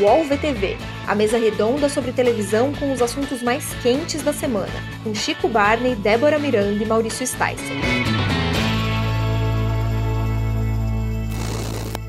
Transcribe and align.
UOL 0.00 0.24
VTV, 0.24 0.76
a 1.06 1.14
mesa 1.14 1.38
redonda 1.38 1.88
sobre 1.88 2.10
televisão 2.10 2.74
com 2.74 2.92
os 2.92 3.00
assuntos 3.00 3.40
mais 3.42 3.72
quentes 3.74 4.22
da 4.22 4.32
semana, 4.32 4.72
com 5.04 5.14
Chico 5.14 5.48
Barney, 5.48 5.94
Débora 5.94 6.36
Miranda 6.36 6.82
e 6.82 6.86
Maurício 6.86 7.24
Sticer. 7.24 7.54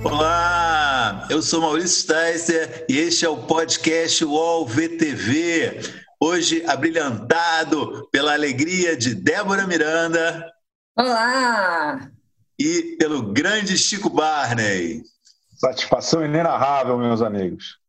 Olá, 0.04 1.28
eu 1.30 1.44
sou 1.44 1.62
Maurício 1.62 2.02
Sticer 2.02 2.86
e 2.90 2.98
este 2.98 3.24
é 3.24 3.30
o 3.30 3.38
podcast 3.38 4.26
UOL 4.26 4.66
VTV. 4.66 5.82
Hoje 6.20 6.64
abrilhantado 6.66 8.10
pela 8.12 8.34
alegria 8.34 8.98
de 8.98 9.14
Débora 9.14 9.68
Miranda. 9.68 10.52
Olá! 10.98 12.10
E 12.58 12.96
pelo 12.98 13.32
grande 13.32 13.78
Chico 13.78 14.10
Barney. 14.10 15.04
Satisfação 15.56 16.26
inenarrável, 16.26 16.98
meus 16.98 17.22
amigos. 17.22 17.85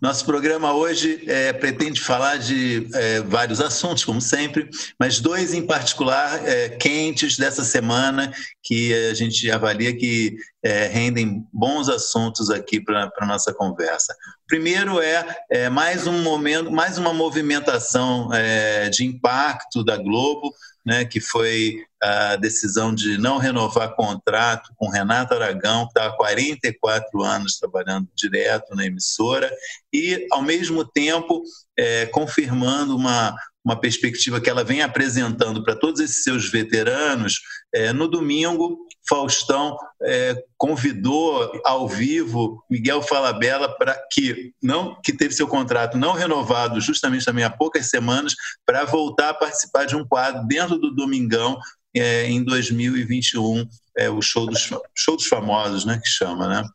Nosso 0.00 0.24
programa 0.26 0.74
hoje 0.74 1.24
é, 1.26 1.52
pretende 1.52 2.00
falar 2.00 2.36
de 2.36 2.88
é, 2.92 3.20
vários 3.22 3.60
assuntos, 3.60 4.04
como 4.04 4.20
sempre, 4.20 4.68
mas 5.00 5.20
dois 5.20 5.54
em 5.54 5.66
particular 5.66 6.46
é, 6.46 6.68
quentes 6.68 7.36
dessa 7.36 7.64
semana 7.64 8.32
que 8.62 8.92
a 9.10 9.14
gente 9.14 9.50
avalia 9.50 9.96
que 9.96 10.36
é, 10.62 10.86
rendem 10.86 11.46
bons 11.52 11.88
assuntos 11.88 12.50
aqui 12.50 12.80
para 12.80 13.10
a 13.18 13.26
nossa 13.26 13.52
conversa. 13.54 14.14
Primeiro 14.46 15.00
é, 15.00 15.24
é, 15.50 15.68
mais 15.68 16.06
um 16.06 16.22
momento, 16.22 16.70
mais 16.70 16.98
uma 16.98 17.14
movimentação 17.14 18.32
é, 18.32 18.90
de 18.90 19.04
impacto 19.04 19.82
da 19.82 19.96
Globo 19.96 20.52
né, 20.88 21.04
que 21.04 21.20
foi 21.20 21.84
a 22.02 22.36
decisão 22.36 22.94
de 22.94 23.18
não 23.18 23.36
renovar 23.36 23.94
contrato 23.94 24.72
com 24.74 24.88
Renato 24.88 25.34
Aragão, 25.34 25.82
que 25.82 25.90
estava 25.90 26.14
há 26.14 26.16
44 26.16 27.22
anos 27.22 27.58
trabalhando 27.58 28.08
direto 28.16 28.74
na 28.74 28.86
emissora, 28.86 29.54
e, 29.92 30.26
ao 30.32 30.40
mesmo 30.40 30.82
tempo, 30.86 31.42
é, 31.78 32.06
confirmando 32.06 32.96
uma, 32.96 33.36
uma 33.62 33.78
perspectiva 33.78 34.40
que 34.40 34.48
ela 34.48 34.64
vem 34.64 34.80
apresentando 34.80 35.62
para 35.62 35.76
todos 35.76 36.00
esses 36.00 36.22
seus 36.22 36.50
veteranos. 36.50 37.38
É, 37.74 37.92
no 37.92 38.08
domingo, 38.08 38.78
Faustão 39.08 39.76
é, 40.02 40.34
convidou 40.56 41.60
ao 41.64 41.88
vivo 41.88 42.62
Miguel 42.70 43.00
Falabella 43.02 43.68
para 43.76 43.98
que 44.12 44.52
não 44.62 45.00
que 45.00 45.12
teve 45.12 45.34
seu 45.34 45.48
contrato 45.48 45.96
não 45.96 46.12
renovado 46.12 46.80
justamente 46.80 47.24
também 47.24 47.44
há 47.44 47.50
poucas 47.50 47.88
semanas 47.88 48.34
para 48.66 48.84
voltar 48.84 49.30
a 49.30 49.34
participar 49.34 49.86
de 49.86 49.96
um 49.96 50.06
quadro 50.06 50.46
dentro 50.46 50.78
do 50.78 50.94
Domingão 50.94 51.58
é, 51.96 52.26
em 52.26 52.44
2021, 52.44 53.66
é, 53.96 54.10
o 54.10 54.20
show 54.20 54.46
dos, 54.46 54.70
show 54.94 55.16
dos 55.16 55.26
famosos, 55.26 55.84
né, 55.84 55.98
que 56.02 56.08
chama, 56.08 56.48
né? 56.48 56.68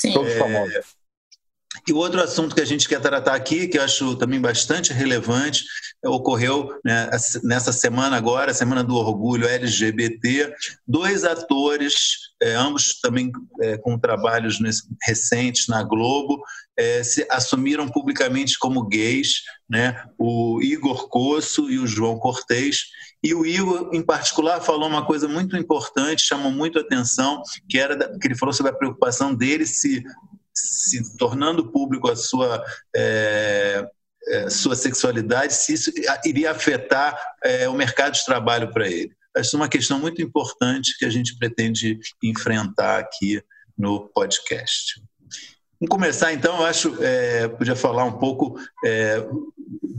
Sim. 0.00 0.12
Show 0.12 0.24
dos 0.24 0.34
famosos. 0.34 0.95
E 1.88 1.92
o 1.92 1.98
outro 1.98 2.20
assunto 2.20 2.54
que 2.54 2.60
a 2.60 2.64
gente 2.64 2.88
quer 2.88 3.00
tratar 3.00 3.34
aqui, 3.34 3.68
que 3.68 3.78
eu 3.78 3.82
acho 3.82 4.16
também 4.16 4.40
bastante 4.40 4.92
relevante, 4.92 5.64
ocorreu 6.04 6.68
né, 6.84 7.08
nessa 7.44 7.72
semana 7.72 8.16
agora, 8.16 8.52
Semana 8.52 8.82
do 8.82 8.96
Orgulho 8.96 9.46
LGBT, 9.46 10.52
dois 10.86 11.22
atores, 11.22 12.32
é, 12.42 12.54
ambos 12.54 12.98
também 13.00 13.30
é, 13.62 13.78
com 13.78 13.96
trabalhos 13.98 14.58
recentes 15.02 15.68
na 15.68 15.84
Globo, 15.84 16.42
é, 16.76 17.04
se 17.04 17.24
assumiram 17.30 17.88
publicamente 17.88 18.58
como 18.58 18.86
gays, 18.88 19.42
né, 19.70 20.04
o 20.18 20.60
Igor 20.60 21.08
Cosso 21.08 21.70
e 21.70 21.78
o 21.78 21.86
João 21.86 22.18
Cortez, 22.18 22.86
e 23.22 23.32
o 23.32 23.46
Igor, 23.46 23.90
em 23.92 24.02
particular, 24.02 24.60
falou 24.60 24.88
uma 24.88 25.06
coisa 25.06 25.26
muito 25.26 25.56
importante, 25.56 26.26
chamou 26.26 26.50
muito 26.50 26.78
a 26.78 26.82
atenção, 26.82 27.42
que 27.68 27.78
era 27.78 27.96
que 28.18 28.26
ele 28.28 28.36
falou 28.36 28.52
sobre 28.52 28.72
a 28.72 28.74
preocupação 28.74 29.34
dele 29.34 29.66
se 29.66 30.04
se 30.56 31.16
tornando 31.16 31.70
público 31.70 32.10
a 32.10 32.16
sua 32.16 32.64
é, 32.94 33.86
é, 34.28 34.50
sua 34.50 34.74
sexualidade, 34.74 35.54
se 35.54 35.72
isso 35.72 35.92
iria 36.24 36.50
afetar 36.50 37.16
é, 37.44 37.68
o 37.68 37.74
mercado 37.74 38.14
de 38.14 38.24
trabalho 38.24 38.72
para 38.72 38.88
ele. 38.88 39.12
Acho 39.36 39.56
uma 39.56 39.68
questão 39.68 40.00
muito 40.00 40.20
importante 40.20 40.96
que 40.98 41.04
a 41.04 41.10
gente 41.10 41.36
pretende 41.38 41.98
enfrentar 42.22 42.98
aqui 42.98 43.42
no 43.78 44.08
podcast. 44.08 45.00
Vamos 45.78 45.90
começar 45.90 46.32
então, 46.32 46.56
eu 46.58 46.66
acho, 46.66 46.96
é, 47.02 47.46
podia 47.48 47.76
falar 47.76 48.04
um 48.04 48.18
pouco, 48.18 48.58
é, 48.84 49.18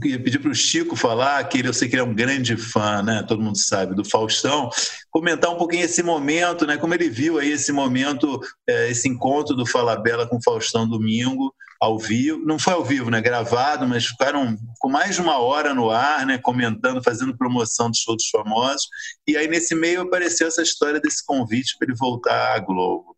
pedir 0.00 0.38
para 0.38 0.50
o 0.50 0.54
Chico 0.54 0.96
falar, 0.96 1.42
que 1.44 1.58
ele, 1.58 1.68
eu 1.68 1.72
sei 1.72 1.88
que 1.88 1.94
ele 1.94 2.02
é 2.02 2.04
um 2.04 2.14
grande 2.14 2.56
fã, 2.56 3.02
né? 3.02 3.22
Todo 3.26 3.42
mundo 3.42 3.58
sabe, 3.58 3.94
do 3.94 4.04
Faustão, 4.04 4.70
comentar 5.10 5.50
um 5.50 5.56
pouquinho 5.56 5.84
esse 5.84 6.02
momento, 6.02 6.66
né? 6.66 6.76
Como 6.76 6.94
ele 6.94 7.08
viu 7.08 7.38
aí 7.38 7.52
esse 7.52 7.72
momento, 7.72 8.40
é, 8.68 8.90
esse 8.90 9.08
encontro 9.08 9.54
do 9.54 9.66
Fala 9.66 9.96
Bela 9.96 10.26
com 10.26 10.36
o 10.36 10.42
Faustão 10.42 10.88
domingo, 10.88 11.52
ao 11.80 11.96
vivo, 11.96 12.44
não 12.44 12.58
foi 12.58 12.72
ao 12.72 12.84
vivo, 12.84 13.10
né? 13.10 13.20
Gravado, 13.20 13.86
mas 13.86 14.06
ficaram 14.06 14.56
com 14.78 14.88
mais 14.88 15.14
de 15.14 15.20
uma 15.20 15.38
hora 15.38 15.72
no 15.72 15.90
ar, 15.90 16.26
né? 16.26 16.38
Comentando, 16.38 17.02
fazendo 17.02 17.36
promoção 17.36 17.90
dos 17.90 18.28
famosos. 18.30 18.88
E 19.26 19.36
aí 19.36 19.46
nesse 19.46 19.74
meio 19.74 20.02
apareceu 20.02 20.48
essa 20.48 20.62
história 20.62 21.00
desse 21.00 21.24
convite 21.24 21.76
para 21.78 21.88
ele 21.88 21.96
voltar 21.96 22.56
à 22.56 22.58
Globo. 22.58 23.16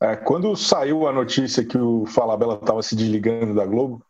É, 0.00 0.16
quando 0.16 0.54
saiu 0.56 1.06
a 1.06 1.12
notícia 1.12 1.64
que 1.64 1.78
o 1.78 2.04
Falabella 2.06 2.54
estava 2.54 2.82
se 2.82 2.94
desligando 2.94 3.54
da 3.54 3.64
Globo, 3.64 4.04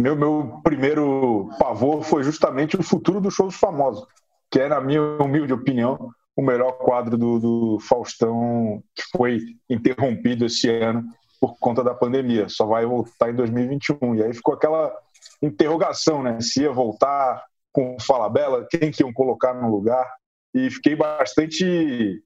meu, 0.00 0.16
meu 0.16 0.60
primeiro 0.62 1.50
pavor 1.58 2.02
foi 2.02 2.22
justamente 2.22 2.76
o 2.76 2.82
futuro 2.82 3.20
do 3.20 3.30
show 3.30 3.46
dos 3.46 3.56
famosos, 3.56 4.06
que 4.50 4.58
é, 4.58 4.68
na 4.68 4.80
minha 4.80 5.02
humilde 5.02 5.52
opinião, 5.52 6.10
o 6.34 6.42
melhor 6.42 6.72
quadro 6.72 7.18
do, 7.18 7.38
do 7.38 7.78
Faustão 7.80 8.82
que 8.94 9.02
foi 9.16 9.40
interrompido 9.68 10.46
esse 10.46 10.70
ano 10.70 11.04
por 11.38 11.58
conta 11.58 11.84
da 11.84 11.94
pandemia. 11.94 12.48
Só 12.48 12.64
vai 12.66 12.86
voltar 12.86 13.30
em 13.30 13.34
2021. 13.34 14.14
E 14.16 14.22
aí 14.22 14.32
ficou 14.32 14.54
aquela 14.54 14.90
interrogação, 15.42 16.22
né? 16.22 16.40
Se 16.40 16.62
ia 16.62 16.72
voltar 16.72 17.44
com 17.72 17.96
o 17.96 18.02
Falabella, 18.02 18.66
quem 18.70 18.90
que 18.90 19.02
iam 19.02 19.12
colocar 19.12 19.54
no 19.54 19.70
lugar. 19.70 20.06
E 20.54 20.70
fiquei 20.70 20.96
bastante 20.96 22.22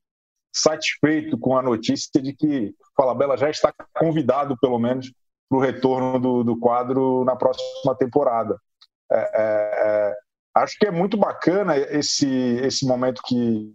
satisfeito 0.52 1.36
com 1.36 1.56
a 1.56 1.62
notícia 1.62 2.22
de 2.22 2.32
que 2.32 2.72
Falabella 2.96 3.36
já 3.36 3.50
está 3.50 3.72
convidado, 3.98 4.56
pelo 4.58 4.78
menos, 4.78 5.12
para 5.48 5.58
o 5.58 5.60
retorno 5.60 6.18
do, 6.18 6.44
do, 6.44 6.58
quadro 6.58 7.24
na 7.24 7.36
próxima 7.36 7.94
temporada. 7.96 8.58
É, 9.10 9.16
é, 9.16 9.30
é, 9.42 10.14
acho 10.54 10.78
que 10.78 10.86
é 10.86 10.90
muito 10.90 11.16
bacana 11.16 11.76
esse, 11.76 12.28
esse 12.62 12.86
momento 12.86 13.20
que, 13.24 13.74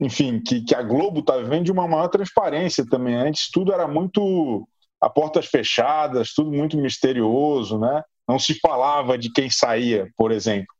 enfim, 0.00 0.40
que, 0.40 0.62
que 0.62 0.74
a 0.74 0.82
Globo 0.82 1.20
está 1.20 1.36
vivendo 1.36 1.64
de 1.64 1.72
uma 1.72 1.88
maior 1.88 2.08
transparência 2.08 2.84
também. 2.88 3.16
Antes 3.16 3.50
tudo 3.50 3.72
era 3.72 3.88
muito 3.88 4.66
a 5.00 5.08
portas 5.08 5.46
fechadas, 5.46 6.32
tudo 6.34 6.50
muito 6.50 6.76
misterioso, 6.76 7.78
né? 7.78 8.02
Não 8.28 8.38
se 8.38 8.58
falava 8.60 9.16
de 9.16 9.32
quem 9.32 9.48
saía, 9.48 10.08
por 10.16 10.32
exemplo. 10.32 10.74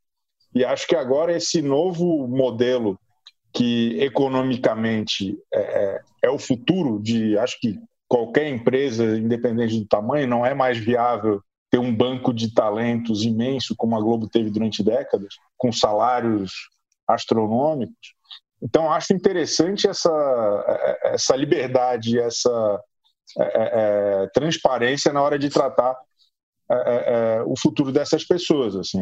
E 0.54 0.64
acho 0.64 0.86
que 0.86 0.96
agora 0.96 1.36
esse 1.36 1.62
novo 1.62 2.26
modelo 2.26 2.98
que 3.52 3.98
economicamente 4.00 5.36
é, 5.52 5.60
é, 5.60 6.00
é, 6.24 6.30
o 6.30 6.38
futuro 6.38 7.00
de, 7.00 7.38
acho 7.38 7.58
que 7.60 7.78
qualquer 8.08 8.48
empresa, 8.48 9.04
independente 9.18 9.78
do 9.78 9.86
tamanho, 9.86 10.26
não 10.26 10.44
é 10.44 10.54
mais 10.54 10.78
viável 10.78 11.42
ter 11.70 11.78
um 11.78 11.94
banco 11.94 12.32
de 12.32 12.52
talentos 12.54 13.22
imenso 13.22 13.76
como 13.76 13.96
a 13.96 14.00
Globo 14.00 14.26
teve 14.26 14.50
durante 14.50 14.82
décadas, 14.82 15.34
com 15.56 15.70
salários 15.70 16.52
astronômicos. 17.06 18.14
Então, 18.62 18.90
acho 18.90 19.12
interessante 19.12 19.86
essa, 19.86 20.10
é, 20.66 21.14
essa 21.14 21.36
liberdade, 21.36 22.18
essa 22.18 22.82
é, 23.38 24.22
é, 24.22 24.26
transparência 24.28 25.12
na 25.12 25.22
hora 25.22 25.38
de 25.38 25.50
tratar 25.50 25.96
é, 26.70 27.42
o 27.46 27.54
futuro 27.60 27.92
dessas 27.92 28.24
pessoas. 28.24 28.74
Assim, 28.74 29.00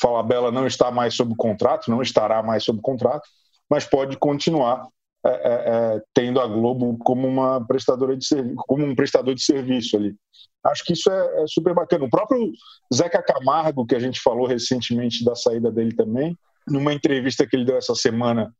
Falabella 0.00 0.50
não 0.50 0.66
está 0.66 0.90
mais 0.90 1.14
sob 1.14 1.34
contrato, 1.36 1.90
não 1.90 2.02
estará 2.02 2.42
mais 2.42 2.64
sob 2.64 2.80
contrato, 2.80 3.28
mas 3.70 3.84
pode 3.84 4.16
continuar 4.16 4.88
é, 5.26 5.30
é, 5.30 5.52
é, 5.96 6.02
tendo 6.12 6.38
a 6.38 6.46
Globo 6.46 6.98
como 6.98 7.26
uma 7.26 7.64
prestadora 7.66 8.14
de 8.14 8.26
como 8.66 8.84
um 8.84 8.94
prestador 8.94 9.34
de 9.34 9.42
serviço 9.42 9.96
ali. 9.96 10.14
Acho 10.62 10.84
que 10.84 10.92
isso 10.92 11.10
é, 11.10 11.42
é, 11.42 11.46
super 11.46 11.74
bacana. 11.74 12.04
O 12.04 12.10
próprio 12.10 12.52
Zeca 12.92 13.22
Camargo, 13.22 13.86
que 13.86 13.94
a 13.94 13.98
gente 13.98 14.20
falou 14.20 14.46
recentemente 14.46 15.24
da 15.24 15.34
saída 15.34 15.70
dele 15.70 15.94
também, 15.94 16.36
numa 16.68 16.92
entrevista 16.92 17.46
que 17.46 17.56
ele 17.56 17.64
deu 17.64 17.76
essa 17.76 17.94
semana 17.94 18.54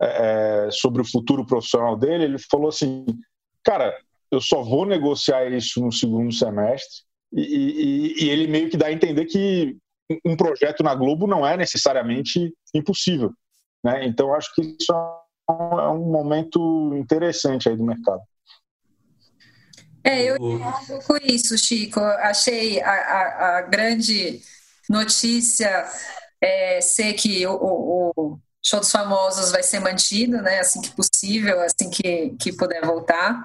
é, 0.00 0.66
é, 0.66 0.70
sobre 0.70 1.02
o 1.02 1.08
futuro 1.08 1.44
profissional 1.44 1.96
dele, 1.96 2.24
ele 2.24 2.38
falou 2.50 2.68
assim: 2.68 3.04
cara, 3.64 3.92
eu 4.30 4.40
só 4.40 4.62
vou 4.62 4.86
negociar 4.86 5.50
isso 5.52 5.80
no 5.80 5.90
segundo 5.90 6.32
semestre. 6.32 7.02
E, 7.32 7.42
e, 7.42 8.24
e 8.24 8.30
ele 8.30 8.46
meio 8.46 8.70
que 8.70 8.76
dá 8.76 8.86
a 8.86 8.92
entender 8.92 9.24
que 9.26 9.76
um 10.24 10.36
projeto 10.36 10.82
na 10.82 10.94
Globo 10.94 11.26
não 11.26 11.46
é 11.46 11.56
necessariamente 11.56 12.52
impossível. 12.72 13.32
Né? 13.84 14.06
Então, 14.06 14.32
acho 14.34 14.54
que 14.54 14.62
isso 14.62 14.92
é 14.92 15.27
um 15.52 16.10
momento 16.10 16.94
interessante 16.94 17.68
aí 17.68 17.76
do 17.76 17.84
mercado. 17.84 18.22
É, 20.04 20.24
eu 20.24 20.36
com 21.06 21.16
isso, 21.22 21.56
Chico. 21.58 22.00
Achei 22.00 22.80
a, 22.80 22.90
a, 22.90 23.58
a 23.58 23.62
grande 23.62 24.40
notícia 24.88 25.86
é, 26.40 26.80
ser 26.80 27.12
que 27.14 27.46
o, 27.46 27.52
o, 27.52 28.12
o, 28.16 28.38
show 28.64 28.80
dos 28.80 28.90
famosos 28.90 29.50
vai 29.50 29.62
ser 29.62 29.80
mantido, 29.80 30.40
né? 30.42 30.60
Assim 30.60 30.80
que 30.80 30.90
possível, 30.90 31.60
assim 31.60 31.90
que, 31.90 32.36
que 32.40 32.52
puder 32.52 32.84
voltar. 32.84 33.44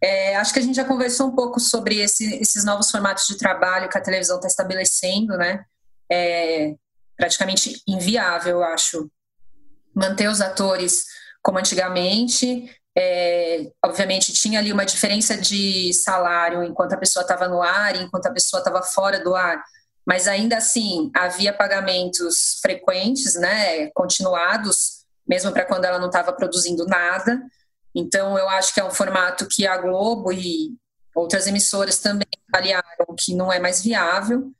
É, 0.00 0.36
acho 0.36 0.52
que 0.52 0.58
a 0.58 0.62
gente 0.62 0.76
já 0.76 0.84
conversou 0.84 1.28
um 1.28 1.34
pouco 1.34 1.58
sobre 1.58 2.00
esse, 2.00 2.34
esses 2.36 2.64
novos 2.64 2.90
formatos 2.90 3.26
de 3.26 3.38
trabalho 3.38 3.88
que 3.88 3.96
a 3.96 4.02
televisão 4.02 4.36
está 4.36 4.48
estabelecendo, 4.48 5.36
né? 5.36 5.64
É 6.10 6.74
praticamente 7.16 7.80
inviável, 7.86 8.58
eu 8.58 8.64
acho, 8.64 9.08
manter 9.94 10.28
os 10.28 10.40
atores 10.40 11.04
como 11.44 11.58
antigamente. 11.58 12.68
É, 12.96 13.70
obviamente 13.84 14.32
tinha 14.32 14.58
ali 14.60 14.72
uma 14.72 14.86
diferença 14.86 15.36
de 15.36 15.92
salário 15.92 16.62
enquanto 16.62 16.92
a 16.94 16.96
pessoa 16.96 17.22
estava 17.22 17.48
no 17.48 17.60
ar 17.60 17.94
e 17.94 18.02
enquanto 18.02 18.26
a 18.26 18.32
pessoa 18.32 18.60
estava 18.60 18.82
fora 18.82 19.22
do 19.22 19.34
ar, 19.34 19.62
mas 20.06 20.28
ainda 20.28 20.56
assim 20.56 21.10
havia 21.14 21.52
pagamentos 21.52 22.60
frequentes, 22.62 23.34
né, 23.34 23.88
continuados, 23.94 25.04
mesmo 25.28 25.50
para 25.52 25.64
quando 25.64 25.84
ela 25.84 25.98
não 25.98 26.06
estava 26.06 26.32
produzindo 26.32 26.86
nada. 26.86 27.42
Então 27.94 28.38
eu 28.38 28.48
acho 28.48 28.72
que 28.72 28.80
é 28.80 28.84
um 28.84 28.94
formato 28.94 29.48
que 29.48 29.66
a 29.66 29.76
Globo 29.76 30.32
e 30.32 30.76
outras 31.14 31.46
emissoras 31.46 31.98
também 31.98 32.28
avaliaram 32.52 33.14
que 33.18 33.34
não 33.34 33.52
é 33.52 33.58
mais 33.58 33.82
viável. 33.82 34.52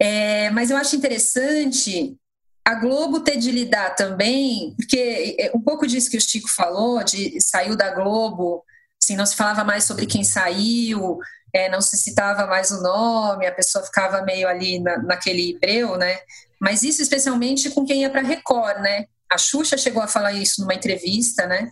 É, 0.00 0.50
mas 0.50 0.70
eu 0.70 0.76
acho 0.76 0.96
interessante 0.96 2.16
a 2.64 2.74
Globo 2.76 3.20
ter 3.20 3.36
de 3.36 3.50
lidar 3.50 3.94
também, 3.96 4.74
porque 4.76 5.36
é 5.38 5.50
um 5.54 5.60
pouco 5.60 5.86
disso 5.86 6.10
que 6.10 6.16
o 6.16 6.20
Chico 6.20 6.48
falou, 6.48 7.02
de 7.02 7.40
saiu 7.40 7.76
da 7.76 7.90
Globo, 7.90 8.64
assim, 9.02 9.16
não 9.16 9.26
se 9.26 9.34
falava 9.34 9.64
mais 9.64 9.84
sobre 9.84 10.06
quem 10.06 10.22
saiu, 10.22 11.18
é, 11.52 11.68
não 11.68 11.80
se 11.80 11.96
citava 11.96 12.46
mais 12.46 12.70
o 12.70 12.80
nome, 12.80 13.46
a 13.46 13.52
pessoa 13.54 13.84
ficava 13.84 14.22
meio 14.22 14.46
ali 14.46 14.78
na, 14.78 14.98
naquele 14.98 15.58
breu, 15.58 15.96
né? 15.96 16.20
Mas 16.60 16.84
isso 16.84 17.02
especialmente 17.02 17.68
com 17.70 17.84
quem 17.84 18.02
ia 18.02 18.10
para 18.10 18.22
Record, 18.22 18.78
né? 18.80 19.06
A 19.28 19.36
Xuxa 19.36 19.76
chegou 19.76 20.02
a 20.02 20.06
falar 20.06 20.32
isso 20.32 20.60
numa 20.60 20.74
entrevista, 20.74 21.46
né? 21.46 21.68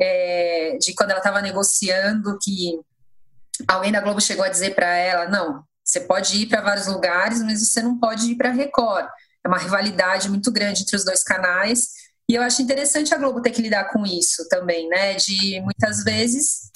É, 0.00 0.78
de 0.80 0.94
quando 0.94 1.10
ela 1.10 1.20
estava 1.20 1.42
negociando 1.42 2.38
que 2.42 2.80
alguém 3.68 3.92
da 3.92 4.00
Globo 4.00 4.20
chegou 4.20 4.44
a 4.44 4.48
dizer 4.48 4.74
para 4.74 4.88
ela, 4.96 5.28
não, 5.28 5.62
você 5.84 6.00
pode 6.00 6.38
ir 6.38 6.46
para 6.46 6.62
vários 6.62 6.86
lugares, 6.86 7.42
mas 7.42 7.60
você 7.60 7.82
não 7.82 7.98
pode 7.98 8.32
ir 8.32 8.36
para 8.36 8.50
Record 8.50 9.06
é 9.44 9.48
uma 9.48 9.58
rivalidade 9.58 10.28
muito 10.28 10.50
grande 10.50 10.82
entre 10.82 10.96
os 10.96 11.04
dois 11.04 11.22
canais. 11.22 11.88
E 12.28 12.34
eu 12.34 12.42
acho 12.42 12.62
interessante 12.62 13.14
a 13.14 13.18
Globo 13.18 13.42
ter 13.42 13.50
que 13.50 13.62
lidar 13.62 13.90
com 13.90 14.06
isso 14.06 14.48
também, 14.48 14.88
né? 14.88 15.14
De 15.14 15.60
muitas 15.60 16.04
vezes, 16.04 16.70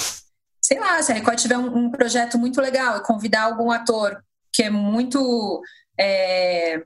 sei 0.61 0.79
lá, 0.79 1.01
se 1.03 1.13
a 1.13 1.15
Record 1.15 1.39
tiver 1.39 1.57
um, 1.57 1.87
um 1.87 1.91
projeto 1.91 2.39
muito 2.39 2.61
legal 2.61 2.97
e 2.97 3.03
convidar 3.03 3.43
algum 3.43 3.71
ator 3.71 4.23
que 4.53 4.63
é 4.63 4.71
muito 4.71 5.63
é, 5.99 6.83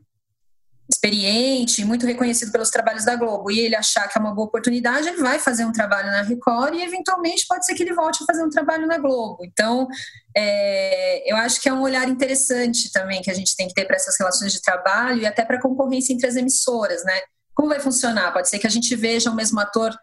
experiente, 0.92 1.84
muito 1.84 2.06
reconhecido 2.06 2.52
pelos 2.52 2.70
trabalhos 2.70 3.04
da 3.04 3.16
Globo, 3.16 3.50
e 3.50 3.60
ele 3.60 3.76
achar 3.76 4.08
que 4.08 4.18
é 4.18 4.20
uma 4.20 4.34
boa 4.34 4.46
oportunidade, 4.46 5.08
ele 5.08 5.22
vai 5.22 5.38
fazer 5.38 5.64
um 5.64 5.72
trabalho 5.72 6.10
na 6.10 6.22
Record 6.22 6.74
e 6.74 6.82
eventualmente 6.82 7.46
pode 7.48 7.64
ser 7.66 7.74
que 7.74 7.82
ele 7.82 7.94
volte 7.94 8.22
a 8.22 8.26
fazer 8.26 8.44
um 8.44 8.50
trabalho 8.50 8.86
na 8.86 8.98
Globo. 8.98 9.44
Então, 9.44 9.88
é, 10.36 11.30
eu 11.30 11.36
acho 11.36 11.60
que 11.60 11.68
é 11.68 11.72
um 11.72 11.82
olhar 11.82 12.08
interessante 12.08 12.90
também 12.92 13.22
que 13.22 13.30
a 13.30 13.34
gente 13.34 13.56
tem 13.56 13.68
que 13.68 13.74
ter 13.74 13.84
para 13.84 13.96
essas 13.96 14.18
relações 14.18 14.52
de 14.52 14.60
trabalho 14.60 15.22
e 15.22 15.26
até 15.26 15.44
para 15.44 15.56
a 15.56 15.62
concorrência 15.62 16.12
entre 16.12 16.26
as 16.26 16.36
emissoras, 16.36 17.04
né? 17.04 17.20
Como 17.54 17.68
vai 17.68 17.80
funcionar? 17.80 18.32
Pode 18.32 18.48
ser 18.48 18.58
que 18.58 18.66
a 18.66 18.70
gente 18.70 18.94
veja 18.96 19.30
o 19.30 19.34
mesmo 19.34 19.60
ator 19.60 19.94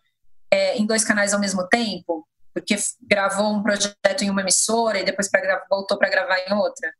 é, 0.51 0.77
em 0.77 0.85
dois 0.85 1.03
canais 1.03 1.33
ao 1.33 1.39
mesmo 1.39 1.67
tempo, 1.67 2.27
porque 2.53 2.75
gravou 3.09 3.53
um 3.53 3.63
projeto 3.63 4.21
em 4.21 4.29
uma 4.29 4.41
emissora 4.41 4.99
e 4.99 5.05
depois 5.05 5.29
pra, 5.29 5.65
voltou 5.69 5.97
para 5.97 6.09
gravar 6.09 6.37
em 6.39 6.53
outra. 6.53 6.91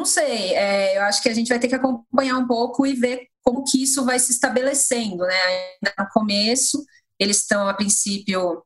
Não 0.00 0.06
sei, 0.06 0.54
é, 0.54 0.96
eu 0.96 1.02
acho 1.02 1.22
que 1.22 1.28
a 1.28 1.34
gente 1.34 1.48
vai 1.48 1.58
ter 1.58 1.68
que 1.68 1.74
acompanhar 1.74 2.38
um 2.38 2.46
pouco 2.46 2.86
e 2.86 2.94
ver 2.94 3.26
como 3.42 3.62
que 3.64 3.82
isso 3.82 4.02
vai 4.02 4.18
se 4.18 4.32
estabelecendo, 4.32 5.18
né? 5.18 5.34
Ainda 5.44 5.94
no 5.98 6.08
começo, 6.08 6.82
eles 7.18 7.36
estão, 7.36 7.68
a 7.68 7.74
princípio, 7.74 8.64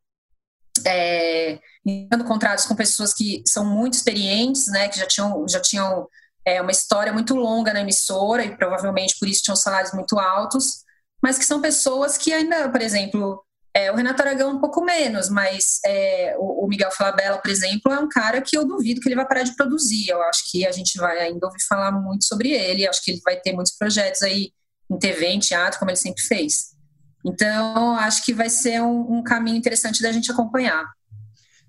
é, 0.87 1.59
contratos 2.29 2.67
com 2.67 2.77
pessoas 2.77 3.13
que 3.13 3.43
são 3.49 3.67
muito 3.67 3.95
experientes, 3.95 4.69
né? 4.69 4.87
Que 4.87 4.97
já 4.97 5.09
tinham, 5.09 5.45
já 5.49 5.61
tinham 5.61 6.09
é, 6.45 6.63
uma 6.63 6.71
história 6.71 7.13
muito 7.13 7.35
longa 7.35 7.73
na 7.73 7.81
emissora 7.81 8.45
e 8.45 8.57
provavelmente 8.57 9.17
por 9.19 9.27
isso 9.27 9.43
tinham 9.43 9.57
salários 9.57 9.93
muito 9.93 10.17
altos, 10.17 10.85
mas 11.21 11.37
que 11.37 11.45
são 11.45 11.61
pessoas 11.61 12.17
que 12.17 12.33
ainda, 12.33 12.69
por 12.69 12.81
exemplo, 12.81 13.44
é, 13.77 13.91
o 13.91 13.97
Renato 13.97 14.23
Aragão 14.23 14.53
um 14.53 14.61
pouco 14.61 14.85
menos, 14.85 15.29
mas 15.29 15.81
é, 15.85 16.37
o, 16.39 16.65
o, 16.65 16.69
Miguel 16.69 16.93
Falabella, 16.93 17.39
por 17.39 17.51
exemplo, 17.51 17.93
é 17.93 17.99
um 17.99 18.09
cara 18.09 18.41
que 18.41 18.57
eu 18.57 18.65
duvido 18.65 19.01
que 19.01 19.09
ele 19.09 19.17
vai 19.17 19.27
parar 19.27 19.43
de 19.43 19.57
produzir. 19.57 20.09
Eu 20.09 20.23
acho 20.23 20.49
que 20.49 20.65
a 20.65 20.71
gente 20.71 20.97
vai 20.97 21.19
ainda 21.19 21.45
ouvir 21.45 21.61
falar 21.69 21.91
muito 21.91 22.25
sobre 22.25 22.53
ele. 22.53 22.85
Eu 22.85 22.91
acho 22.91 23.03
que 23.03 23.11
ele 23.11 23.21
vai 23.25 23.37
ter 23.37 23.53
muitos 23.53 23.77
projetos 23.77 24.23
aí 24.23 24.53
em 24.89 24.97
TV, 24.97 25.27
em 25.27 25.41
teatro, 25.41 25.81
como 25.81 25.91
ele 25.91 25.97
sempre 25.97 26.23
fez. 26.23 26.73
Então, 27.27 27.97
acho 27.97 28.25
que 28.25 28.33
vai 28.33 28.49
ser 28.49 28.81
um, 28.81 29.19
um 29.19 29.23
caminho 29.25 29.57
interessante 29.57 30.03
da 30.03 30.13
gente 30.13 30.31
acompanhar. 30.31 30.85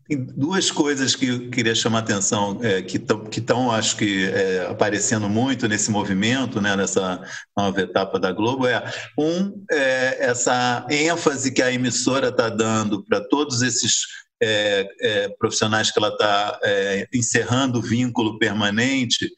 Tem 0.07 0.23
duas 0.23 0.69
coisas 0.69 1.15
que 1.15 1.27
eu 1.27 1.49
queria 1.49 1.73
chamar 1.73 1.99
a 1.99 2.01
atenção, 2.01 2.59
é, 2.61 2.81
que 2.83 2.97
estão, 2.97 3.71
acho 3.71 3.97
que, 3.97 4.25
é, 4.25 4.67
aparecendo 4.69 5.27
muito 5.27 5.67
nesse 5.67 5.89
movimento, 5.89 6.61
né, 6.61 6.75
nessa 6.75 7.23
nova 7.57 7.81
etapa 7.81 8.19
da 8.19 8.31
Globo, 8.31 8.67
é, 8.67 8.83
um, 9.17 9.65
é, 9.71 10.27
essa 10.27 10.85
ênfase 10.91 11.51
que 11.51 11.61
a 11.61 11.71
emissora 11.71 12.29
está 12.29 12.49
dando 12.49 13.03
para 13.03 13.19
todos 13.19 13.63
esses 13.63 14.05
é, 14.41 14.87
é, 15.01 15.29
profissionais 15.39 15.89
que 15.89 15.97
ela 15.97 16.09
está 16.09 16.59
é, 16.63 17.07
encerrando 17.13 17.79
o 17.79 17.81
vínculo 17.81 18.37
permanente, 18.37 19.31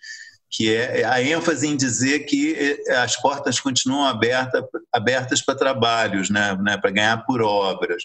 que 0.49 0.73
é 0.73 1.05
a 1.05 1.21
ênfase 1.21 1.67
em 1.67 1.77
dizer 1.77 2.19
que 2.21 2.81
as 3.03 3.15
portas 3.15 3.59
continuam 3.59 4.05
abertas, 4.05 4.63
abertas 4.91 5.41
para 5.41 5.55
trabalhos, 5.55 6.29
né, 6.29 6.57
né, 6.61 6.77
para 6.77 6.89
ganhar 6.89 7.25
por 7.25 7.41
obras. 7.41 8.03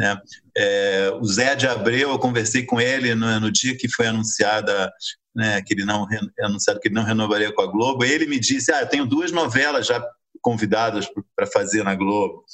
Né? 0.00 0.18
É, 0.56 1.12
o 1.20 1.24
Zé 1.26 1.54
de 1.54 1.66
Abreu, 1.66 2.08
eu 2.08 2.18
conversei 2.18 2.64
com 2.64 2.80
ele 2.80 3.14
no, 3.14 3.38
no 3.38 3.52
dia 3.52 3.76
que 3.76 3.86
foi 3.86 4.06
anunciada, 4.06 4.90
né, 5.36 5.60
que 5.60 5.74
ele 5.74 5.84
não 5.84 6.06
anunciado 6.40 6.80
que 6.80 6.88
ele 6.88 6.94
não 6.94 7.04
renovaria 7.04 7.52
com 7.52 7.60
a 7.60 7.66
Globo. 7.66 8.02
Ele 8.02 8.24
me 8.24 8.40
disse: 8.40 8.72
"Ah, 8.72 8.80
eu 8.80 8.88
tenho 8.88 9.04
duas 9.04 9.30
novelas 9.30 9.86
já 9.86 10.02
convidadas 10.40 11.06
para 11.36 11.46
fazer 11.46 11.84
na 11.84 11.94
Globo". 11.94 12.46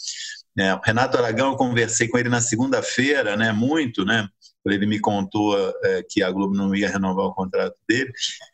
É, 0.59 0.75
o 0.75 0.81
Renato 0.83 1.17
Aragão, 1.17 1.53
eu 1.53 1.57
conversei 1.57 2.09
com 2.09 2.19
ele 2.19 2.29
na 2.29 2.41
segunda-feira, 2.41 3.37
né, 3.37 3.53
muito, 3.53 4.05
né? 4.05 4.29
Ele 4.65 4.85
me 4.85 4.99
contou 4.99 5.57
é, 5.85 6.03
que 6.11 6.25
a 6.25 6.31
Globo 6.33 6.53
não 6.53 6.75
ia 6.75 6.91
renovar 6.91 7.27
o 7.27 7.35
contrato 7.35 7.77
dele. 7.89 8.11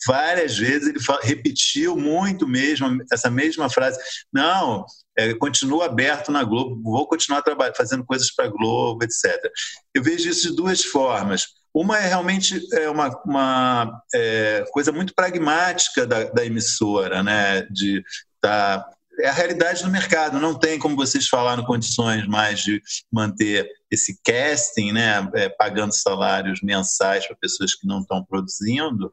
Várias 0.06 0.58
vezes 0.58 0.88
ele 0.88 0.98
repetiu 1.22 1.96
muito 1.96 2.46
mesmo 2.46 3.02
essa 3.10 3.30
mesma 3.30 3.70
frase. 3.70 3.98
Não, 4.30 4.84
é, 5.16 5.34
continuo 5.34 5.82
aberto 5.82 6.30
na 6.30 6.42
Globo, 6.44 6.80
vou 6.82 7.06
continuar 7.06 7.42
fazendo 7.76 8.04
coisas 8.04 8.30
para 8.34 8.46
a 8.46 8.48
Globo, 8.48 9.04
etc. 9.04 9.50
Eu 9.94 10.02
vejo 10.02 10.28
isso 10.28 10.50
de 10.50 10.56
duas 10.56 10.82
formas. 10.82 11.48
Uma 11.74 11.98
é 11.98 12.06
realmente 12.06 12.60
é 12.74 12.88
uma, 12.88 13.08
uma 13.24 14.02
é, 14.14 14.64
coisa 14.72 14.92
muito 14.92 15.14
pragmática 15.14 16.06
da, 16.06 16.24
da 16.24 16.44
emissora, 16.44 17.22
né? 17.22 17.62
De 17.70 18.04
tá, 18.40 18.86
é 19.20 19.28
a 19.28 19.32
realidade 19.32 19.82
do 19.82 19.90
mercado. 19.90 20.38
Não 20.38 20.58
tem, 20.58 20.78
como 20.78 20.96
vocês 20.96 21.28
falaram, 21.28 21.64
condições 21.64 22.26
mais 22.26 22.60
de 22.60 22.82
manter 23.10 23.68
esse 23.90 24.18
casting, 24.22 24.92
né? 24.92 25.28
É, 25.34 25.48
pagando 25.48 25.94
salários 25.94 26.60
mensais 26.62 27.26
para 27.26 27.36
pessoas 27.36 27.74
que 27.74 27.86
não 27.86 28.00
estão 28.00 28.22
produzindo. 28.24 29.12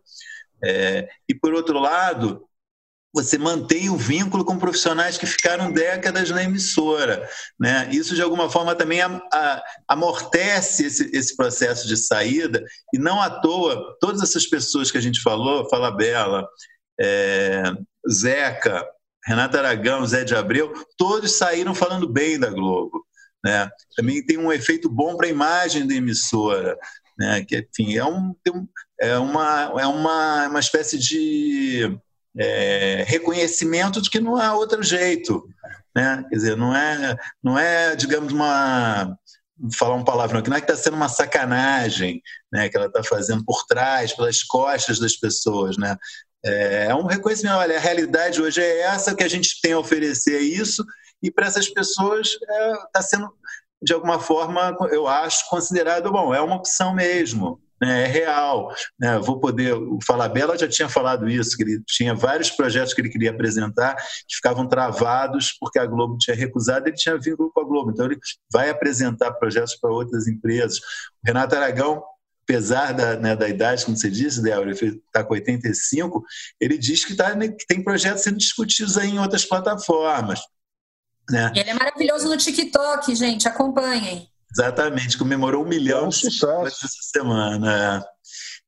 É, 0.61 1.07
e 1.29 1.33
por 1.33 1.53
outro 1.53 1.79
lado, 1.79 2.48
você 3.13 3.37
mantém 3.37 3.89
o 3.89 3.97
vínculo 3.97 4.45
com 4.45 4.59
profissionais 4.59 5.17
que 5.17 5.25
ficaram 5.25 5.71
décadas 5.71 6.29
na 6.29 6.43
emissora. 6.43 7.27
Né? 7.59 7.89
Isso, 7.91 8.15
de 8.15 8.21
alguma 8.21 8.49
forma, 8.49 8.75
também 8.75 8.99
amortece 9.87 10.85
esse, 10.85 11.09
esse, 11.15 11.35
processo 11.35 11.87
de 11.87 11.97
saída, 11.97 12.63
e 12.93 12.99
não 12.99 13.19
à 13.21 13.29
toa, 13.29 13.97
todas 13.99 14.21
essas 14.21 14.45
pessoas 14.45 14.91
que 14.91 14.97
a 14.97 15.01
gente 15.01 15.21
falou, 15.21 15.67
Fala 15.69 15.91
Bela, 15.91 16.47
é, 16.99 17.63
Zeca, 18.09 18.85
Renata 19.25 19.59
Aragão, 19.59 20.05
Zé 20.05 20.23
de 20.23 20.35
Abreu, 20.35 20.71
todos 20.97 21.31
saíram 21.33 21.73
falando 21.73 22.07
bem 22.07 22.39
da 22.39 22.49
Globo. 22.49 23.05
Né? 23.43 23.69
Também 23.95 24.23
tem 24.25 24.37
um 24.37 24.51
efeito 24.51 24.89
bom 24.89 25.15
para 25.15 25.27
a 25.27 25.31
imagem 25.31 25.87
da 25.87 25.93
emissora. 25.95 26.77
Né? 27.17 27.43
Que, 27.45 27.67
enfim, 27.71 27.97
é, 27.97 28.05
um, 28.05 28.35
é, 28.99 29.17
uma, 29.17 29.73
é 29.79 29.87
uma, 29.87 30.47
uma 30.47 30.59
espécie 30.59 30.97
de 30.97 31.97
é, 32.37 33.03
reconhecimento 33.07 34.01
de 34.01 34.09
que 34.09 34.19
não 34.19 34.35
há 34.35 34.53
outro 34.53 34.83
jeito. 34.83 35.47
Né? 35.95 36.23
Quer 36.29 36.35
dizer, 36.35 36.57
não 36.57 36.75
é, 36.75 37.17
não 37.43 37.57
é 37.57 37.95
digamos, 37.95 38.31
uma. 38.31 39.17
Falar 39.77 39.95
um 39.95 40.05
palavrão 40.05 40.41
que 40.41 40.49
não 40.49 40.55
é 40.55 40.61
que 40.61 40.71
está 40.71 40.81
sendo 40.81 40.95
uma 40.95 41.09
sacanagem 41.09 42.21
né, 42.49 42.69
que 42.69 42.77
ela 42.77 42.85
está 42.85 43.03
fazendo 43.03 43.43
por 43.43 43.65
trás, 43.65 44.13
pelas 44.13 44.41
costas 44.41 44.99
das 44.99 45.17
pessoas. 45.17 45.77
Né? 45.77 45.97
É, 46.45 46.85
é 46.85 46.95
um 46.95 47.05
reconhecimento. 47.05 47.57
Olha, 47.57 47.75
a 47.75 47.79
realidade 47.79 48.41
hoje 48.41 48.61
é 48.61 48.81
essa, 48.81 49.15
que 49.15 49.23
a 49.23 49.27
gente 49.27 49.59
tem 49.61 49.73
a 49.73 49.79
oferecer 49.79 50.35
é 50.35 50.41
isso, 50.41 50.85
e 51.21 51.29
para 51.29 51.47
essas 51.47 51.67
pessoas 51.67 52.29
está 52.29 52.99
é, 52.99 53.01
sendo, 53.01 53.29
de 53.81 53.93
alguma 53.93 54.19
forma, 54.19 54.75
eu 54.91 55.07
acho, 55.07 55.49
considerado 55.49 56.11
bom, 56.11 56.33
é 56.33 56.41
uma 56.41 56.55
opção 56.55 56.93
mesmo. 56.93 57.61
Né, 57.81 58.03
é 58.03 58.07
real. 58.07 58.73
Né? 58.99 59.17
Vou 59.19 59.39
poder. 59.39 59.73
O 59.73 59.99
Falabella 60.05 60.57
já 60.57 60.67
tinha 60.67 60.89
falado 60.89 61.29
isso, 61.29 61.55
que 61.55 61.63
ele 61.63 61.81
tinha 61.85 62.13
vários 62.13 62.49
projetos 62.49 62.93
que 62.93 63.01
ele 63.01 63.09
queria 63.09 63.31
apresentar 63.31 63.95
que 63.95 64.35
ficavam 64.35 64.67
travados 64.67 65.55
porque 65.59 65.79
a 65.79 65.85
Globo 65.85 66.17
tinha 66.17 66.35
recusado, 66.35 66.87
ele 66.87 66.95
tinha 66.95 67.17
vínculo 67.17 67.51
com 67.51 67.61
a 67.61 67.65
Globo. 67.65 67.91
Então, 67.91 68.05
ele 68.05 68.19
vai 68.51 68.69
apresentar 68.69 69.31
projetos 69.33 69.75
para 69.75 69.91
outras 69.91 70.27
empresas. 70.27 70.77
O 70.77 71.27
Renato 71.27 71.55
Aragão 71.55 72.03
apesar 72.49 72.93
da, 72.93 73.15
né, 73.15 73.35
da 73.35 73.47
idade, 73.47 73.85
como 73.85 73.95
você 73.95 74.09
disse, 74.09 74.41
Débora, 74.41 74.71
ele 74.71 75.01
está 75.05 75.23
com 75.23 75.35
85, 75.35 76.25
ele 76.59 76.79
diz 76.79 77.05
que, 77.05 77.15
tá, 77.15 77.37
que 77.37 77.67
tem 77.67 77.83
projetos 77.83 78.23
sendo 78.23 78.37
discutidos 78.37 78.97
aí 78.97 79.11
em 79.11 79.19
outras 79.19 79.45
plataformas. 79.45 80.39
Né? 81.29 81.51
Ele 81.55 81.69
é 81.69 81.73
maravilhoso 81.75 82.27
no 82.27 82.37
TikTok, 82.37 83.13
gente, 83.15 83.47
acompanhem. 83.47 84.28
Exatamente, 84.51 85.17
comemorou 85.17 85.63
um 85.63 85.67
milhão 85.67 86.05
é 86.05 86.07
um 86.07 86.11
sucesso. 86.11 86.85
essa 86.85 86.87
semana. 87.13 88.05
É. 88.05 88.19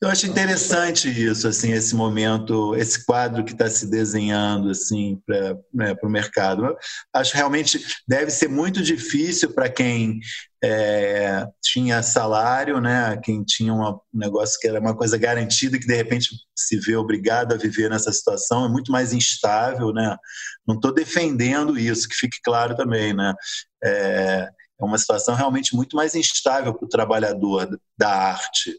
Eu 0.03 0.09
acho 0.09 0.25
interessante 0.25 1.07
isso, 1.07 1.47
assim, 1.47 1.73
esse 1.73 1.93
momento, 1.93 2.75
esse 2.75 3.05
quadro 3.05 3.45
que 3.45 3.51
está 3.51 3.69
se 3.69 3.85
desenhando 3.85 4.71
assim 4.71 5.21
para 5.27 5.55
né, 5.71 5.95
o 6.01 6.09
mercado. 6.09 6.65
Eu 6.65 6.77
acho 7.13 7.35
realmente 7.35 7.79
deve 8.07 8.31
ser 8.31 8.47
muito 8.47 8.81
difícil 8.81 9.53
para 9.53 9.69
quem 9.69 10.19
é, 10.63 11.45
tinha 11.61 12.01
salário, 12.01 12.81
né? 12.81 13.15
Quem 13.23 13.43
tinha 13.43 13.71
um 13.75 13.99
negócio 14.11 14.59
que 14.59 14.67
era 14.67 14.79
uma 14.79 14.97
coisa 14.97 15.19
garantida 15.19 15.77
que 15.77 15.85
de 15.85 15.95
repente 15.95 16.29
se 16.55 16.79
vê 16.79 16.95
obrigado 16.95 17.53
a 17.53 17.57
viver 17.57 17.91
nessa 17.91 18.11
situação 18.11 18.65
é 18.65 18.69
muito 18.69 18.91
mais 18.91 19.13
instável, 19.13 19.93
né? 19.93 20.17
Não 20.67 20.75
estou 20.75 20.91
defendendo 20.91 21.77
isso, 21.77 22.09
que 22.09 22.15
fique 22.15 22.39
claro 22.43 22.75
também, 22.75 23.13
né? 23.13 23.35
É, 23.83 24.49
é 24.81 24.85
uma 24.85 24.97
situação 24.97 25.35
realmente 25.35 25.75
muito 25.75 25.95
mais 25.95 26.15
instável 26.15 26.73
para 26.73 26.85
o 26.85 26.89
trabalhador 26.89 27.79
da 27.97 28.09
arte. 28.09 28.77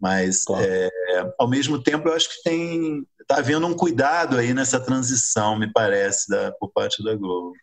Mas, 0.00 0.44
claro. 0.44 0.64
é, 0.64 0.90
ao 1.38 1.48
mesmo 1.48 1.80
tempo, 1.80 2.08
eu 2.08 2.14
acho 2.14 2.28
que 2.28 2.42
tem 2.42 3.06
está 3.22 3.36
havendo 3.36 3.66
um 3.66 3.74
cuidado 3.74 4.36
aí 4.36 4.52
nessa 4.52 4.78
transição, 4.78 5.58
me 5.58 5.72
parece, 5.72 6.28
da, 6.28 6.52
por 6.52 6.70
parte 6.70 7.02
da 7.02 7.14
Globo. 7.14 7.54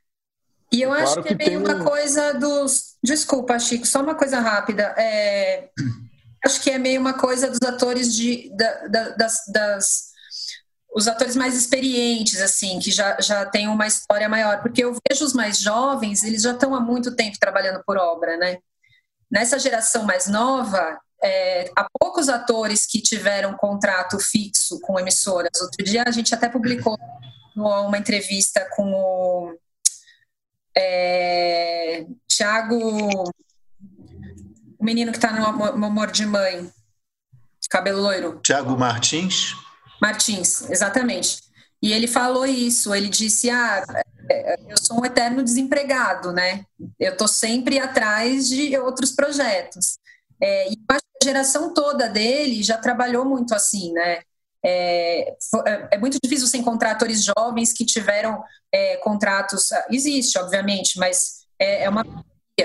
E 0.71 0.81
eu 0.81 0.89
claro 0.89 1.03
acho 1.03 1.15
que, 1.23 1.23
que 1.23 1.33
é 1.33 1.37
meio 1.37 1.63
tem... 1.63 1.75
uma 1.75 1.83
coisa 1.83 2.33
dos. 2.33 2.97
Desculpa, 3.03 3.57
Chico, 3.59 3.85
só 3.85 4.01
uma 4.01 4.15
coisa 4.15 4.39
rápida. 4.39 4.93
É... 4.97 5.69
Acho 6.45 6.61
que 6.61 6.69
é 6.69 6.77
meio 6.77 7.01
uma 7.01 7.13
coisa 7.13 7.49
dos 7.49 7.61
atores 7.61 8.15
de, 8.15 8.49
da, 8.55 8.87
da, 8.87 9.09
das, 9.09 9.35
das, 9.51 10.08
os 10.93 11.07
atores 11.07 11.35
mais 11.35 11.55
experientes, 11.55 12.41
assim, 12.41 12.79
que 12.79 12.91
já, 12.91 13.19
já 13.21 13.45
têm 13.45 13.67
uma 13.67 13.87
história 13.87 14.27
maior. 14.27 14.61
Porque 14.61 14.83
eu 14.83 14.95
vejo 15.09 15.25
os 15.25 15.33
mais 15.33 15.57
jovens, 15.59 16.23
eles 16.23 16.41
já 16.41 16.51
estão 16.51 16.73
há 16.73 16.79
muito 16.79 17.15
tempo 17.15 17.37
trabalhando 17.39 17.81
por 17.85 17.97
obra, 17.97 18.37
né? 18.37 18.57
Nessa 19.31 19.59
geração 19.59 20.03
mais 20.03 20.27
nova, 20.27 20.99
é, 21.23 21.71
há 21.75 21.87
poucos 21.99 22.29
atores 22.29 22.85
que 22.85 23.01
tiveram 23.01 23.55
contrato 23.55 24.17
fixo 24.19 24.79
com 24.81 24.99
emissoras. 24.99 25.61
Outro 25.61 25.85
dia 25.85 26.03
a 26.05 26.11
gente 26.11 26.33
até 26.33 26.49
publicou 26.49 26.97
uma 27.55 27.97
entrevista 27.97 28.67
com 28.75 28.91
o 28.91 29.57
é, 30.75 32.05
Tiago, 32.27 33.31
o 34.79 34.83
menino 34.83 35.11
que 35.11 35.17
está 35.17 35.31
no 35.31 35.85
Amor 35.85 36.11
de 36.11 36.25
Mãe, 36.25 36.71
cabelo 37.69 38.01
loiro. 38.01 38.39
Tiago 38.41 38.75
Martins? 38.77 39.53
Martins, 40.01 40.69
exatamente. 40.69 41.39
E 41.81 41.93
ele 41.93 42.07
falou 42.07 42.45
isso, 42.45 42.93
ele 42.93 43.07
disse, 43.07 43.49
ah, 43.49 43.83
eu 44.67 44.77
sou 44.77 44.99
um 44.99 45.05
eterno 45.05 45.43
desempregado, 45.43 46.31
né? 46.31 46.65
Eu 46.99 47.13
estou 47.13 47.27
sempre 47.27 47.79
atrás 47.79 48.49
de 48.49 48.77
outros 48.77 49.11
projetos. 49.11 49.97
É, 50.41 50.69
e 50.69 50.77
acho 50.89 51.01
que 51.01 51.23
a 51.23 51.25
geração 51.25 51.73
toda 51.73 52.07
dele 52.09 52.63
já 52.63 52.77
trabalhou 52.77 53.25
muito 53.25 53.53
assim, 53.53 53.93
né? 53.93 54.19
É, 54.63 55.31
é, 55.65 55.87
é 55.91 55.97
muito 55.97 56.17
difícil 56.21 56.47
você 56.47 56.57
encontrar 56.57 56.91
atores 56.91 57.23
jovens 57.23 57.71
que 57.71 57.85
tiveram 57.85 58.43
é, 58.73 58.97
contratos. 58.97 59.71
Ah, 59.71 59.85
existe, 59.89 60.37
obviamente, 60.37 60.99
mas 60.99 61.45
é, 61.57 61.83
é 61.85 61.89
uma 61.89 62.03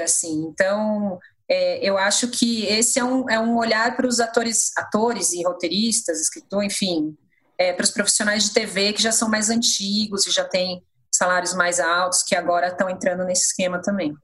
assim. 0.02 0.46
Então, 0.48 1.20
é, 1.48 1.78
eu 1.88 1.96
acho 1.96 2.28
que 2.28 2.66
esse 2.66 2.98
é 2.98 3.04
um, 3.04 3.30
é 3.30 3.38
um 3.38 3.56
olhar 3.56 3.96
para 3.96 4.08
os 4.08 4.18
atores, 4.18 4.72
atores 4.76 5.32
e 5.32 5.44
roteiristas, 5.44 6.20
escritor, 6.20 6.64
enfim, 6.64 7.16
é, 7.58 7.72
para 7.72 7.84
os 7.84 7.90
profissionais 7.90 8.44
de 8.44 8.54
TV 8.54 8.92
que 8.92 9.02
já 9.02 9.12
são 9.12 9.28
mais 9.28 9.50
antigos 9.50 10.26
e 10.26 10.30
já 10.30 10.44
têm 10.44 10.82
salários 11.12 11.54
mais 11.54 11.78
altos, 11.78 12.22
que 12.22 12.34
agora 12.34 12.68
estão 12.68 12.88
entrando 12.90 13.24
nesse 13.24 13.46
esquema 13.46 13.80
também. 13.80 14.14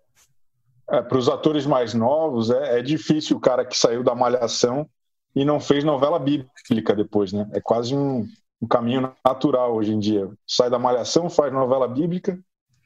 É, 0.91 1.01
para 1.01 1.19
os 1.19 1.29
atores 1.29 1.67
mais 1.67 1.95
novos, 1.95 2.51
é, 2.51 2.79
é, 2.79 2.83
difícil 2.83 3.37
o 3.37 3.41
cara 3.41 3.65
que 3.65 3.77
saiu 3.77 4.03
da 4.03 4.15
malhação 4.15 4.89
e 5.35 5.45
não 5.45 5.61
fez 5.61 5.85
novela 5.85 6.19
bíblica 6.19 6.95
depois, 6.95 7.33
né? 7.33 7.49
É 7.53 7.61
quase 7.61 7.95
um, 7.95 8.27
um 8.61 8.67
caminho 8.67 9.13
natural 9.25 9.77
hoje 9.77 9.93
em 9.93 10.01
dia. 10.01 10.29
Sai 10.45 10.69
da 10.69 10.79
malhação, 10.79 11.31
faz 11.31 11.53
novela 11.53 11.87
bíblica 11.87 12.37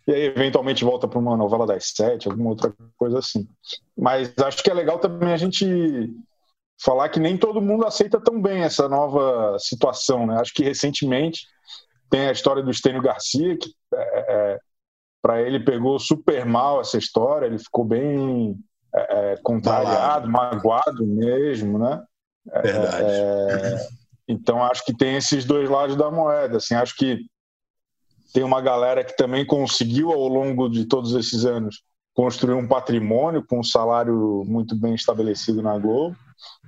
e 0.07 0.13
aí 0.13 0.23
eventualmente 0.27 0.85
volta 0.85 1.09
para 1.09 1.19
uma 1.19 1.35
novela 1.35 1.67
das 1.67 1.93
sete, 1.95 2.29
alguma 2.29 2.51
outra 2.51 2.75
coisa 2.99 3.19
assim. 3.19 3.49
Mas 3.97 4.33
acho 4.37 4.63
que 4.63 4.71
é 4.71 4.75
legal 4.75 4.99
também 4.99 5.33
a 5.33 5.39
gente 5.39 6.15
falar 6.83 7.09
que 7.09 7.21
nem 7.21 7.37
todo 7.37 7.63
mundo 7.63 7.87
aceita 7.87 8.21
tão 8.21 8.41
bem 8.41 8.63
essa 8.63 8.89
nova 8.89 9.57
situação, 9.59 10.27
né? 10.27 10.41
Acho 10.41 10.53
que 10.53 10.65
recentemente 10.65 11.47
tem 12.11 12.29
a 12.29 12.33
história 12.33 12.63
do 12.63 12.71
Estênio 12.71 13.03
Garcia, 13.03 13.57
que 13.57 13.71
é, 13.95 14.55
é 14.55 14.59
para 15.23 15.41
ele 15.41 15.59
pegou 15.59 15.99
super 15.99 16.45
mal 16.45 16.83
essa 16.83 16.99
história, 16.99 17.47
ele 17.47 17.59
ficou 17.59 17.83
bem 17.83 18.55
é, 18.95 19.33
é 19.33 19.37
contrariado, 19.43 20.29
magoado 20.29 21.07
mesmo, 21.07 21.79
né? 21.79 22.03
É, 22.53 22.63
Verdade. 22.63 23.07
É, 23.11 23.87
então 24.29 24.63
acho 24.63 24.85
que 24.85 24.95
tem 24.95 25.17
esses 25.17 25.45
dois 25.45 25.69
lados 25.69 25.97
da 25.97 26.11
moeda. 26.11 26.59
Assim, 26.59 26.75
acho 26.75 26.95
que 26.97 27.19
tem 28.35 28.43
uma 28.43 28.61
galera 28.61 29.03
que 29.03 29.17
também 29.17 29.47
conseguiu 29.47 30.13
ao 30.13 30.29
longo 30.29 30.69
de 30.69 30.87
todos 30.87 31.15
esses 31.15 31.45
anos 31.45 31.83
construir 32.13 32.55
um 32.55 32.69
patrimônio 32.69 33.45
com 33.47 33.61
um 33.61 33.65
salário 33.65 34.45
muito 34.47 34.77
bem 34.77 34.95
estabelecido 34.95 35.63
na 35.63 35.79
Globo, 35.79 36.17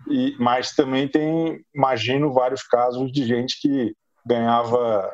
e, 0.08 0.36
mas 0.38 0.72
também 0.72 1.08
tem, 1.08 1.60
imagino, 1.74 2.32
vários 2.32 2.62
casos 2.62 3.10
de 3.12 3.24
gente 3.26 3.60
que 3.60 3.94
ganhava 4.24 5.10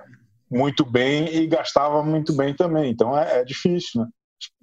muito 0.51 0.85
bem 0.85 1.35
e 1.35 1.47
gastava 1.47 2.03
muito 2.03 2.35
bem 2.35 2.55
também. 2.55 2.91
Então 2.91 3.17
é, 3.19 3.41
é 3.41 3.45
difícil, 3.45 4.03
né? 4.03 4.09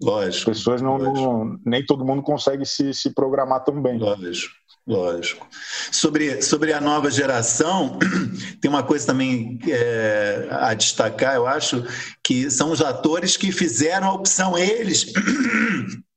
Lógico. 0.02 0.52
As 0.52 0.58
pessoas 0.58 0.82
não, 0.82 0.98
lógico. 0.98 1.16
não, 1.16 1.60
nem 1.66 1.86
todo 1.86 2.06
mundo 2.06 2.22
consegue 2.22 2.66
se, 2.66 2.94
se 2.94 3.14
programar 3.14 3.64
tão 3.64 3.82
bem. 3.82 3.98
Lógico. 3.98 4.54
Lógico. 4.88 5.48
Sobre, 5.92 6.42
sobre 6.42 6.74
a 6.74 6.82
nova 6.82 7.12
geração, 7.12 8.00
tem 8.60 8.70
uma 8.70 8.82
coisa 8.82 9.06
também 9.06 9.60
é, 9.68 10.48
a 10.50 10.74
destacar, 10.74 11.36
eu 11.36 11.46
acho, 11.46 11.86
que 12.24 12.50
são 12.50 12.72
os 12.72 12.82
atores 12.82 13.38
que 13.38 13.52
fizeram 13.52 14.08
a 14.08 14.14
opção, 14.14 14.58
eles. 14.58 15.14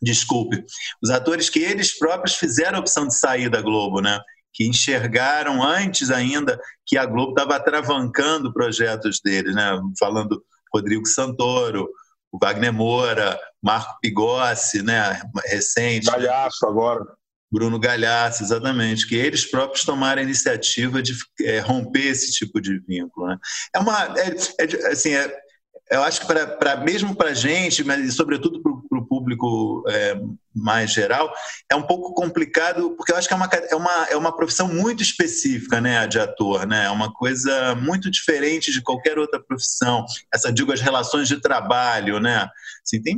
Desculpe, 0.00 0.64
os 1.02 1.10
atores 1.10 1.50
que 1.50 1.58
eles 1.58 1.98
próprios 1.98 2.36
fizeram 2.36 2.78
a 2.78 2.80
opção 2.80 3.06
de 3.06 3.16
sair 3.16 3.48
da 3.48 3.60
Globo, 3.60 4.00
né? 4.00 4.20
que 4.52 4.66
enxergaram 4.66 5.62
antes 5.62 6.10
ainda 6.10 6.58
que 6.84 6.96
a 6.96 7.06
Globo 7.06 7.30
estava 7.30 7.56
atravancando 7.56 8.52
projetos 8.52 9.20
deles, 9.20 9.54
né? 9.54 9.78
falando 9.98 10.42
Rodrigo 10.72 11.06
Santoro, 11.06 11.88
o 12.32 12.38
Wagner 12.38 12.72
Moura, 12.72 13.38
Marco 13.62 13.98
Pigossi, 14.00 14.82
né? 14.82 15.20
recente. 15.46 16.06
Galhaço 16.06 16.66
agora. 16.66 17.04
Bruno 17.50 17.78
Galhaço, 17.78 18.42
exatamente, 18.42 19.06
que 19.06 19.14
eles 19.14 19.50
próprios 19.50 19.84
tomaram 19.84 20.20
a 20.20 20.24
iniciativa 20.24 21.02
de 21.02 21.16
é, 21.42 21.60
romper 21.60 22.08
esse 22.08 22.32
tipo 22.32 22.60
de 22.60 22.78
vínculo. 22.80 23.28
Né? 23.28 23.38
É 23.74 23.78
uma, 23.78 24.14
é, 24.18 24.28
é, 24.60 24.92
assim, 24.92 25.14
é, 25.14 25.34
eu 25.90 26.02
acho 26.02 26.20
que 26.20 26.26
para 26.26 26.76
mesmo 26.76 27.16
para 27.16 27.30
a 27.30 27.34
gente, 27.34 27.82
mas 27.82 28.14
sobretudo 28.14 28.62
para 28.62 28.72
o 28.72 28.87
público 29.28 29.84
é, 29.88 30.18
mais 30.54 30.90
geral, 30.90 31.32
é 31.70 31.76
um 31.76 31.82
pouco 31.82 32.14
complicado, 32.14 32.94
porque 32.96 33.12
eu 33.12 33.16
acho 33.16 33.28
que 33.28 33.34
é 33.34 33.36
uma, 33.36 33.46
é 33.46 33.76
uma, 33.76 34.06
é 34.10 34.16
uma 34.16 34.36
profissão 34.36 34.66
muito 34.66 35.02
específica, 35.02 35.80
né, 35.80 35.98
a 35.98 36.06
de 36.06 36.18
ator, 36.18 36.66
né? 36.66 36.86
É 36.86 36.90
uma 36.90 37.12
coisa 37.12 37.74
muito 37.76 38.10
diferente 38.10 38.72
de 38.72 38.82
qualquer 38.82 39.18
outra 39.18 39.40
profissão. 39.40 40.04
Essa, 40.32 40.52
digo, 40.52 40.72
as 40.72 40.80
relações 40.80 41.28
de 41.28 41.40
trabalho, 41.40 42.18
né? 42.18 42.48
Assim, 42.84 43.00
tem 43.00 43.16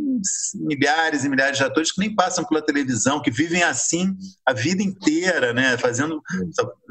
milhares 0.54 1.24
e 1.24 1.28
milhares 1.28 1.56
de 1.56 1.64
atores 1.64 1.92
que 1.92 2.00
nem 2.00 2.14
passam 2.14 2.44
pela 2.44 2.60
televisão, 2.60 3.22
que 3.22 3.30
vivem 3.30 3.62
assim 3.62 4.14
a 4.44 4.52
vida 4.52 4.82
inteira, 4.82 5.52
né? 5.54 5.78
Fazendo 5.78 6.20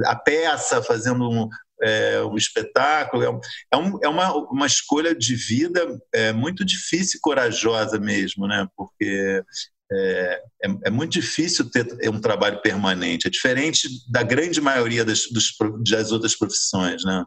a 0.06 0.16
peça, 0.16 0.82
fazendo 0.82 1.50
é, 1.82 2.22
o 2.22 2.36
espetáculo. 2.38 3.42
É, 3.72 3.78
um, 3.78 4.00
é 4.04 4.08
uma, 4.08 4.34
uma 4.52 4.68
escolha 4.68 5.16
de 5.16 5.36
vida 5.36 6.00
é, 6.14 6.32
muito 6.32 6.66
difícil 6.66 7.18
e 7.18 7.22
corajosa 7.22 8.00
mesmo, 8.00 8.48
né? 8.48 8.68
Porque 8.76 9.44
é, 9.92 10.42
é, 10.64 10.70
é, 10.86 10.90
muito 10.90 11.14
difícil 11.14 11.70
ter 11.70 11.88
um 12.10 12.22
trabalho 12.22 12.62
permanente. 12.62 13.28
É 13.28 13.30
diferente 13.30 13.88
da 14.10 14.24
grande 14.24 14.62
maioria 14.62 15.04
das, 15.04 15.24
dos, 15.32 15.56
das 15.90 16.12
outras 16.12 16.36
profissões, 16.36 17.04
né? 17.04 17.26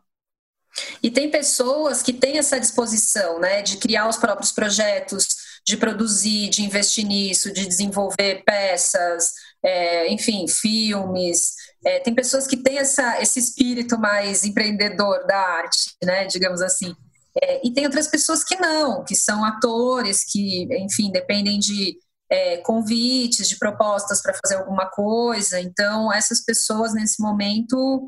E 1.03 1.11
tem 1.11 1.31
pessoas 1.31 2.03
que 2.03 2.13
têm 2.13 2.39
essa 2.39 2.59
disposição, 2.59 3.39
né, 3.39 3.61
de 3.61 3.77
criar 3.77 4.09
os 4.09 4.17
próprios 4.17 4.53
projetos, 4.53 5.27
de 5.67 5.77
produzir, 5.77 6.49
de 6.49 6.63
investir 6.63 7.07
nisso, 7.07 7.53
de 7.53 7.67
desenvolver 7.67 8.43
peças, 8.45 9.33
é, 9.65 10.13
enfim, 10.13 10.47
filmes. 10.49 11.55
É, 11.85 12.01
tem 12.01 12.15
pessoas 12.15 12.47
que 12.47 12.57
têm 12.57 12.79
essa, 12.79 13.21
esse 13.21 13.39
espírito 13.39 13.99
mais 13.99 14.45
empreendedor 14.45 15.27
da 15.27 15.39
arte, 15.39 15.95
né, 16.03 16.27
digamos 16.27 16.61
assim. 16.61 16.95
É, 17.43 17.67
e 17.67 17.73
tem 17.73 17.85
outras 17.87 18.09
pessoas 18.09 18.45
que 18.45 18.57
não, 18.57 19.05
que 19.05 19.15
são 19.15 19.45
atores, 19.45 20.25
que, 20.25 20.65
enfim, 20.77 21.11
dependem 21.11 21.59
de 21.59 21.97
é, 22.31 22.59
convites, 22.59 23.49
de 23.49 23.59
propostas 23.59 24.21
para 24.23 24.35
fazer 24.35 24.57
alguma 24.57 24.87
coisa. 24.91 25.61
Então, 25.61 26.13
essas 26.13 26.45
pessoas, 26.45 26.93
nesse 26.93 27.23
momento, 27.23 28.07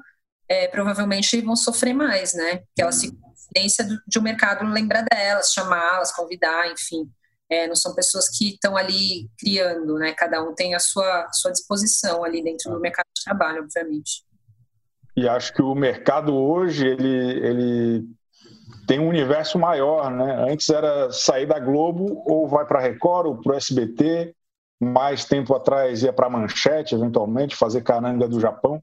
é, 0.49 0.69
provavelmente 0.69 1.41
vão 1.41 1.57
sofrer 1.57 1.95
mais, 1.95 2.35
né? 2.35 2.57
Porque 2.57 2.83
elas 2.83 2.97
se 2.97 3.13
consciência 3.13 3.87
de 4.07 4.19
um 4.19 4.23
mercado 4.23 4.65
lembrar 4.67 5.03
delas, 5.03 5.53
chamá-las, 5.53 6.13
convidar, 6.13 6.71
enfim. 6.71 7.09
É, 7.51 7.67
não 7.67 7.77
são 7.77 7.95
pessoas 7.95 8.29
que 8.29 8.55
estão 8.55 8.77
ali 8.77 9.29
criando, 9.39 9.99
né? 9.99 10.13
Cada 10.15 10.43
um 10.43 10.55
tem 10.55 10.75
a 10.75 10.79
sua, 10.79 11.29
sua 11.33 11.53
disposição 11.53 12.25
ali 12.25 12.43
dentro 12.43 12.71
do 12.71 12.81
mercado 12.81 13.07
de 13.15 13.25
trabalho, 13.25 13.63
obviamente. 13.63 14.25
E 15.17 15.29
acho 15.29 15.53
que 15.53 15.63
o 15.63 15.75
mercado 15.75 16.35
hoje 16.35 16.87
ele, 16.87 17.09
ele 17.09 18.05
tem 18.87 18.99
um 18.99 19.09
universo 19.09 19.59
maior, 19.59 20.11
né? 20.11 20.51
Antes 20.51 20.69
era 20.69 21.11
sair 21.11 21.47
da 21.47 21.59
Globo 21.59 22.23
ou 22.27 22.49
vai 22.49 22.67
para 22.67 22.79
a 22.79 22.83
Record 22.83 23.27
ou 23.27 23.41
para 23.41 23.53
o 23.53 23.57
SBT. 23.57 24.35
Mais 24.81 25.25
tempo 25.25 25.55
atrás 25.55 26.03
ia 26.03 26.13
para 26.13 26.27
a 26.27 26.31
Manchete, 26.31 26.95
eventualmente, 26.95 27.57
fazer 27.57 27.83
caranga 27.83 28.27
do 28.27 28.41
Japão. 28.41 28.83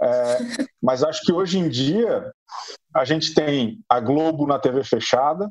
É, 0.00 0.38
mas 0.82 1.02
acho 1.02 1.22
que 1.22 1.32
hoje 1.32 1.58
em 1.58 1.68
dia 1.68 2.30
a 2.94 3.04
gente 3.04 3.34
tem 3.34 3.80
a 3.88 3.98
Globo 4.00 4.46
na 4.46 4.58
TV 4.58 4.84
fechada, 4.84 5.50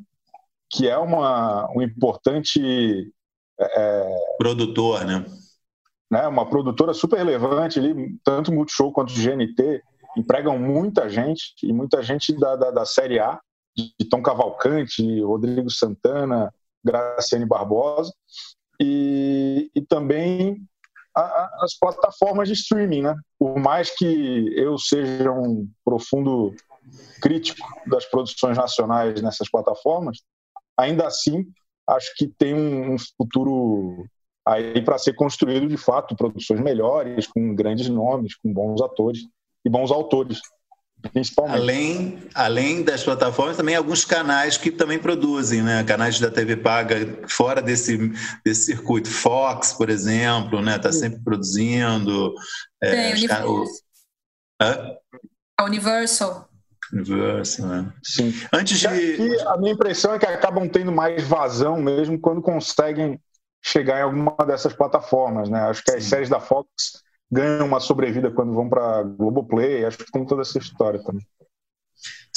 que 0.74 0.88
é 0.88 0.98
uma, 0.98 1.70
um 1.74 1.80
importante. 1.80 3.12
É, 3.58 4.16
Produtor, 4.36 5.04
né? 5.04 5.24
né? 6.10 6.26
Uma 6.26 6.48
produtora 6.48 6.92
super 6.92 7.16
relevante 7.16 7.78
ali, 7.78 7.94
tanto 8.24 8.52
Multishow 8.52 8.92
quanto 8.92 9.14
GNT, 9.14 9.80
empregam 10.16 10.58
muita 10.58 11.08
gente, 11.08 11.54
e 11.62 11.72
muita 11.72 12.02
gente 12.02 12.36
da, 12.38 12.56
da, 12.56 12.70
da 12.72 12.84
Série 12.84 13.20
A, 13.20 13.38
de 13.76 14.08
Tom 14.08 14.22
Cavalcante, 14.22 15.20
Rodrigo 15.20 15.70
Santana, 15.70 16.52
Graciane 16.84 17.46
Barbosa, 17.46 18.12
e, 18.80 19.70
e 19.74 19.80
também 19.80 20.60
a, 21.14 21.50
as 21.60 21.78
plataformas 21.78 22.48
de 22.48 22.54
streaming, 22.54 23.02
né? 23.02 23.14
Por 23.38 23.58
mais 23.58 23.96
que 23.96 24.52
eu 24.56 24.76
seja 24.76 25.30
um 25.30 25.68
profundo 25.84 26.52
crítico 27.20 27.66
das 27.86 28.04
produções 28.06 28.56
nacionais 28.56 29.22
nessas 29.22 29.48
plataformas, 29.48 30.18
ainda 30.78 31.06
assim 31.06 31.46
acho 31.88 32.14
que 32.16 32.26
tem 32.26 32.54
um 32.54 32.96
futuro 33.16 34.06
aí 34.46 34.82
para 34.82 34.98
ser 34.98 35.14
construído 35.14 35.66
de 35.66 35.76
fato 35.76 36.16
produções 36.16 36.60
melhores, 36.60 37.26
com 37.26 37.54
grandes 37.54 37.88
nomes, 37.88 38.34
com 38.36 38.52
bons 38.52 38.80
atores 38.80 39.20
e 39.64 39.70
bons 39.70 39.90
autores 39.90 40.40
principalmente. 41.10 41.60
Além, 41.60 42.18
além 42.34 42.82
das 42.82 43.02
plataformas, 43.02 43.56
também 43.56 43.74
alguns 43.74 44.04
canais 44.04 44.56
que 44.56 44.70
também 44.70 44.98
produzem, 44.98 45.62
né? 45.62 45.84
Canais 45.84 46.18
da 46.18 46.30
TV 46.30 46.56
paga 46.56 46.96
fora 47.28 47.60
desse, 47.60 48.10
desse 48.44 48.64
circuito. 48.64 49.10
Fox, 49.10 49.72
por 49.72 49.90
exemplo, 49.90 50.62
né? 50.62 50.76
Está 50.76 50.92
sempre 50.92 51.20
produzindo. 51.22 52.34
É, 52.82 53.12
Tem, 53.12 53.26
can... 53.26 53.46
o... 53.46 53.64
A 55.60 55.64
Universal. 55.64 56.48
Universal, 56.94 57.66
né? 57.66 57.92
Sim. 58.02 58.32
Antes 58.52 58.78
de. 58.78 58.86
a 58.86 59.56
minha 59.56 59.72
impressão 59.72 60.14
é 60.14 60.18
que 60.18 60.26
acabam 60.26 60.68
tendo 60.68 60.92
mais 60.92 61.26
vazão 61.26 61.80
mesmo 61.80 62.18
quando 62.18 62.40
conseguem 62.40 63.20
chegar 63.62 63.98
em 63.98 64.02
alguma 64.02 64.36
dessas 64.46 64.72
plataformas, 64.72 65.48
né? 65.48 65.60
Acho 65.62 65.82
que 65.82 65.90
Sim. 65.90 65.96
as 65.96 66.04
séries 66.04 66.28
da 66.28 66.38
Fox 66.38 66.68
ganham 67.30 67.66
uma 67.66 67.80
sobrevida 67.80 68.30
quando 68.30 68.54
vão 68.54 68.68
para 68.68 69.02
Globoplay. 69.02 69.84
Acho 69.84 69.98
que 69.98 70.12
tem 70.12 70.24
toda 70.24 70.42
essa 70.42 70.58
história 70.58 71.02
também. 71.02 71.26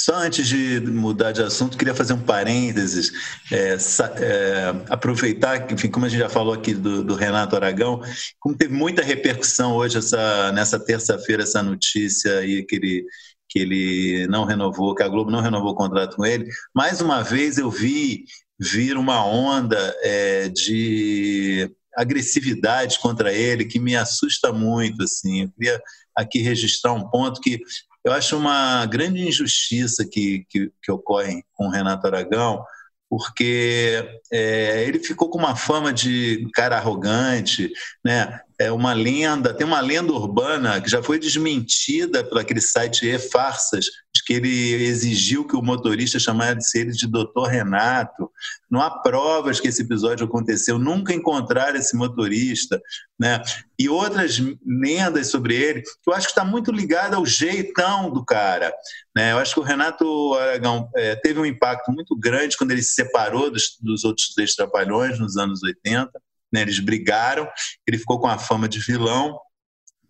Só 0.00 0.14
antes 0.14 0.46
de 0.46 0.80
mudar 0.80 1.32
de 1.32 1.42
assunto, 1.42 1.76
queria 1.76 1.94
fazer 1.94 2.12
um 2.12 2.20
parênteses, 2.20 3.10
é, 3.50 3.76
é, 4.20 4.74
aproveitar, 4.88 5.70
enfim, 5.72 5.90
como 5.90 6.06
a 6.06 6.08
gente 6.08 6.20
já 6.20 6.28
falou 6.28 6.54
aqui 6.54 6.72
do, 6.72 7.02
do, 7.02 7.14
Renato 7.16 7.56
Aragão, 7.56 8.00
como 8.38 8.56
teve 8.56 8.72
muita 8.72 9.02
repercussão 9.02 9.74
hoje, 9.74 9.98
essa, 9.98 10.52
nessa 10.52 10.78
terça-feira, 10.78 11.42
essa 11.42 11.64
notícia 11.64 12.38
aí 12.38 12.62
que 12.62 12.76
ele, 12.76 13.06
que 13.48 13.58
ele 13.58 14.26
não 14.28 14.44
renovou, 14.44 14.94
que 14.94 15.02
a 15.02 15.08
Globo 15.08 15.30
não 15.30 15.40
renovou 15.40 15.72
o 15.72 15.76
contrato 15.76 16.16
com 16.16 16.26
ele, 16.26 16.46
mais 16.74 17.00
uma 17.00 17.22
vez 17.22 17.58
eu 17.58 17.70
vi 17.70 18.24
vir 18.58 18.96
uma 18.96 19.24
onda 19.24 19.96
é, 20.02 20.48
de 20.48 21.70
agressividade 21.96 22.98
contra 23.00 23.32
ele 23.32 23.64
que 23.64 23.78
me 23.78 23.96
assusta 23.96 24.52
muito. 24.52 25.02
Assim. 25.02 25.42
Eu 25.42 25.50
queria 25.50 25.82
aqui 26.14 26.40
registrar 26.40 26.92
um 26.92 27.08
ponto 27.08 27.40
que 27.40 27.60
eu 28.04 28.12
acho 28.12 28.36
uma 28.36 28.86
grande 28.86 29.26
injustiça 29.26 30.06
que, 30.10 30.44
que, 30.48 30.72
que 30.82 30.92
ocorre 30.92 31.42
com 31.52 31.66
o 31.66 31.70
Renato 31.70 32.06
Aragão, 32.06 32.64
porque 33.08 34.04
é, 34.30 34.84
ele 34.86 34.98
ficou 34.98 35.30
com 35.30 35.38
uma 35.38 35.56
fama 35.56 35.92
de 35.92 36.46
cara 36.54 36.76
arrogante, 36.76 37.72
né? 38.04 38.40
É 38.60 38.72
uma 38.72 38.92
lenda, 38.92 39.54
tem 39.54 39.66
uma 39.66 39.80
lenda 39.80 40.12
urbana 40.12 40.80
que 40.80 40.90
já 40.90 41.02
foi 41.02 41.18
desmentida 41.18 42.24
por 42.24 42.38
aquele 42.38 42.60
site 42.60 43.06
E-Farsas, 43.06 43.86
que 44.20 44.32
ele 44.32 44.84
exigiu 44.84 45.46
que 45.46 45.56
o 45.56 45.62
motorista 45.62 46.18
chamasse 46.18 46.78
ele 46.78 46.92
de 46.92 47.06
Doutor 47.06 47.48
Renato. 47.48 48.30
Não 48.70 48.80
há 48.80 48.90
provas 49.02 49.60
que 49.60 49.68
esse 49.68 49.82
episódio 49.82 50.26
aconteceu, 50.26 50.78
nunca 50.78 51.12
encontraram 51.12 51.78
esse 51.78 51.96
motorista, 51.96 52.80
né? 53.18 53.42
E 53.78 53.88
outras 53.88 54.40
lendas 54.66 55.28
sobre 55.28 55.54
ele, 55.54 55.82
que 55.82 56.10
eu 56.10 56.14
acho 56.14 56.26
que 56.26 56.32
está 56.32 56.44
muito 56.44 56.70
ligada 56.70 57.16
ao 57.16 57.26
jeitão 57.26 58.10
do 58.10 58.24
cara, 58.24 58.72
né? 59.14 59.32
Eu 59.32 59.38
acho 59.38 59.54
que 59.54 59.60
o 59.60 59.64
Renato 59.64 60.34
Aragão 60.34 60.88
é, 60.96 61.16
teve 61.16 61.40
um 61.40 61.46
impacto 61.46 61.90
muito 61.92 62.16
grande 62.16 62.56
quando 62.56 62.70
ele 62.70 62.82
se 62.82 62.94
separou 62.94 63.50
dos, 63.50 63.76
dos 63.80 64.04
outros 64.04 64.28
três 64.34 64.54
trapalhões 64.54 65.18
nos 65.18 65.36
anos 65.36 65.62
80 65.62 66.10
né? 66.52 66.62
Eles 66.62 66.78
brigaram, 66.80 67.48
ele 67.86 67.98
ficou 67.98 68.18
com 68.18 68.26
a 68.26 68.38
fama 68.38 68.68
de 68.68 68.80
vilão, 68.80 69.38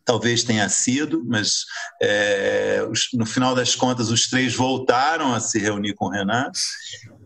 talvez 0.08 0.42
tenha 0.42 0.66
sido, 0.70 1.22
mas 1.26 1.66
é, 2.00 2.82
no 3.12 3.26
final 3.26 3.54
das 3.54 3.74
contas 3.74 4.10
os 4.10 4.26
três 4.26 4.54
voltaram 4.54 5.34
a 5.34 5.38
se 5.38 5.58
reunir 5.58 5.92
com 5.92 6.06
o 6.06 6.10
Renato. 6.10 6.58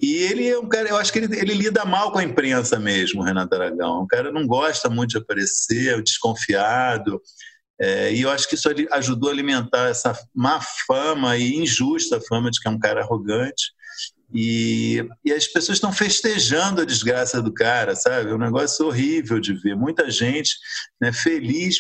E 0.03 0.17
ele 0.17 0.49
é 0.49 0.59
um 0.59 0.69
cara, 0.69 0.89
eu 0.89 0.97
acho 0.97 1.13
que 1.13 1.21
ele, 1.21 1.39
ele 1.39 1.55
lida 1.55 1.85
mal 1.85 2.11
com 2.11 2.19
a 2.19 2.25
imprensa 2.25 2.81
mesmo, 2.81 3.23
o 3.23 3.25
Renato 3.25 3.55
Aragão. 3.55 4.03
Um 4.03 4.07
cara 4.09 4.33
não 4.33 4.49
gosta 4.49 4.91
muito 4.91 5.11
de 5.11 5.19
aparecer, 5.19 5.97
é 5.97 6.03
desconfiado. 6.03 7.23
É, 7.81 8.13
e 8.13 8.23
eu 8.23 8.31
acho 8.33 8.49
que 8.49 8.57
isso 8.57 8.69
ajudou 8.91 9.29
a 9.29 9.33
alimentar 9.33 9.89
essa 9.89 10.13
má 10.35 10.61
fama 10.85 11.37
e 11.37 11.55
injusta 11.55 12.21
fama 12.29 12.51
de 12.51 12.61
que 12.61 12.67
é 12.67 12.71
um 12.71 12.81
cara 12.81 13.03
arrogante. 13.03 13.73
E, 14.35 15.07
e 15.25 15.33
as 15.33 15.47
pessoas 15.47 15.77
estão 15.77 15.93
festejando 15.93 16.81
a 16.81 16.87
desgraça 16.87 17.43
do 17.43 17.53
cara, 17.53 17.95
sabe? 17.95 18.31
É 18.31 18.35
um 18.35 18.39
negócio 18.39 18.87
horrível 18.87 19.39
de 19.39 19.55
ver. 19.55 19.77
Muita 19.77 20.11
gente 20.11 20.57
né, 21.01 21.13
feliz 21.13 21.77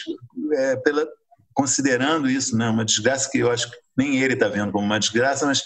é, 0.52 0.76
pela, 0.76 1.06
considerando 1.54 2.28
isso, 2.28 2.56
né, 2.56 2.68
uma 2.68 2.84
desgraça 2.84 3.30
que 3.30 3.38
eu 3.38 3.50
acho 3.50 3.70
que 3.70 3.76
nem 3.96 4.20
ele 4.20 4.34
está 4.34 4.48
vendo 4.48 4.72
como 4.72 4.84
uma 4.84 4.98
desgraça, 4.98 5.46
mas 5.46 5.62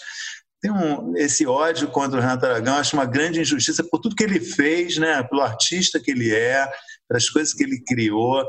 tem 0.61 0.71
um, 0.71 1.15
esse 1.17 1.45
ódio 1.45 1.87
contra 1.89 2.17
o 2.17 2.21
Renato 2.21 2.45
Aragão, 2.45 2.77
acho 2.77 2.95
uma 2.95 3.05
grande 3.05 3.39
injustiça 3.39 3.83
por 3.83 3.99
tudo 3.99 4.15
que 4.15 4.23
ele 4.23 4.39
fez, 4.39 4.97
né, 4.97 5.21
pelo 5.23 5.41
artista 5.41 5.99
que 5.99 6.11
ele 6.11 6.33
é, 6.33 6.67
pelas 7.07 7.29
coisas 7.29 7.53
que 7.53 7.63
ele 7.63 7.83
criou. 7.85 8.43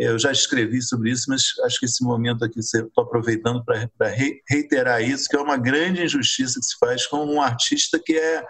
Eu 0.00 0.18
já 0.18 0.32
escrevi 0.32 0.80
sobre 0.80 1.10
isso, 1.10 1.26
mas 1.28 1.42
acho 1.62 1.78
que 1.78 1.84
esse 1.84 2.02
momento 2.02 2.42
aqui 2.42 2.58
estou 2.58 3.04
aproveitando 3.04 3.62
para 3.62 4.08
reiterar 4.48 5.02
isso, 5.02 5.28
que 5.28 5.36
é 5.36 5.40
uma 5.40 5.58
grande 5.58 6.02
injustiça 6.02 6.58
que 6.58 6.64
se 6.64 6.78
faz 6.80 7.06
com 7.06 7.18
um 7.18 7.38
artista 7.38 8.00
que 8.02 8.14
é, 8.14 8.42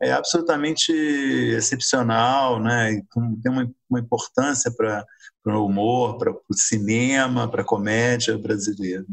é 0.00 0.12
absolutamente 0.12 0.92
excepcional, 0.92 2.62
né? 2.62 3.02
Tem 3.42 3.52
uma, 3.52 3.68
uma 3.90 3.98
importância 3.98 4.72
para 4.72 5.04
o 5.44 5.66
humor, 5.66 6.16
para 6.16 6.30
o 6.30 6.54
cinema, 6.54 7.50
para 7.50 7.62
a 7.62 7.66
comédia 7.66 8.38
brasileira. 8.38 9.04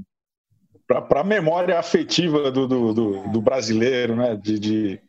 Para 0.87 1.21
a 1.21 1.23
memória 1.23 1.79
afetiva 1.79 2.51
do, 2.51 2.67
do, 2.67 2.93
do, 2.93 3.27
do 3.31 3.41
brasileiro, 3.41 4.15
né? 4.15 4.35
de, 4.35 4.59
de 4.59 5.01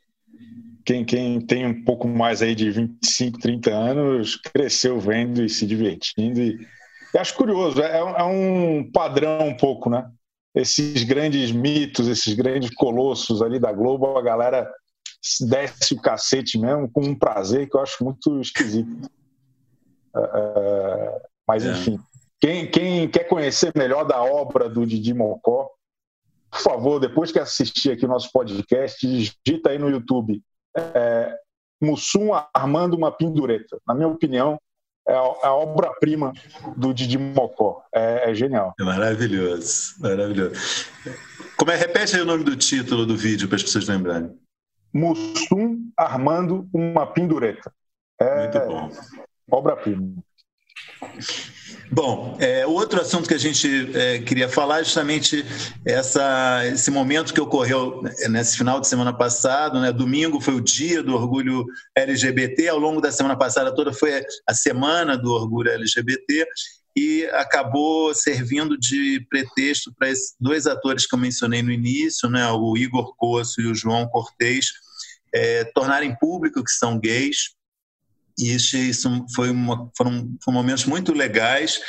quem, 0.84 1.04
quem 1.04 1.40
tem 1.40 1.66
um 1.66 1.84
pouco 1.84 2.08
mais 2.08 2.42
aí 2.42 2.54
de 2.54 2.70
25, 2.70 3.38
30 3.38 3.70
anos, 3.70 4.36
cresceu 4.36 4.98
vendo 4.98 5.44
e 5.44 5.48
se 5.48 5.66
divertindo. 5.66 6.40
E, 6.40 6.66
acho 7.16 7.34
curioso, 7.34 7.80
é, 7.80 7.98
é, 7.98 8.24
um 8.24 8.90
padrão 8.90 9.48
um 9.48 9.56
pouco, 9.56 9.90
né? 9.90 10.10
Esses 10.54 11.02
grandes 11.04 11.50
mitos, 11.50 12.08
esses 12.08 12.34
grandes 12.34 12.74
colossos 12.74 13.40
ali 13.40 13.58
da 13.58 13.72
Globo, 13.72 14.18
a 14.18 14.22
galera 14.22 14.70
desce 15.48 15.94
o 15.94 16.00
cacete 16.00 16.58
mesmo 16.58 16.90
com 16.90 17.02
um 17.02 17.14
prazer 17.14 17.68
que 17.70 17.76
eu 17.76 17.80
acho 17.80 18.04
muito 18.04 18.40
esquisito. 18.40 18.90
Uh, 20.14 21.20
mas, 21.46 21.64
é. 21.64 21.70
enfim, 21.70 21.98
quem, 22.40 22.70
quem 22.70 23.08
quer 23.08 23.24
conhecer 23.24 23.72
melhor 23.74 24.04
da 24.04 24.22
obra 24.22 24.68
do 24.68 24.84
Didi 24.84 25.14
Mocó, 25.14 25.70
por 26.50 26.60
favor, 26.60 27.00
depois 27.00 27.32
que 27.32 27.38
assistir 27.38 27.92
aqui 27.92 28.04
o 28.04 28.08
nosso 28.08 28.30
podcast, 28.30 29.06
digita 29.06 29.70
aí 29.70 29.78
no 29.78 29.88
YouTube 29.88 30.42
é, 30.76 31.36
Mussum 31.80 32.30
armando 32.54 32.94
uma 32.94 33.10
pendureta. 33.10 33.78
Na 33.86 33.94
minha 33.94 34.08
opinião, 34.08 34.58
é 35.06 35.12
a, 35.12 35.16
é 35.16 35.46
a 35.46 35.54
obra-prima 35.54 36.32
do 36.76 36.94
Didi 36.94 37.18
Mocó. 37.18 37.84
É, 37.92 38.30
é, 38.30 38.34
genial. 38.34 38.72
É 38.78 38.84
maravilhoso, 38.84 39.94
maravilhoso. 39.98 40.86
Como 41.56 41.70
é, 41.70 41.76
repete 41.76 42.16
aí 42.16 42.22
o 42.22 42.26
nome 42.26 42.44
do 42.44 42.56
título 42.56 43.04
do 43.04 43.16
vídeo 43.16 43.48
para 43.48 43.56
as 43.56 43.62
pessoas 43.62 43.88
lembrarem. 43.88 44.30
Mussum 44.94 45.90
armando 45.96 46.68
uma 46.72 47.06
pendureta. 47.06 47.72
É, 48.20 48.42
Muito 48.42 48.66
bom. 48.66 48.90
Obra-prima. 49.50 50.22
Bom, 51.94 52.38
é, 52.40 52.66
outro 52.66 53.02
assunto 53.02 53.28
que 53.28 53.34
a 53.34 53.38
gente 53.38 53.94
é, 53.94 54.18
queria 54.20 54.48
falar 54.48 54.80
é 54.80 54.84
justamente 54.84 55.44
essa, 55.84 56.66
esse 56.66 56.90
momento 56.90 57.34
que 57.34 57.40
ocorreu 57.40 58.02
nesse 58.30 58.56
final 58.56 58.80
de 58.80 58.88
semana 58.88 59.12
passado. 59.12 59.78
Né? 59.78 59.92
Domingo 59.92 60.40
foi 60.40 60.54
o 60.54 60.60
dia 60.60 61.02
do 61.02 61.14
orgulho 61.14 61.66
LGBT, 61.94 62.68
ao 62.68 62.78
longo 62.78 62.98
da 62.98 63.12
semana 63.12 63.36
passada 63.36 63.74
toda 63.74 63.92
foi 63.92 64.24
a 64.48 64.54
semana 64.54 65.18
do 65.18 65.32
orgulho 65.32 65.70
LGBT 65.70 66.46
e 66.96 67.26
acabou 67.32 68.14
servindo 68.14 68.78
de 68.78 69.26
pretexto 69.28 69.92
para 69.94 70.08
esses 70.08 70.34
dois 70.40 70.66
atores 70.66 71.06
que 71.06 71.14
eu 71.14 71.18
mencionei 71.18 71.60
no 71.60 71.70
início, 71.70 72.26
né? 72.30 72.50
o 72.52 72.74
Igor 72.74 73.14
Coço 73.16 73.60
e 73.60 73.66
o 73.66 73.74
João 73.74 74.08
Cortez, 74.08 74.68
é, 75.34 75.64
tornarem 75.74 76.16
público 76.18 76.64
que 76.64 76.72
são 76.72 76.98
gays 76.98 77.50
e 78.38 78.54
isso, 78.54 78.76
isso 78.76 79.26
foi 79.34 79.50
uma, 79.50 79.90
foram, 79.96 80.36
foram, 80.42 80.58
momentos 80.58 80.84
muito 80.84 81.12
legais 81.12 81.80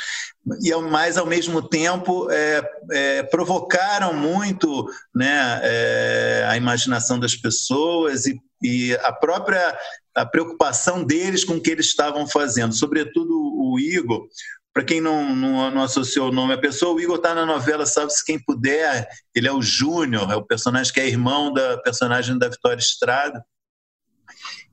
e 0.62 0.74
mas 0.90 1.16
ao 1.16 1.26
mesmo 1.26 1.66
tempo 1.66 2.30
é, 2.30 2.62
é, 2.92 3.22
provocaram 3.22 4.12
muito 4.12 4.86
né, 5.14 5.60
é, 5.62 6.46
a 6.48 6.56
imaginação 6.56 7.18
das 7.18 7.34
pessoas 7.34 8.26
e, 8.26 8.38
e, 8.62 8.94
a 9.02 9.12
própria 9.12 9.76
a 10.14 10.24
preocupação 10.24 11.02
deles 11.02 11.44
com 11.44 11.54
o 11.54 11.60
que 11.60 11.70
eles 11.70 11.86
estavam 11.86 12.26
fazendo, 12.28 12.72
sobretudo 12.72 13.32
o 13.32 13.80
Igor. 13.80 14.28
Para 14.72 14.84
quem 14.84 15.00
não, 15.00 15.34
não, 15.34 15.70
não, 15.70 15.82
associou 15.82 16.28
o 16.28 16.32
nome 16.32 16.54
à 16.54 16.58
pessoa, 16.58 16.94
o 16.94 17.00
Igor 17.00 17.16
está 17.16 17.34
na 17.34 17.44
novela 17.44 17.84
Salve-se 17.84 18.24
Quem 18.24 18.38
Puder. 18.38 19.08
Ele 19.34 19.48
é 19.48 19.52
o 19.52 19.62
Júnior, 19.62 20.30
é 20.30 20.36
o 20.36 20.44
personagem 20.44 20.92
que 20.92 21.00
é 21.00 21.08
irmão 21.08 21.52
da 21.52 21.78
personagem 21.78 22.38
da 22.38 22.48
Vitória 22.48 22.80
Estrada 22.80 23.44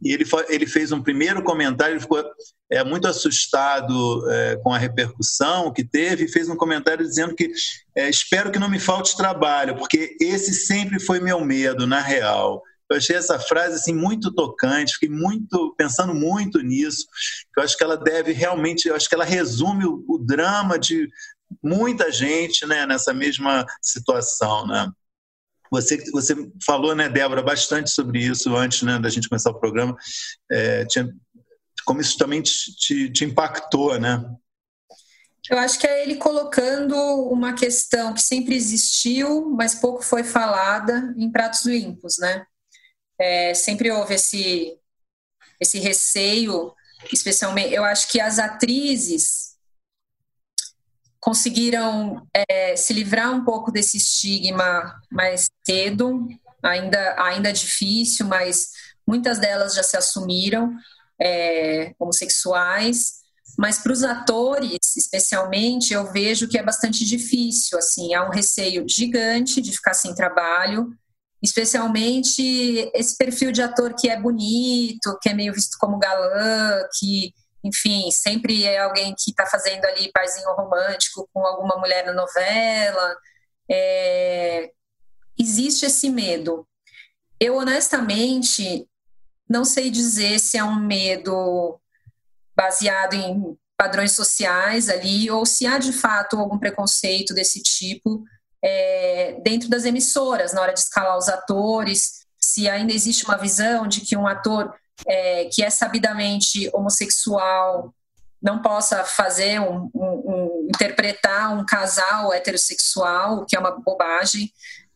e 0.01 0.11
ele, 0.11 0.25
ele 0.49 0.65
fez 0.65 0.91
um 0.91 1.01
primeiro 1.01 1.43
comentário, 1.43 1.93
ele 1.93 2.01
ficou 2.01 2.23
é, 2.71 2.83
muito 2.83 3.07
assustado 3.07 4.29
é, 4.31 4.55
com 4.63 4.73
a 4.73 4.77
repercussão 4.77 5.71
que 5.71 5.83
teve, 5.83 6.25
e 6.25 6.31
fez 6.31 6.49
um 6.49 6.55
comentário 6.55 7.05
dizendo 7.05 7.35
que 7.35 7.51
é, 7.95 8.09
espero 8.09 8.51
que 8.51 8.59
não 8.59 8.69
me 8.69 8.79
falte 8.79 9.15
trabalho, 9.15 9.75
porque 9.77 10.15
esse 10.19 10.53
sempre 10.53 10.99
foi 10.99 11.19
meu 11.19 11.43
medo, 11.43 11.85
na 11.85 11.99
real. 11.99 12.61
Eu 12.89 12.97
achei 12.97 13.15
essa 13.15 13.39
frase 13.39 13.75
assim 13.75 13.93
muito 13.93 14.33
tocante, 14.33 14.93
fiquei 14.93 15.09
muito 15.09 15.73
pensando 15.77 16.13
muito 16.13 16.59
nisso. 16.61 17.05
Eu 17.55 17.63
acho 17.63 17.77
que 17.77 17.83
ela 17.83 17.95
deve 17.95 18.33
realmente, 18.33 18.87
eu 18.87 18.95
acho 18.95 19.07
que 19.07 19.15
ela 19.15 19.23
resume 19.23 19.85
o, 19.85 20.03
o 20.09 20.17
drama 20.17 20.77
de 20.77 21.07
muita 21.63 22.11
gente, 22.11 22.65
né, 22.65 22.85
nessa 22.85 23.13
mesma 23.13 23.65
situação, 23.81 24.67
né? 24.67 24.91
Você, 25.71 26.03
você 26.11 26.35
falou, 26.65 26.93
né, 26.93 27.07
Débora, 27.07 27.41
bastante 27.41 27.89
sobre 27.89 28.19
isso 28.19 28.53
antes 28.55 28.81
né, 28.81 28.99
da 28.99 29.09
gente 29.09 29.29
começar 29.29 29.51
o 29.51 29.59
programa. 29.59 29.95
É, 30.51 30.85
tinha, 30.85 31.09
como 31.85 32.01
isso 32.01 32.17
também 32.17 32.41
te, 32.41 32.75
te, 32.75 33.09
te 33.09 33.23
impactou, 33.23 33.97
né? 33.97 34.21
Eu 35.49 35.57
acho 35.57 35.79
que 35.79 35.87
é 35.87 36.03
ele 36.03 36.15
colocando 36.15 36.95
uma 37.29 37.53
questão 37.53 38.13
que 38.13 38.21
sempre 38.21 38.55
existiu, 38.55 39.49
mas 39.49 39.73
pouco 39.73 40.03
foi 40.03 40.23
falada 40.23 41.13
em 41.17 41.31
pratos 41.31 41.65
limpos, 41.65 42.17
né? 42.19 42.45
É, 43.19 43.53
sempre 43.53 43.91
houve 43.91 44.15
esse, 44.15 44.77
esse 45.59 45.79
receio, 45.79 46.73
especialmente. 47.11 47.73
Eu 47.73 47.83
acho 47.83 48.09
que 48.09 48.19
as 48.19 48.39
atrizes 48.39 49.50
conseguiram 51.21 52.27
é, 52.33 52.75
se 52.75 52.91
livrar 52.91 53.31
um 53.31 53.45
pouco 53.45 53.71
desse 53.71 53.97
estigma 53.97 54.99
mais 55.09 55.49
cedo, 55.63 56.27
ainda, 56.63 57.15
ainda 57.17 57.53
difícil, 57.53 58.25
mas 58.25 58.71
muitas 59.07 59.37
delas 59.37 59.75
já 59.75 59.83
se 59.83 59.95
assumiram 59.95 60.75
é, 61.21 61.93
homossexuais. 61.99 63.21
Mas 63.57 63.77
para 63.79 63.91
os 63.91 64.03
atores, 64.03 64.79
especialmente, 64.97 65.93
eu 65.93 66.11
vejo 66.11 66.47
que 66.47 66.57
é 66.57 66.63
bastante 66.63 67.05
difícil. 67.05 67.77
Assim, 67.77 68.13
há 68.15 68.25
um 68.25 68.31
receio 68.31 68.83
gigante 68.89 69.61
de 69.61 69.71
ficar 69.71 69.93
sem 69.93 70.15
trabalho, 70.15 70.89
especialmente 71.43 72.89
esse 72.95 73.15
perfil 73.17 73.51
de 73.51 73.61
ator 73.61 73.93
que 73.93 74.09
é 74.09 74.19
bonito, 74.19 75.17
que 75.21 75.29
é 75.29 75.33
meio 75.33 75.53
visto 75.53 75.77
como 75.79 75.99
galã, 75.99 76.81
que 76.97 77.33
enfim, 77.63 78.09
sempre 78.11 78.65
é 78.65 78.79
alguém 78.79 79.13
que 79.17 79.31
está 79.31 79.45
fazendo 79.45 79.85
ali 79.85 80.11
parzinho 80.11 80.51
romântico 80.53 81.29
com 81.33 81.45
alguma 81.45 81.77
mulher 81.77 82.05
na 82.05 82.13
novela. 82.13 83.15
É, 83.69 84.71
existe 85.37 85.85
esse 85.85 86.09
medo. 86.09 86.67
Eu, 87.39 87.57
honestamente, 87.57 88.87
não 89.49 89.63
sei 89.65 89.89
dizer 89.89 90.39
se 90.39 90.57
é 90.57 90.63
um 90.63 90.75
medo 90.75 91.79
baseado 92.55 93.13
em 93.13 93.57
padrões 93.77 94.11
sociais 94.11 94.89
ali 94.89 95.29
ou 95.31 95.45
se 95.45 95.65
há 95.65 95.77
de 95.77 95.91
fato 95.91 96.37
algum 96.37 96.59
preconceito 96.59 97.33
desse 97.33 97.61
tipo 97.61 98.23
é, 98.63 99.39
dentro 99.43 99.69
das 99.69 99.85
emissoras 99.85 100.53
na 100.53 100.61
hora 100.61 100.73
de 100.73 100.79
escalar 100.79 101.17
os 101.17 101.27
atores, 101.27 102.21
se 102.39 102.69
ainda 102.69 102.93
existe 102.93 103.25
uma 103.25 103.37
visão 103.37 103.87
de 103.87 104.01
que 104.01 104.15
um 104.15 104.27
ator 104.27 104.73
é, 105.07 105.45
que 105.45 105.63
é 105.63 105.69
sabidamente 105.69 106.69
homossexual 106.73 107.93
não 108.41 108.61
possa 108.61 109.03
fazer 109.03 109.59
um, 109.61 109.89
um, 109.93 110.03
um, 110.03 110.67
interpretar 110.73 111.55
um 111.55 111.63
casal 111.63 112.33
heterossexual, 112.33 113.45
que 113.45 113.55
é 113.55 113.59
uma 113.59 113.71
bobagem, 113.71 114.51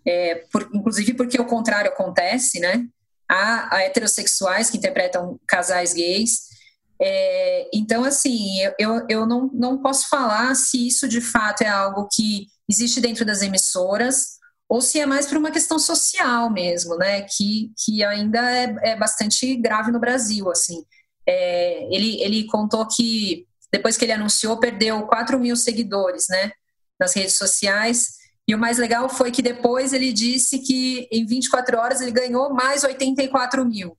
é, 0.05 0.43
por, 0.51 0.67
inclusive 0.73 1.13
porque 1.13 1.39
o 1.39 1.45
contrário 1.45 1.91
acontece, 1.91 2.59
né? 2.59 2.85
Há, 3.29 3.75
há 3.75 3.81
heterossexuais 3.83 4.69
que 4.69 4.77
interpretam 4.77 5.39
casais 5.47 5.93
gays. 5.93 6.55
É, 6.99 7.69
então, 7.73 8.03
assim, 8.03 8.59
eu, 8.79 9.05
eu 9.09 9.27
não, 9.27 9.49
não 9.53 9.81
posso 9.81 10.09
falar 10.09 10.55
se 10.55 10.87
isso 10.87 11.07
de 11.07 11.21
fato 11.21 11.61
é 11.61 11.67
algo 11.67 12.07
que 12.11 12.47
existe 12.67 12.99
dentro 12.99 13.25
das 13.25 13.41
emissoras 13.41 14.39
ou 14.67 14.81
se 14.81 14.99
é 14.99 15.05
mais 15.05 15.27
por 15.27 15.37
uma 15.37 15.51
questão 15.51 15.77
social 15.77 16.51
mesmo, 16.51 16.95
né, 16.97 17.21
que, 17.21 17.71
que 17.77 18.03
ainda 18.03 18.39
é, 18.39 18.75
é 18.81 18.95
bastante 18.95 19.55
grave 19.55 19.91
no 19.91 19.99
Brasil, 19.99 20.49
assim. 20.49 20.83
É, 21.27 21.87
ele, 21.93 22.21
ele 22.21 22.45
contou 22.47 22.87
que 22.87 23.47
depois 23.71 23.97
que 23.97 24.05
ele 24.05 24.11
anunciou, 24.11 24.59
perdeu 24.59 25.05
4 25.07 25.39
mil 25.39 25.55
seguidores, 25.55 26.25
né, 26.29 26.51
nas 26.99 27.13
redes 27.13 27.37
sociais, 27.37 28.15
e 28.47 28.53
o 28.53 28.59
mais 28.59 28.77
legal 28.77 29.09
foi 29.09 29.31
que 29.31 29.41
depois 29.41 29.91
ele 29.91 30.13
disse 30.13 30.59
que 30.59 31.07
em 31.11 31.25
24 31.25 31.77
horas 31.77 32.01
ele 32.01 32.11
ganhou 32.11 32.53
mais 32.53 32.83
84 32.83 33.65
mil. 33.65 33.97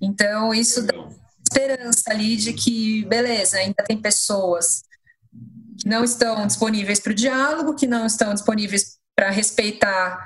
Então, 0.00 0.52
isso 0.52 0.82
dá 0.82 0.94
esperança 1.42 2.10
ali 2.10 2.36
de 2.36 2.52
que, 2.52 3.04
beleza, 3.04 3.58
ainda 3.58 3.84
tem 3.86 4.00
pessoas 4.00 4.82
que 5.80 5.88
não 5.88 6.02
estão 6.02 6.46
disponíveis 6.46 6.98
para 6.98 7.12
o 7.12 7.14
diálogo, 7.14 7.74
que 7.74 7.86
não 7.86 8.06
estão 8.06 8.34
disponíveis 8.34 8.98
para 9.16 9.30
respeitar 9.30 10.22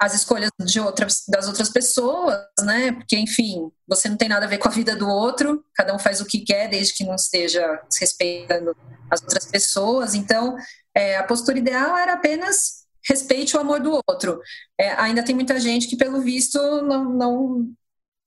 as 0.00 0.14
escolhas 0.14 0.50
de 0.60 0.80
outras, 0.80 1.24
das 1.28 1.48
outras 1.48 1.68
pessoas, 1.68 2.38
né? 2.62 2.92
Porque, 2.92 3.18
enfim, 3.18 3.70
você 3.86 4.08
não 4.08 4.16
tem 4.16 4.28
nada 4.28 4.46
a 4.46 4.48
ver 4.48 4.58
com 4.58 4.68
a 4.68 4.72
vida 4.72 4.94
do 4.94 5.08
outro, 5.08 5.64
cada 5.74 5.94
um 5.94 5.98
faz 5.98 6.20
o 6.20 6.24
que 6.24 6.40
quer, 6.40 6.68
desde 6.68 6.94
que 6.94 7.04
não 7.04 7.16
esteja 7.16 7.80
respeitando 8.00 8.76
as 9.10 9.20
outras 9.22 9.46
pessoas. 9.46 10.14
Então, 10.14 10.56
é, 10.94 11.16
a 11.16 11.24
postura 11.24 11.58
ideal 11.58 11.96
era 11.96 12.12
apenas 12.12 12.84
respeite 13.08 13.56
o 13.56 13.60
amor 13.60 13.80
do 13.80 14.00
outro. 14.06 14.40
É, 14.78 14.92
ainda 14.92 15.22
tem 15.22 15.34
muita 15.34 15.58
gente 15.58 15.88
que, 15.88 15.96
pelo 15.96 16.20
visto, 16.20 16.58
não, 16.82 17.04
não, 17.04 17.72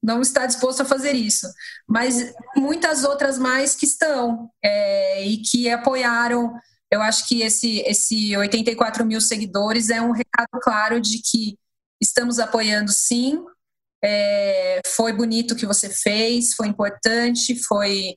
não 0.04 0.22
está 0.22 0.46
disposto 0.46 0.82
a 0.82 0.86
fazer 0.86 1.14
isso, 1.14 1.48
mas 1.88 2.34
muitas 2.56 3.04
outras 3.06 3.38
mais 3.38 3.76
que 3.76 3.86
estão 3.86 4.50
é, 4.62 5.24
e 5.24 5.38
que 5.38 5.70
apoiaram 5.70 6.54
eu 6.92 7.02
acho 7.02 7.26
que 7.28 7.42
esse, 7.42 7.80
esse 7.88 8.36
84 8.36 9.06
mil 9.06 9.22
seguidores 9.22 9.90
é 9.90 10.02
um 10.02 10.12
recado 10.12 10.60
claro 10.62 11.00
de 11.00 11.20
que 11.20 11.58
estamos 12.02 12.38
apoiando 12.38 12.92
sim. 12.92 13.44
É, 14.04 14.82
foi 14.86 15.14
bonito 15.14 15.54
o 15.54 15.56
que 15.56 15.66
você 15.66 15.90
fez, 15.90 16.54
foi 16.54 16.68
importante, 16.68 17.56
foi 17.64 18.16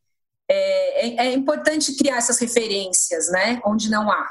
é, 0.49 1.07
é, 1.07 1.27
é, 1.27 1.33
importante 1.33 1.95
criar 1.95 2.17
essas 2.17 2.39
referências, 2.39 3.31
né? 3.31 3.61
Onde 3.65 3.91
não 3.91 4.11
há. 4.11 4.29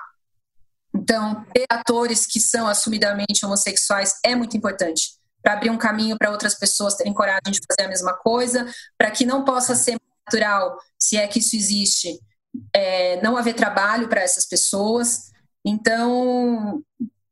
Então, 0.93 1.45
ter 1.53 1.65
atores 1.69 2.25
que 2.25 2.39
são 2.39 2.67
assumidamente 2.67 3.45
homossexuais 3.45 4.15
é 4.25 4.35
muito 4.35 4.57
importante 4.57 5.13
para 5.41 5.53
abrir 5.53 5.69
um 5.69 5.77
caminho 5.77 6.17
para 6.17 6.31
outras 6.31 6.55
pessoas 6.55 6.95
terem 6.95 7.13
coragem 7.13 7.51
de 7.51 7.59
fazer 7.67 7.87
a 7.87 7.89
mesma 7.89 8.13
coisa, 8.13 8.65
para 8.97 9.11
que 9.11 9.25
não 9.25 9.43
possa 9.43 9.75
ser 9.75 9.97
natural, 10.25 10.77
se 10.97 11.17
é 11.17 11.27
que 11.27 11.39
isso 11.39 11.55
existe, 11.55 12.19
é, 12.73 13.21
não 13.21 13.37
haver 13.37 13.53
trabalho 13.53 14.07
para 14.07 14.21
essas 14.21 14.45
pessoas. 14.45 15.31
Então, 15.65 16.83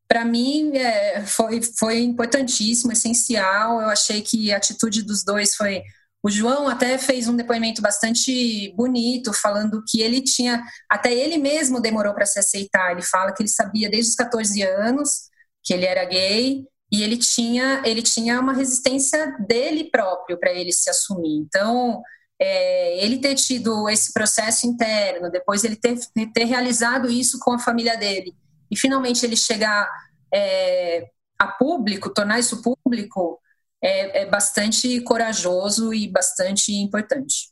para 0.07 0.25
mim, 0.25 0.75
é, 0.75 1.25
foi, 1.25 1.61
foi 1.61 2.01
importantíssimo, 2.01 2.91
essencial. 2.91 3.81
Eu 3.81 3.89
achei 3.89 4.21
que 4.21 4.51
a 4.51 4.57
atitude 4.57 5.03
dos 5.03 5.23
dois 5.23 5.55
foi 5.55 5.83
O 6.23 6.29
João 6.29 6.67
até 6.67 6.97
fez 6.97 7.27
um 7.27 7.35
depoimento 7.35 7.81
bastante 7.81 8.73
bonito, 8.75 9.33
falando 9.33 9.83
que 9.87 10.01
ele 10.01 10.21
tinha, 10.21 10.61
até 10.89 11.13
ele 11.13 11.37
mesmo 11.37 11.81
demorou 11.81 12.13
para 12.13 12.25
se 12.25 12.39
aceitar. 12.39 12.91
Ele 12.91 13.01
fala 13.01 13.33
que 13.33 13.41
ele 13.41 13.49
sabia 13.49 13.89
desde 13.89 14.11
os 14.11 14.15
14 14.15 14.61
anos 14.63 15.29
que 15.63 15.73
ele 15.73 15.85
era 15.85 16.05
gay 16.05 16.65
e 16.91 17.03
ele 17.03 17.17
tinha, 17.17 17.81
ele 17.85 18.01
tinha 18.01 18.39
uma 18.39 18.53
resistência 18.53 19.33
dele 19.47 19.89
próprio 19.89 20.37
para 20.39 20.51
ele 20.51 20.73
se 20.73 20.89
assumir. 20.89 21.37
Então, 21.37 22.01
é, 22.43 23.05
ele 23.05 23.19
ter 23.19 23.35
tido 23.35 23.87
esse 23.87 24.11
processo 24.11 24.65
interno, 24.65 25.29
depois 25.29 25.63
ele 25.63 25.75
ter, 25.75 25.99
ter 26.33 26.45
realizado 26.45 27.07
isso 27.07 27.37
com 27.39 27.53
a 27.53 27.59
família 27.59 27.95
dele, 27.95 28.35
e 28.71 28.75
finalmente 28.75 29.23
ele 29.23 29.37
chegar 29.37 29.87
é, 30.33 31.07
a 31.37 31.47
público, 31.47 32.11
tornar 32.11 32.39
isso 32.39 32.63
público, 32.63 33.39
é, 33.79 34.23
é 34.23 34.25
bastante 34.25 34.99
corajoso 35.01 35.93
e 35.93 36.07
bastante 36.07 36.73
importante. 36.73 37.51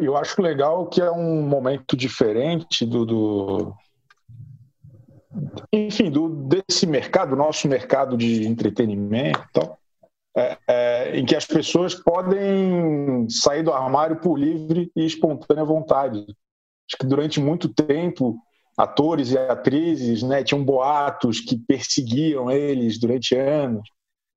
Eu 0.00 0.16
acho 0.16 0.40
legal 0.40 0.88
que 0.88 1.02
é 1.02 1.10
um 1.10 1.42
momento 1.42 1.94
diferente 1.94 2.86
do, 2.86 3.04
do 3.04 3.74
enfim, 5.70 6.10
do, 6.10 6.28
desse 6.28 6.86
mercado, 6.86 7.36
nosso 7.36 7.68
mercado 7.68 8.16
de 8.16 8.46
entretenimento, 8.46 9.44
tal, 9.52 9.78
é, 10.36 10.58
é, 10.66 11.18
em 11.18 11.24
que 11.24 11.36
as 11.36 11.46
pessoas 11.46 11.94
podem 11.94 13.28
sair 13.28 13.62
do 13.62 13.72
armário 13.72 14.16
por 14.16 14.38
livre 14.38 14.90
e 14.96 15.04
espontânea 15.04 15.64
vontade. 15.64 16.20
Acho 16.20 16.98
que 16.98 17.06
durante 17.06 17.40
muito 17.40 17.72
tempo, 17.72 18.38
atores 18.76 19.32
e 19.32 19.38
atrizes 19.38 20.22
né, 20.22 20.42
tinham 20.42 20.64
boatos 20.64 21.40
que 21.40 21.56
perseguiam 21.56 22.50
eles 22.50 22.98
durante 22.98 23.34
anos 23.36 23.88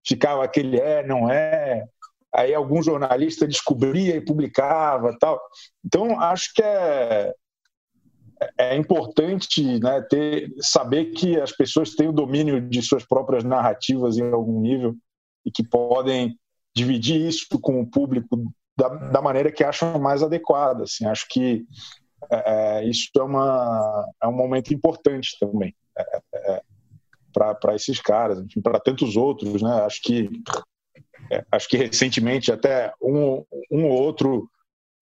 ficava 0.07 0.43
aquele 0.43 0.79
é, 0.79 1.05
não 1.05 1.29
é. 1.29 1.85
Aí 2.33 2.53
algum 2.53 2.83
jornalista 2.83 3.47
descobria 3.47 4.15
e 4.15 4.21
publicava 4.21 5.17
tal. 5.19 5.41
Então, 5.83 6.19
acho 6.19 6.53
que 6.53 6.61
é, 6.61 7.33
é 8.57 8.75
importante 8.75 9.79
né, 9.79 10.01
ter, 10.09 10.53
saber 10.59 11.05
que 11.05 11.39
as 11.39 11.51
pessoas 11.51 11.95
têm 11.95 12.09
o 12.09 12.13
domínio 12.13 12.61
de 12.61 12.81
suas 12.81 13.05
próprias 13.05 13.43
narrativas 13.43 14.17
em 14.17 14.31
algum 14.31 14.59
nível 14.59 14.95
e 15.45 15.51
que 15.51 15.63
podem 15.63 16.37
dividir 16.75 17.21
isso 17.21 17.47
com 17.59 17.79
o 17.81 17.87
público 17.87 18.51
da, 18.77 18.89
da 18.89 19.21
maneira 19.21 19.51
que 19.51 19.63
acham 19.63 19.97
mais 19.99 20.21
adequada. 20.21 20.83
Assim. 20.83 21.05
Acho 21.05 21.25
que 21.29 21.65
é, 22.31 22.79
é 22.79 22.85
isso 22.85 23.09
é, 23.17 23.21
uma, 23.21 24.05
é 24.21 24.27
um 24.27 24.33
momento 24.33 24.73
importante 24.73 25.37
também. 25.39 25.73
É, 25.97 26.19
é, 26.33 26.61
para 27.59 27.75
esses 27.75 27.99
caras, 27.99 28.41
para 28.63 28.79
tantos 28.79 29.17
outros, 29.17 29.61
né? 29.61 29.81
Acho 29.83 30.01
que 30.01 30.29
é, 31.31 31.43
acho 31.51 31.67
que 31.67 31.77
recentemente 31.77 32.51
até 32.51 32.93
um, 33.01 33.43
um 33.71 33.89
ou 33.89 33.91
outro 33.91 34.49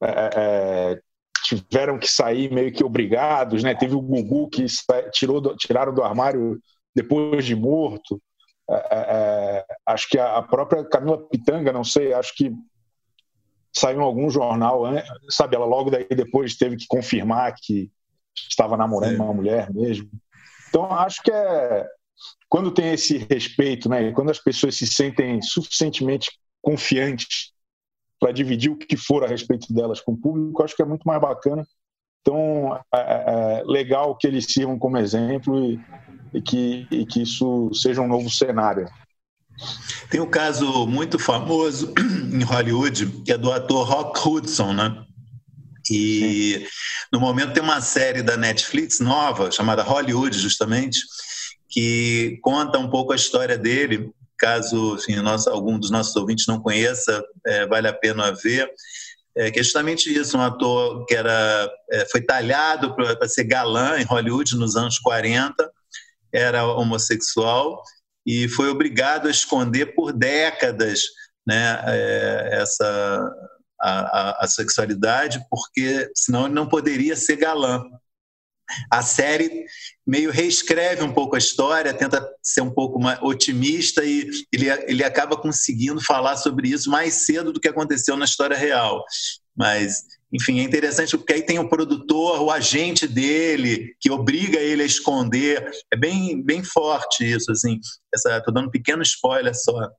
é, 0.02 0.30
é, 0.36 1.00
tiveram 1.44 2.00
que 2.00 2.10
sair 2.10 2.52
meio 2.52 2.72
que 2.72 2.84
obrigados, 2.84 3.64
né? 3.64 3.76
Teve 3.76 3.96
o 3.96 4.02
Gugu 4.02 4.50
que 4.50 4.66
tirou 5.12 5.40
do, 5.40 5.56
tiraram 5.56 5.94
do 5.94 6.04
armário 6.04 6.60
depois 6.96 7.46
de 7.46 7.56
morto. 7.56 8.22
É, 8.70 8.74
é, 8.74 8.82
é, 8.92 9.33
acho 9.86 10.10
que 10.10 10.18
a, 10.18 10.42
própria 10.42 10.84
Camila 10.86 11.18
Pitanga, 11.30 11.72
não 11.72 11.84
sei, 11.84 12.14
acho 12.14 12.34
que 12.36 12.52
saiu 13.76 14.00
em 14.00 14.04
algum 14.04 14.30
jornal, 14.30 14.92
né? 14.92 15.04
sabe? 15.30 15.56
Ela 15.56 15.66
logo 15.66 15.90
daí 15.90 16.08
depois 16.10 16.56
teve 16.56 16.78
que 16.78 16.86
confirmar 16.88 17.54
que 17.56 17.92
estava 18.50 18.78
namorando 18.78 19.16
Sim. 19.16 19.22
uma 19.22 19.34
mulher 19.34 19.74
mesmo. 19.74 20.10
Então 20.70 20.92
acho 20.92 21.22
que 21.22 21.32
é 21.32 21.88
quando 22.48 22.72
tem 22.72 22.94
esse 22.94 23.18
respeito, 23.18 23.90
né, 23.90 24.12
quando 24.12 24.30
as 24.30 24.40
pessoas 24.40 24.76
se 24.76 24.86
sentem 24.86 25.42
suficientemente 25.42 26.32
confiantes 26.62 27.52
para 28.20 28.32
dividir 28.32 28.72
o 28.72 28.78
que 28.78 28.96
for 28.96 29.24
a 29.24 29.28
respeito 29.28 29.74
delas 29.74 30.00
com 30.00 30.14
o 30.14 30.18
público, 30.18 30.64
acho 30.64 30.76
que 30.76 30.82
é 30.82 30.86
muito 30.86 31.04
mais 31.04 31.20
bacana. 31.20 31.66
Então, 32.22 32.80
é, 32.94 32.98
é, 32.98 33.60
é 33.60 33.64
legal 33.66 34.16
que 34.16 34.28
eles 34.28 34.46
sirvam 34.46 34.80
como 34.80 34.98
exemplo 34.98 35.60
e, 35.66 35.80
e, 36.34 36.42
que, 36.42 36.88
e 36.90 37.06
que 37.06 37.24
isso 37.24 37.70
seja 37.74 38.02
um 38.02 38.08
novo 38.08 38.30
cenário. 38.30 38.88
Tem 40.10 40.20
um 40.20 40.30
caso 40.30 40.86
muito 40.86 41.18
famoso 41.18 41.94
em 42.32 42.44
Hollywood, 42.44 43.08
que 43.26 43.32
é 43.32 43.38
do 43.38 43.52
ator 43.52 43.88
Rock 43.88 44.28
Hudson, 44.28 44.74
né? 44.74 45.04
E 45.90 46.60
Sim. 46.60 46.68
no 47.12 47.20
momento 47.20 47.54
tem 47.54 47.64
uma 47.64 47.82
série 47.82 48.22
da 48.22 48.38
Netflix 48.38 49.00
nova, 49.00 49.52
chamada 49.52 49.84
Hollywood, 49.84 50.38
justamente, 50.38 51.00
que 51.70 52.40
conta 52.42 52.80
um 52.80 52.90
pouco 52.90 53.12
a 53.12 53.16
história 53.16 53.58
dele. 53.58 54.12
Caso 54.38 54.96
assim, 54.96 55.16
nosso, 55.18 55.50
algum 55.50 55.78
dos 55.80 55.90
nossos 55.90 56.16
ouvintes 56.16 56.48
não 56.48 56.60
conheça, 56.60 57.24
é, 57.46 57.66
vale 57.66 57.88
a 57.88 57.94
pena 57.94 58.32
ver. 58.32 58.70
É, 59.36 59.50
que 59.50 59.60
é 59.60 59.64
justamente 59.64 60.14
isso, 60.14 60.38
um 60.38 60.42
ator 60.42 61.06
que 61.06 61.16
era, 61.16 61.70
é, 61.92 62.06
foi 62.12 62.22
talhado 62.22 62.96
para 62.96 63.28
ser 63.28 63.46
galã 63.46 64.00
em 64.00 64.04
Hollywood 64.04 64.56
nos 64.56 64.76
anos 64.76 65.00
40, 65.00 65.72
era 66.32 66.66
homossexual 66.66 67.82
e 68.26 68.48
foi 68.48 68.70
obrigado 68.70 69.28
a 69.28 69.32
esconder 69.32 69.96
por 69.96 70.14
décadas 70.14 71.02
né, 71.46 71.84
é, 71.88 72.50
essa 72.62 73.32
a, 73.80 74.00
a, 74.00 74.46
a, 74.46 74.48
sexualidade, 74.48 75.46
porque 75.50 76.10
senão 76.16 76.46
ele 76.46 76.56
não 76.56 76.68
poderia 76.68 77.16
ser 77.18 77.36
galã. 77.36 77.84
A 78.90 79.02
série 79.02 79.66
meio 80.08 80.32
reescreve 80.32 81.04
um 81.04 81.14
pouco 81.14 81.36
a 81.36 81.38
história, 81.38 81.94
tenta 81.94 82.26
ser 82.42 82.62
um 82.62 82.74
pouco 82.74 82.98
mais 82.98 83.20
otimista 83.22 84.04
e 84.06 84.30
ele, 84.54 84.70
ele 84.88 85.04
acaba 85.04 85.36
conseguindo 85.36 86.02
falar 86.02 86.38
sobre 86.38 86.70
isso 86.70 86.90
mais 86.90 87.26
cedo 87.26 87.52
do 87.52 87.60
que 87.60 87.68
aconteceu 87.68 88.16
na 88.16 88.26
história 88.26 88.58
real. 88.58 89.04
Mas, 89.56 90.04
enfim, 90.34 90.60
é 90.60 90.64
interessante 90.64 91.16
porque 91.16 91.34
aí 91.34 91.44
tem 91.44 91.60
o 91.60 91.70
produtor, 91.70 92.42
o 92.42 92.50
agente 92.50 93.08
dele, 93.08 93.96
que 94.00 94.10
obriga 94.10 94.60
ele 94.60 94.82
a 94.82 94.86
esconder. 94.86 95.70
É 95.92 95.96
bem, 95.96 96.42
bem 96.42 96.64
forte 96.64 97.24
isso, 97.24 97.52
assim. 97.52 97.80
Estou 98.14 98.54
dando 98.54 98.68
um 98.68 98.72
pequeno 98.72 99.04
spoiler 99.04 99.54
só 99.56 99.92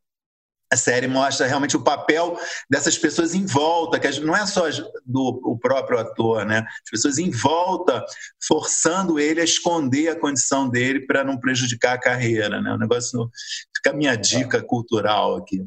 a 0.75 0.77
série 0.77 1.07
mostra 1.07 1.47
realmente 1.47 1.77
o 1.77 1.83
papel 1.83 2.39
dessas 2.69 2.99
pessoas 2.99 3.35
em 3.35 3.47
volta, 3.47 3.99
que 3.99 4.21
não 4.21 4.37
é 4.37 4.45
só 4.45 4.65
do 5.07 5.41
o 5.45 5.59
próprio 5.59 5.99
ator, 5.99 6.45
né? 6.45 6.67
As 6.85 6.91
pessoas 6.91 7.19
em 7.19 7.31
volta 7.31 8.05
forçando 8.47 9.19
ele 9.19 9.41
a 9.41 9.45
esconder 9.45 10.09
a 10.09 10.19
condição 10.19 10.69
dele 10.69 11.07
para 11.07 11.25
não 11.25 11.39
prejudicar 11.39 11.95
a 11.95 12.01
carreira, 12.01 12.61
né? 12.61 12.73
O 12.73 12.79
negócio 12.79 13.31
fica 13.77 13.91
a 13.91 13.97
minha 13.97 14.17
dica 14.17 14.63
cultural 14.63 15.37
aqui. 15.37 15.65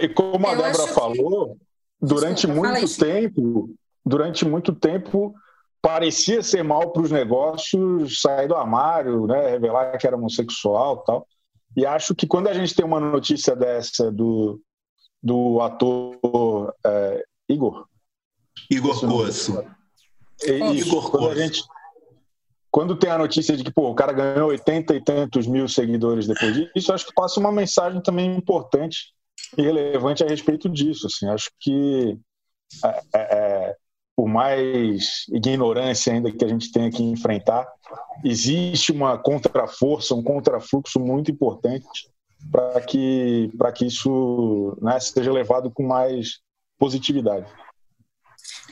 E 0.00 0.08
como 0.08 0.46
a 0.48 0.52
Eu 0.52 0.62
Débora 0.62 0.86
falou, 0.88 1.58
durante 2.00 2.46
Desculpa, 2.46 2.68
muito 2.68 2.98
tempo, 2.98 3.74
durante 4.04 4.44
muito 4.44 4.72
tempo 4.72 5.34
parecia 5.80 6.42
ser 6.42 6.64
mal 6.64 6.90
para 6.90 7.02
os 7.02 7.10
negócios 7.10 8.20
sair 8.20 8.48
do 8.48 8.56
armário, 8.56 9.26
né? 9.26 9.50
Revelar 9.50 9.96
que 9.98 10.06
era 10.06 10.16
homossexual, 10.16 10.98
tal. 10.98 11.26
E 11.76 11.86
acho 11.86 12.14
que 12.14 12.26
quando 12.26 12.48
a 12.48 12.54
gente 12.54 12.74
tem 12.74 12.84
uma 12.84 12.98
notícia 12.98 13.54
dessa 13.54 14.10
do, 14.10 14.60
do 15.22 15.60
ator 15.60 16.74
é, 16.84 17.24
Igor. 17.48 17.86
Igor 18.70 18.98
Coço. 18.98 19.64
Igor 20.42 21.10
quando, 21.10 21.28
a 21.28 21.34
gente, 21.34 21.62
quando 22.70 22.96
tem 22.96 23.10
a 23.10 23.18
notícia 23.18 23.56
de 23.56 23.62
que 23.62 23.72
pô, 23.72 23.90
o 23.90 23.94
cara 23.94 24.12
ganhou 24.12 24.48
80 24.48 24.94
e 24.94 25.04
tantos 25.04 25.46
mil 25.46 25.68
seguidores 25.68 26.26
depois 26.26 26.54
disso, 26.54 26.92
acho 26.92 27.06
que 27.06 27.14
passa 27.14 27.38
uma 27.38 27.52
mensagem 27.52 28.02
também 28.02 28.34
importante 28.36 29.14
relevante 29.62 30.22
a 30.22 30.26
respeito 30.26 30.68
disso. 30.68 31.06
Assim. 31.06 31.26
Acho 31.28 31.50
que 31.60 32.18
é, 32.84 32.88
é, 32.88 33.00
é 33.14 33.76
por 34.16 34.26
mais 34.26 35.26
ignorância 35.28 36.10
ainda 36.10 36.32
que 36.32 36.42
a 36.42 36.48
gente 36.48 36.72
tenha 36.72 36.90
que 36.90 37.02
enfrentar, 37.02 37.68
existe 38.24 38.90
uma 38.90 39.18
contraforça, 39.18 40.14
um 40.14 40.22
contrafluxo 40.22 40.98
muito 40.98 41.30
importante 41.30 42.10
para 42.50 42.80
que, 42.80 43.50
que 43.74 43.84
isso 43.84 44.76
né, 44.80 44.98
seja 45.00 45.30
levado 45.30 45.70
com 45.70 45.86
mais 45.86 46.40
positividade. 46.78 47.46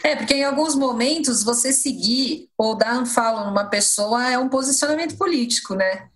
É, 0.02 0.16
porque 0.16 0.34
em 0.34 0.44
alguns 0.44 0.74
momentos 0.74 1.42
você 1.42 1.72
seguir 1.72 2.48
ou 2.56 2.76
dar 2.76 2.98
um 3.00 3.06
falo 3.06 3.44
numa 3.44 3.66
pessoa 3.66 4.30
é 4.30 4.38
um 4.38 4.48
posicionamento 4.48 5.16
político, 5.16 5.74
né? 5.74 6.08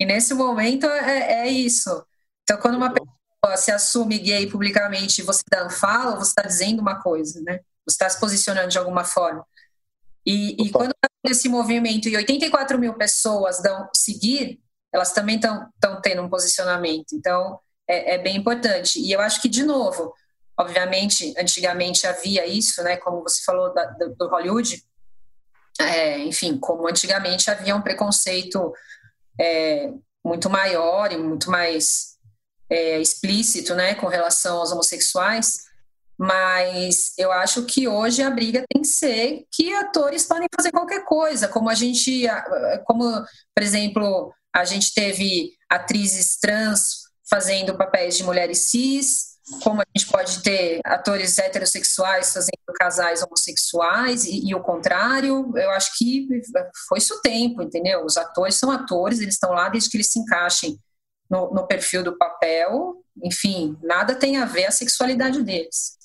E 0.00 0.04
nesse 0.04 0.34
momento 0.34 0.86
é, 0.86 1.46
é 1.46 1.48
isso. 1.48 2.04
Então, 2.42 2.58
quando 2.58 2.76
uma 2.76 2.92
se 3.56 3.70
assume 3.70 4.18
gay 4.18 4.46
publicamente 4.46 5.20
e 5.20 5.24
você 5.24 5.42
dá 5.50 5.66
um 5.66 5.70
falo, 5.70 6.16
você 6.16 6.30
está 6.30 6.42
dizendo 6.42 6.80
uma 6.80 7.00
coisa, 7.00 7.40
né? 7.42 7.60
Você 7.86 7.94
está 7.94 8.08
se 8.08 8.18
posicionando 8.18 8.68
de 8.68 8.78
alguma 8.78 9.04
forma. 9.04 9.46
E, 10.26 10.56
e 10.62 10.70
quando 10.70 10.94
esse 11.24 11.48
movimento 11.48 12.08
e 12.08 12.16
84 12.16 12.78
mil 12.78 12.94
pessoas 12.94 13.60
dão 13.62 13.88
seguir, 13.94 14.60
elas 14.92 15.12
também 15.12 15.36
estão 15.36 16.00
tendo 16.02 16.22
um 16.22 16.28
posicionamento. 16.28 17.14
Então, 17.14 17.58
é, 17.88 18.14
é, 18.14 18.18
bem 18.18 18.36
importante. 18.36 18.98
E 19.00 19.12
eu 19.12 19.20
acho 19.20 19.40
que, 19.42 19.48
de 19.48 19.62
novo, 19.62 20.14
obviamente, 20.58 21.34
antigamente 21.38 22.06
havia 22.06 22.46
isso, 22.46 22.82
né? 22.82 22.96
Como 22.96 23.22
você 23.22 23.42
falou 23.42 23.72
da, 23.74 23.84
do, 23.84 24.14
do, 24.14 24.28
Hollywood. 24.28 24.82
É, 25.80 26.18
enfim, 26.18 26.56
como 26.58 26.88
antigamente 26.88 27.50
havia 27.50 27.74
um 27.74 27.82
preconceito 27.82 28.72
é, 29.38 29.90
muito 30.24 30.48
maior 30.48 31.12
e 31.12 31.16
muito 31.16 31.50
mais 31.50 32.13
é, 32.70 33.00
explícito, 33.00 33.74
né, 33.74 33.94
com 33.94 34.06
relação 34.06 34.58
aos 34.58 34.72
homossexuais, 34.72 35.58
mas 36.18 37.12
eu 37.18 37.32
acho 37.32 37.64
que 37.64 37.88
hoje 37.88 38.22
a 38.22 38.30
briga 38.30 38.64
tem 38.72 38.82
que 38.82 38.88
ser 38.88 39.44
que 39.52 39.72
atores 39.74 40.24
podem 40.24 40.46
fazer 40.54 40.70
qualquer 40.70 41.04
coisa, 41.04 41.48
como 41.48 41.68
a 41.68 41.74
gente, 41.74 42.24
como, 42.84 43.04
por 43.54 43.62
exemplo, 43.62 44.32
a 44.54 44.64
gente 44.64 44.94
teve 44.94 45.52
atrizes 45.68 46.38
trans 46.38 47.04
fazendo 47.28 47.76
papéis 47.76 48.16
de 48.16 48.22
mulheres 48.22 48.70
cis, 48.70 49.34
como 49.62 49.80
a 49.82 49.84
gente 49.94 50.10
pode 50.10 50.42
ter 50.42 50.80
atores 50.84 51.36
heterossexuais 51.36 52.32
fazendo 52.32 52.52
casais 52.78 53.22
homossexuais 53.22 54.24
e, 54.24 54.48
e, 54.48 54.54
o 54.54 54.62
contrário, 54.62 55.52
eu 55.56 55.70
acho 55.70 55.98
que 55.98 56.26
foi 56.88 56.98
isso 56.98 57.14
o 57.14 57.20
tempo, 57.20 57.62
entendeu? 57.62 58.04
Os 58.04 58.16
atores 58.16 58.56
são 58.56 58.70
atores, 58.70 59.20
eles 59.20 59.34
estão 59.34 59.50
lá 59.50 59.68
desde 59.68 59.90
que 59.90 59.96
eles 59.96 60.10
se 60.10 60.18
encaixem 60.18 60.78
no, 61.34 61.52
no 61.52 61.66
perfil 61.66 62.04
do 62.04 62.16
papel, 62.16 63.02
enfim, 63.22 63.76
nada 63.82 64.14
tem 64.14 64.36
a 64.36 64.44
ver 64.44 64.66
a 64.66 64.70
sexualidade 64.70 65.42
deles. 65.42 65.98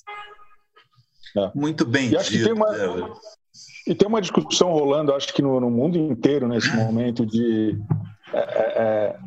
É. 1.36 1.50
Muito 1.54 1.86
bem. 1.86 2.10
E 2.10 2.16
acho 2.16 2.30
que 2.30 2.42
tem 2.42 2.52
uma, 2.52 3.16
e 3.86 3.94
tem 3.94 4.08
uma 4.08 4.20
discussão 4.20 4.72
rolando, 4.72 5.14
acho 5.14 5.32
que 5.32 5.40
no, 5.40 5.60
no 5.60 5.70
mundo 5.70 5.96
inteiro 5.96 6.48
nesse 6.48 6.74
momento 6.74 7.24
de 7.24 7.78
é, 8.32 8.38
é, 8.38 8.82
é 8.82 9.18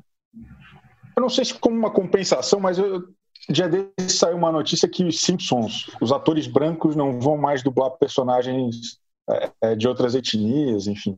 eu 1.16 1.22
não 1.22 1.30
sei 1.30 1.46
se 1.46 1.54
como 1.54 1.78
uma 1.78 1.92
compensação, 1.92 2.60
mas 2.60 2.78
eu, 2.78 3.08
dia 3.48 3.70
desse 3.70 4.18
saiu 4.18 4.36
uma 4.36 4.52
notícia 4.52 4.90
que 4.90 5.06
os 5.06 5.22
Simpsons, 5.22 5.90
os 6.02 6.12
atores 6.12 6.48
brancos 6.48 6.96
não 6.96 7.22
vão 7.22 7.38
mais 7.38 7.62
dublar 7.62 7.92
personagens 7.92 8.98
é, 9.30 9.52
é, 9.62 9.76
de 9.76 9.88
outras 9.88 10.16
etnias, 10.16 10.88
enfim. 10.88 11.18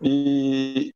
E 0.00 0.94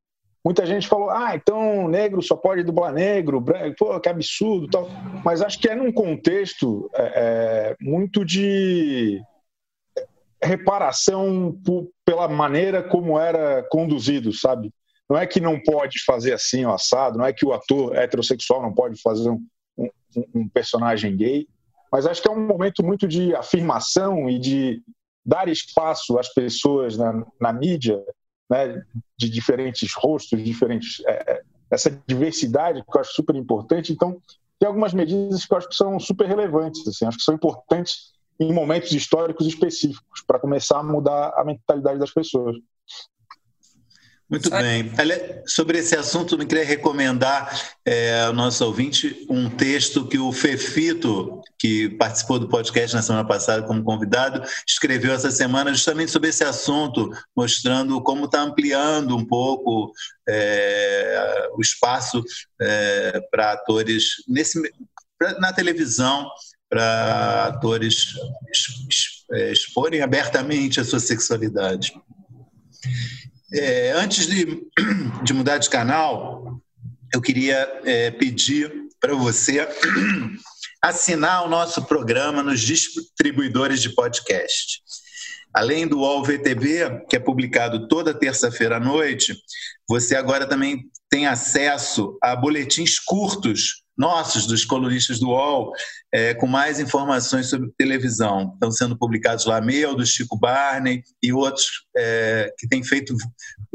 muita 0.49 0.65
gente 0.65 0.89
falou, 0.89 1.11
ah, 1.11 1.35
então 1.35 1.87
negro 1.89 2.23
só 2.23 2.35
pode 2.35 2.63
dublar 2.63 2.91
negro, 2.91 3.39
branco, 3.39 3.77
pô, 3.79 4.01
que 4.01 4.09
absurdo 4.09 4.67
tal. 4.67 4.89
Mas 5.23 5.43
acho 5.43 5.59
que 5.59 5.69
é 5.69 5.75
num 5.75 5.93
contexto 5.93 6.91
é, 6.95 7.03
é 7.05 7.77
muito 7.79 8.25
de 8.25 9.21
reparação 10.43 11.55
pela 12.03 12.27
maneira 12.29 12.83
como 12.83 13.19
era 13.19 13.63
conduzido, 13.65 14.33
sabe? 14.33 14.73
Não 15.07 15.19
é 15.19 15.27
que 15.27 15.39
não 15.39 15.61
pode 15.61 16.03
fazer 16.03 16.33
assim 16.33 16.65
o 16.65 16.73
assado, 16.73 17.19
não 17.19 17.27
é 17.27 17.33
que 17.35 17.45
o 17.45 17.53
ator 17.53 17.95
heterossexual 17.95 18.63
não 18.63 18.73
pode 18.73 18.99
fazer 19.03 19.29
um, 19.29 19.45
um, 19.77 19.91
um 20.35 20.49
personagem 20.49 21.15
gay, 21.15 21.47
mas 21.93 22.07
acho 22.07 22.23
que 22.23 22.29
é 22.29 22.33
um 22.33 22.47
momento 22.47 22.83
muito 22.83 23.07
de 23.07 23.35
afirmação 23.35 24.31
e 24.31 24.39
de 24.39 24.83
dar 25.27 25.47
espaço 25.47 26.19
às 26.19 26.33
pessoas 26.33 26.97
na, 26.97 27.23
na 27.39 27.53
mídia, 27.53 28.03
né, 28.49 28.83
de 29.17 29.29
diferentes 29.29 29.93
rostos, 29.95 30.43
diferentes 30.43 31.03
é, 31.07 31.33
é, 31.33 31.43
essa 31.71 31.91
diversidade 32.07 32.83
que 32.83 32.97
eu 32.97 33.01
acho 33.01 33.13
super 33.13 33.37
importante. 33.37 33.93
Então, 33.93 34.21
tem 34.59 34.67
algumas 34.67 34.95
medidas 34.95 35.45
que 35.45 35.53
eu 35.53 35.59
acho 35.59 35.69
que 35.69 35.77
são 35.77 35.99
super 36.01 36.27
relevantes, 36.27 36.87
assim, 36.87 37.05
acho 37.07 37.19
que 37.19 37.25
são 37.25 37.35
importantes 37.35 38.13
em 38.41 38.53
momentos 38.53 38.93
históricos 38.93 39.47
específicos 39.47 40.23
para 40.27 40.39
começar 40.39 40.79
a 40.79 40.83
mudar 40.83 41.33
a 41.37 41.45
mentalidade 41.45 41.99
das 41.99 42.13
pessoas. 42.13 42.57
Muito 44.31 44.51
bem. 44.51 44.93
Sobre 45.47 45.79
esse 45.79 45.97
assunto, 45.97 46.35
eu 46.35 46.47
queria 46.47 46.64
recomendar 46.64 47.51
é, 47.83 48.25
ao 48.25 48.33
nosso 48.35 48.62
ouvinte 48.62 49.27
um 49.31 49.49
texto 49.49 50.07
que 50.07 50.19
o 50.19 50.31
Fefito, 50.33 51.41
que 51.59 51.88
participou 51.91 52.38
do 52.38 52.47
podcast 52.47 52.95
na 52.95 53.01
semana 53.01 53.27
passada 53.27 53.67
como 53.67 53.83
convidado, 53.83 54.43
escreveu 54.69 55.14
essa 55.14 55.31
semana 55.31 55.73
justamente 55.73 56.12
sobre 56.12 56.29
esse 56.29 56.45
assunto, 56.45 57.11
mostrando 57.35 58.03
como 58.03 58.27
está 58.27 58.43
ampliando 58.43 59.17
um 59.17 59.25
pouco 59.25 59.93
é, 60.29 61.49
o 61.57 61.62
espaço 61.62 62.23
é, 62.61 63.21
para 63.31 63.53
atores 63.53 64.23
nesse, 64.29 64.61
pra, 65.19 65.41
na 65.41 65.55
televisão, 65.55 66.29
para 66.69 67.47
atores 67.47 68.12
é, 69.33 69.53
exporem 69.53 70.03
abertamente 70.03 70.81
a 70.81 70.85
sua 70.85 71.01
sexualidade. 71.01 71.95
É, 73.53 73.93
antes 73.93 74.27
de, 74.27 74.63
de, 75.23 75.33
mudar 75.33 75.59
de 75.59 75.71
canal, 75.71 76.61
eu 77.13 77.21
queria 77.21 77.81
é, 77.85 78.11
pedir 78.11 78.73
para 79.01 79.15
você 79.15 79.67
assinar 80.83 81.45
o 81.45 81.49
nosso 81.49 81.85
programa 81.85 82.43
nos 82.43 82.61
distribuidores 82.61 83.81
de 83.81 83.91
podcast. 83.91 84.83
Além 85.55 85.87
do 85.87 86.01
UOL 86.01 86.23
VTV, 86.25 87.07
que 87.09 87.17
é 87.17 87.19
publicado 87.19 87.89
toda 87.89 88.13
terça-feira 88.13 88.77
à 88.77 88.81
noite, 88.81 89.35
você 89.89 90.15
agora 90.15 90.47
também 90.47 90.85
tem 91.09 91.27
acesso 91.27 92.19
a 92.23 92.37
boletins 92.37 92.99
curtos 92.99 93.83
nossos, 93.99 94.47
dos 94.47 94.65
colunistas 94.65 95.19
do 95.19 95.31
UOL, 95.31 95.73
é, 96.13 96.33
com 96.35 96.47
mais 96.47 96.79
informações 96.79 97.51
sobre 97.51 97.71
televisão. 97.77 98.53
Estão 98.55 98.71
sendo 98.71 98.97
publicados 98.97 99.45
lá 99.45 99.61
Meu, 99.61 99.97
do 99.97 100.07
Chico 100.07 100.39
Barney 100.39 101.03
e 101.23 101.33
outros 101.33 101.67
é, 101.97 102.55
que 102.57 102.69
têm 102.69 102.85
feito 102.85 103.15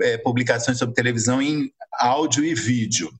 é, 0.01 0.17
publicações 0.17 0.77
sobre 0.77 0.95
televisão 0.95 1.41
em 1.41 1.69
áudio 1.99 2.45
e 2.45 2.55
vídeo. 2.55 3.11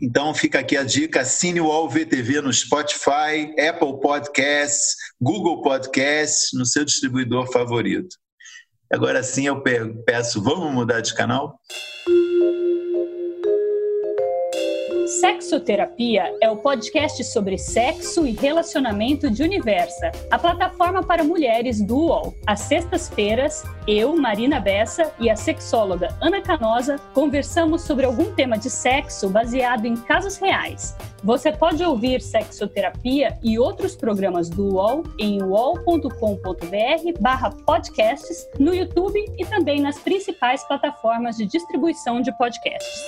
Então 0.00 0.32
fica 0.32 0.60
aqui 0.60 0.76
a 0.76 0.84
dica, 0.84 1.22
assine 1.22 1.60
o 1.60 1.66
UOL 1.66 1.88
VTV 1.88 2.40
no 2.40 2.52
Spotify, 2.52 3.52
Apple 3.58 4.00
Podcasts, 4.00 4.94
Google 5.20 5.62
Podcasts, 5.62 6.50
no 6.52 6.64
seu 6.64 6.84
distribuidor 6.84 7.50
favorito. 7.50 8.16
Agora 8.92 9.22
sim 9.22 9.46
eu 9.46 9.60
peço, 10.04 10.40
vamos 10.40 10.72
mudar 10.72 11.00
de 11.00 11.12
canal? 11.14 11.58
Sexoterapia 15.20 16.36
é 16.42 16.50
o 16.50 16.58
podcast 16.58 17.24
sobre 17.24 17.56
sexo 17.56 18.26
e 18.26 18.32
relacionamento 18.32 19.30
de 19.30 19.42
Universa, 19.42 20.12
a 20.30 20.38
plataforma 20.38 21.02
para 21.02 21.24
mulheres 21.24 21.80
do 21.80 21.96
UOL. 21.96 22.34
Às 22.46 22.60
sextas-feiras, 22.60 23.64
eu, 23.86 24.14
Marina 24.14 24.60
Bessa 24.60 25.10
e 25.18 25.30
a 25.30 25.36
sexóloga 25.36 26.14
Ana 26.20 26.42
Canosa 26.42 26.96
conversamos 27.14 27.82
sobre 27.82 28.04
algum 28.04 28.34
tema 28.34 28.58
de 28.58 28.68
sexo 28.68 29.30
baseado 29.30 29.86
em 29.86 29.96
casos 29.96 30.36
reais. 30.36 30.94
Você 31.24 31.50
pode 31.50 31.82
ouvir 31.82 32.20
Sexoterapia 32.20 33.38
e 33.42 33.58
outros 33.58 33.96
programas 33.96 34.50
do 34.50 34.74
UOL 34.74 35.02
em 35.18 35.42
uol.com.br 35.42 36.10
barra 37.20 37.50
podcasts, 37.64 38.46
no 38.58 38.74
YouTube 38.74 39.18
e 39.38 39.46
também 39.46 39.80
nas 39.80 39.98
principais 39.98 40.62
plataformas 40.64 41.36
de 41.36 41.46
distribuição 41.46 42.20
de 42.20 42.36
podcasts. 42.36 43.02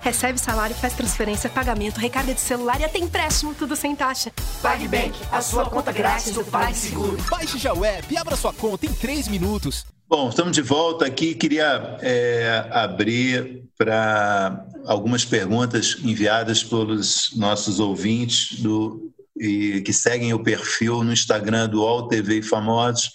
Recebe 0.00 0.38
salário, 0.38 0.74
faz 0.74 0.94
transferência, 0.94 1.50
pagamento, 1.50 1.98
recarga 1.98 2.32
de 2.32 2.40
celular 2.40 2.80
e 2.80 2.84
até 2.84 2.98
empréstimo, 2.98 3.54
tudo 3.54 3.76
sem 3.76 3.94
taxa. 3.94 4.32
PagBank, 4.62 5.14
a 5.30 5.42
sua 5.42 5.68
conta 5.68 5.92
grátis 5.92 6.32
do 6.32 6.42
PagSeguro. 6.42 7.18
Baixe 7.30 7.58
já 7.58 7.74
o 7.74 7.84
app 7.84 8.12
e 8.12 8.16
abra 8.16 8.34
sua 8.34 8.52
conta 8.52 8.86
em 8.86 8.94
3 8.94 9.28
minutos. 9.28 9.84
Bom, 10.08 10.30
estamos 10.30 10.52
de 10.52 10.62
volta 10.62 11.04
aqui. 11.04 11.34
Queria 11.34 11.98
é, 12.00 12.66
abrir 12.72 13.62
para 13.76 14.66
algumas 14.86 15.24
perguntas 15.24 15.98
enviadas 16.02 16.64
pelos 16.64 17.36
nossos 17.36 17.78
ouvintes 17.78 18.58
do, 18.58 19.12
e, 19.38 19.82
que 19.82 19.92
seguem 19.92 20.32
o 20.32 20.42
perfil 20.42 21.04
no 21.04 21.12
Instagram 21.12 21.68
do 21.68 21.82
All 21.82 22.08
TV 22.08 22.40
Famosos, 22.42 23.10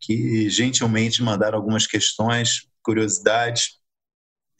que 0.00 0.48
gentilmente 0.48 1.22
mandaram 1.22 1.58
algumas 1.58 1.86
questões, 1.86 2.66
curiosidades. 2.82 3.78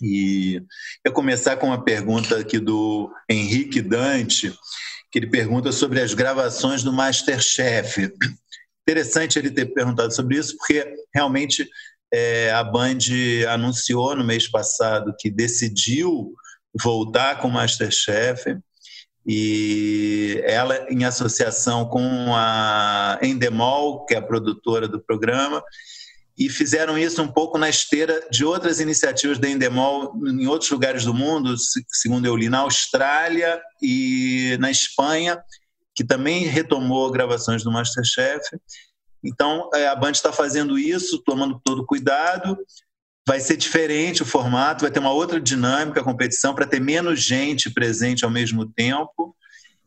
E 0.00 0.62
eu 1.04 1.12
começar 1.12 1.56
com 1.56 1.68
uma 1.68 1.82
pergunta 1.82 2.38
aqui 2.38 2.58
do 2.58 3.10
Henrique 3.28 3.80
Dante, 3.80 4.52
que 5.10 5.18
ele 5.18 5.28
pergunta 5.28 5.70
sobre 5.72 6.00
as 6.00 6.14
gravações 6.14 6.82
do 6.82 6.92
Masterchef. 6.92 8.12
Interessante 8.82 9.38
ele 9.38 9.50
ter 9.50 9.66
perguntado 9.66 10.14
sobre 10.14 10.36
isso, 10.36 10.56
porque 10.56 10.84
realmente 11.14 11.68
é, 12.12 12.52
a 12.52 12.62
Band 12.62 12.98
anunciou 13.48 14.14
no 14.14 14.24
mês 14.24 14.48
passado 14.48 15.14
que 15.18 15.30
decidiu 15.30 16.32
voltar 16.82 17.38
com 17.38 17.48
o 17.48 17.52
Masterchef 17.52 18.56
e 19.26 20.42
ela 20.44 20.86
em 20.90 21.04
associação 21.04 21.86
com 21.86 22.34
a 22.34 23.18
Endemol, 23.22 24.04
que 24.04 24.14
é 24.14 24.18
a 24.18 24.22
produtora 24.22 24.86
do 24.86 25.00
programa, 25.00 25.62
e 26.36 26.48
fizeram 26.48 26.98
isso 26.98 27.22
um 27.22 27.28
pouco 27.28 27.56
na 27.56 27.68
esteira 27.68 28.26
de 28.30 28.44
outras 28.44 28.80
iniciativas 28.80 29.38
da 29.38 29.48
Endemol 29.48 30.12
em 30.26 30.46
outros 30.46 30.70
lugares 30.70 31.04
do 31.04 31.14
mundo, 31.14 31.54
segundo 31.88 32.26
eu 32.26 32.36
li, 32.36 32.48
na 32.48 32.60
Austrália 32.60 33.60
e 33.80 34.56
na 34.58 34.70
Espanha, 34.70 35.40
que 35.94 36.04
também 36.04 36.44
retomou 36.44 37.10
gravações 37.10 37.62
do 37.62 37.70
Masterchef. 37.70 38.44
Então, 39.22 39.70
é, 39.74 39.86
a 39.86 39.94
Band 39.94 40.10
está 40.10 40.32
fazendo 40.32 40.76
isso, 40.76 41.22
tomando 41.24 41.60
todo 41.64 41.86
cuidado. 41.86 42.58
Vai 43.26 43.40
ser 43.40 43.56
diferente 43.56 44.22
o 44.22 44.26
formato, 44.26 44.82
vai 44.82 44.90
ter 44.90 44.98
uma 44.98 45.12
outra 45.12 45.40
dinâmica, 45.40 46.00
a 46.00 46.04
competição, 46.04 46.54
para 46.54 46.66
ter 46.66 46.80
menos 46.80 47.22
gente 47.22 47.70
presente 47.70 48.24
ao 48.24 48.30
mesmo 48.30 48.66
tempo 48.66 49.34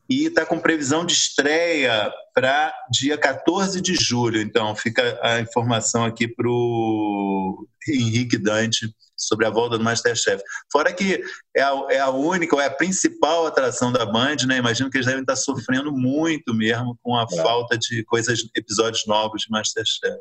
e 0.09 0.25
está 0.25 0.45
com 0.45 0.59
previsão 0.59 1.05
de 1.05 1.13
estreia 1.13 2.11
para 2.33 2.73
dia 2.91 3.17
14 3.17 3.81
de 3.81 3.95
julho. 3.95 4.41
Então, 4.41 4.75
fica 4.75 5.19
a 5.21 5.39
informação 5.39 6.05
aqui 6.05 6.27
para 6.27 6.47
o 6.47 7.67
Henrique 7.87 8.37
Dante 8.37 8.93
sobre 9.17 9.45
a 9.45 9.49
volta 9.49 9.77
do 9.77 9.83
Masterchef. 9.83 10.41
Fora 10.71 10.93
que 10.93 11.21
é 11.55 11.61
a, 11.61 11.85
é 11.89 11.99
a 11.99 12.09
única, 12.09 12.55
ou 12.55 12.61
é 12.61 12.67
a 12.67 12.71
principal 12.71 13.47
atração 13.47 13.91
da 13.91 14.05
Band, 14.05 14.37
né? 14.47 14.57
Imagino 14.57 14.89
que 14.89 14.97
eles 14.97 15.07
devem 15.07 15.21
estar 15.21 15.35
sofrendo 15.35 15.91
muito 15.91 16.53
mesmo 16.53 16.97
com 17.01 17.15
a 17.15 17.25
é. 17.29 17.41
falta 17.41 17.77
de 17.77 18.03
coisas, 18.05 18.39
episódios 18.55 19.05
novos 19.07 19.41
de 19.41 19.49
Masterchef. 19.49 20.19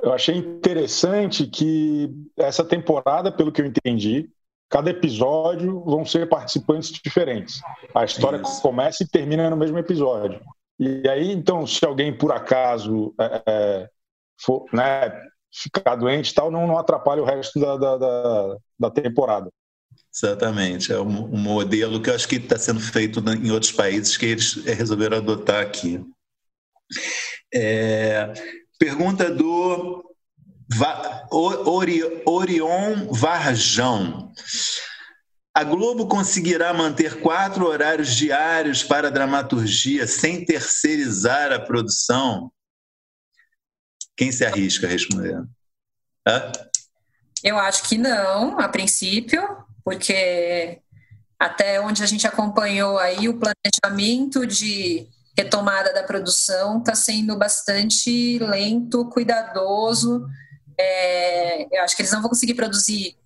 Eu 0.00 0.12
achei 0.12 0.36
interessante 0.36 1.46
que 1.46 2.08
essa 2.36 2.64
temporada, 2.64 3.32
pelo 3.32 3.50
que 3.50 3.60
eu 3.60 3.66
entendi, 3.66 4.30
cada 4.68 4.90
episódio 4.90 5.80
vão 5.84 6.04
ser 6.04 6.28
participantes 6.28 6.90
diferentes. 6.90 7.60
A 7.94 8.04
história 8.04 8.40
Isso. 8.40 8.60
começa 8.60 9.02
e 9.02 9.08
termina 9.08 9.48
no 9.48 9.56
mesmo 9.56 9.78
episódio. 9.78 10.40
E 10.78 11.08
aí, 11.08 11.32
então, 11.32 11.66
se 11.66 11.84
alguém 11.84 12.16
por 12.16 12.30
acaso 12.30 13.14
é, 13.18 13.42
é 13.46 13.88
for, 14.40 14.66
né, 14.72 15.10
ficar 15.52 15.96
doente 15.96 16.32
tal, 16.34 16.50
não, 16.50 16.66
não 16.66 16.78
atrapalha 16.78 17.22
o 17.22 17.24
resto 17.24 17.58
da, 17.58 17.76
da, 17.76 17.96
da, 17.96 18.56
da 18.78 18.90
temporada. 18.90 19.50
Exatamente, 20.14 20.92
é 20.92 21.00
um, 21.00 21.24
um, 21.24 21.38
modelo 21.38 22.00
que 22.00 22.10
eu 22.10 22.14
acho 22.14 22.28
que 22.28 22.36
está 22.36 22.58
sendo 22.58 22.80
feito 22.80 23.20
em 23.30 23.50
outros 23.50 23.72
países 23.72 24.16
que 24.16 24.26
eles 24.26 24.54
resolveram 24.64 25.16
adotar 25.16 25.62
aqui. 25.62 26.04
É, 27.52 28.32
pergunta 28.78 29.30
do 29.30 30.07
Ori, 31.30 32.02
Orion 32.26 33.12
Varjão. 33.12 34.32
A 35.54 35.64
Globo 35.64 36.06
conseguirá 36.06 36.72
manter 36.72 37.20
quatro 37.20 37.66
horários 37.66 38.14
diários 38.14 38.82
para 38.82 39.08
a 39.08 39.10
dramaturgia 39.10 40.06
sem 40.06 40.44
terceirizar 40.44 41.52
a 41.52 41.58
produção? 41.58 42.52
Quem 44.16 44.30
se 44.30 44.44
arrisca 44.44 44.86
a 44.86 44.90
responder? 44.90 45.42
Hã? 46.26 46.52
Eu 47.42 47.58
acho 47.58 47.88
que 47.88 47.96
não, 47.96 48.58
a 48.58 48.68
princípio, 48.68 49.42
porque 49.84 50.80
até 51.38 51.80
onde 51.80 52.02
a 52.02 52.06
gente 52.06 52.26
acompanhou 52.26 52.98
aí 52.98 53.28
o 53.28 53.38
planejamento 53.38 54.46
de 54.46 55.08
retomada 55.36 55.94
da 55.94 56.02
produção 56.02 56.78
está 56.78 56.96
sendo 56.96 57.36
bastante 57.36 58.38
lento, 58.40 59.04
cuidadoso. 59.06 60.26
É, 60.78 61.76
eu 61.76 61.82
acho 61.82 61.96
que 61.96 62.02
eles 62.02 62.12
não 62.12 62.20
vão 62.20 62.30
conseguir 62.30 62.54
produzir 62.54 63.16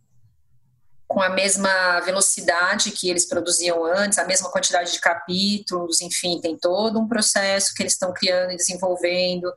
com 1.13 1.21
a 1.21 1.29
mesma 1.29 2.01
velocidade 2.01 2.91
que 2.91 3.11
eles 3.11 3.27
produziam 3.27 3.85
antes, 3.85 4.19
a 4.19 4.25
mesma 4.25 4.51
quantidade 4.51 4.93
de 4.93 4.99
capítulos, 4.99 6.01
enfim, 6.01 6.41
tem 6.41 6.57
todo 6.57 6.99
um 6.99 7.07
processo 7.07 7.75
que 7.75 7.83
eles 7.83 7.93
estão 7.93 8.15
criando 8.15 8.53
e 8.53 8.57
desenvolvendo, 8.57 9.53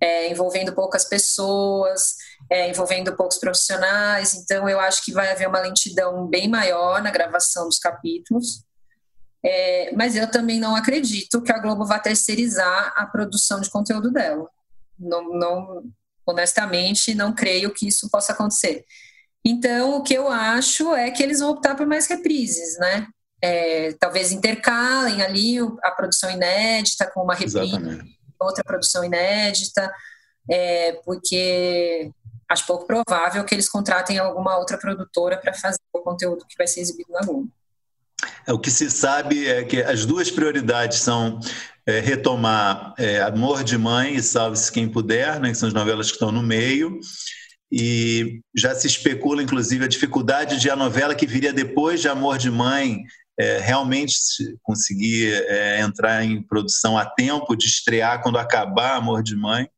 é, 0.00 0.28
envolvendo 0.30 0.74
poucas 0.74 1.04
pessoas, 1.04 2.16
é, 2.50 2.68
envolvendo 2.68 3.14
poucos 3.14 3.38
profissionais. 3.38 4.34
Então, 4.34 4.68
eu 4.68 4.80
acho 4.80 5.04
que 5.04 5.12
vai 5.12 5.30
haver 5.30 5.48
uma 5.48 5.60
lentidão 5.60 6.26
bem 6.26 6.48
maior 6.48 7.00
na 7.00 7.12
gravação 7.12 7.66
dos 7.66 7.78
capítulos. 7.78 8.64
É, 9.44 9.92
mas 9.94 10.16
eu 10.16 10.28
também 10.28 10.58
não 10.58 10.74
acredito 10.74 11.40
que 11.40 11.52
a 11.52 11.58
Globo 11.60 11.86
vá 11.86 12.00
terceirizar 12.00 12.92
a 12.96 13.06
produção 13.06 13.60
de 13.60 13.70
conteúdo 13.70 14.10
dela. 14.10 14.48
Não, 14.98 15.22
não, 15.32 15.84
honestamente, 16.26 17.14
não 17.14 17.34
creio 17.34 17.72
que 17.72 17.86
isso 17.86 18.10
possa 18.10 18.32
acontecer. 18.32 18.84
Então, 19.44 19.96
o 19.96 20.02
que 20.02 20.14
eu 20.14 20.28
acho 20.28 20.94
é 20.94 21.10
que 21.10 21.22
eles 21.22 21.38
vão 21.38 21.50
optar 21.50 21.76
por 21.76 21.86
mais 21.86 22.06
reprises, 22.06 22.76
né? 22.78 23.06
É, 23.40 23.92
talvez 24.00 24.32
intercalem 24.32 25.22
ali 25.22 25.58
a 25.82 25.90
produção 25.92 26.30
inédita 26.30 27.08
com 27.12 27.22
uma 27.22 27.34
reprise, 27.34 27.78
outra 28.40 28.64
produção 28.64 29.04
inédita, 29.04 29.92
é, 30.50 30.94
porque 31.04 32.10
acho 32.48 32.66
pouco 32.66 32.86
provável 32.86 33.44
que 33.44 33.54
eles 33.54 33.68
contratem 33.68 34.18
alguma 34.18 34.56
outra 34.56 34.78
produtora 34.78 35.36
para 35.36 35.52
fazer 35.52 35.78
o 35.92 36.00
conteúdo 36.00 36.46
que 36.48 36.56
vai 36.56 36.66
ser 36.66 36.80
exibido 36.80 37.12
na 37.12 37.20
Globo. 37.20 37.50
É, 38.46 38.52
o 38.52 38.58
que 38.58 38.70
se 38.70 38.90
sabe 38.90 39.46
é 39.46 39.64
que 39.64 39.82
as 39.82 40.06
duas 40.06 40.30
prioridades 40.30 40.98
são 40.98 41.40
é, 41.84 42.00
retomar 42.00 42.94
é, 42.98 43.20
Amor 43.20 43.62
de 43.62 43.76
Mãe 43.76 44.14
e 44.14 44.22
Salve-se 44.22 44.72
Quem 44.72 44.88
Puder, 44.88 45.40
né, 45.40 45.50
que 45.50 45.56
são 45.56 45.68
as 45.68 45.74
novelas 45.74 46.08
que 46.08 46.14
estão 46.14 46.32
no 46.32 46.42
meio, 46.42 46.98
e 47.70 48.40
já 48.54 48.74
se 48.74 48.86
especula, 48.86 49.42
inclusive, 49.42 49.84
a 49.84 49.88
dificuldade 49.88 50.58
de 50.58 50.70
a 50.70 50.76
novela 50.76 51.14
que 51.14 51.26
viria 51.26 51.52
depois 51.52 52.00
de 52.00 52.08
Amor 52.08 52.38
de 52.38 52.50
Mãe 52.50 53.02
é, 53.38 53.58
realmente 53.58 54.14
conseguir 54.62 55.32
é, 55.46 55.80
entrar 55.80 56.24
em 56.24 56.42
produção 56.42 56.96
a 56.96 57.04
tempo 57.04 57.54
de 57.54 57.66
estrear 57.66 58.22
quando 58.22 58.38
acabar 58.38 58.96
Amor 58.96 59.22
de 59.22 59.36
Mãe. 59.36 59.68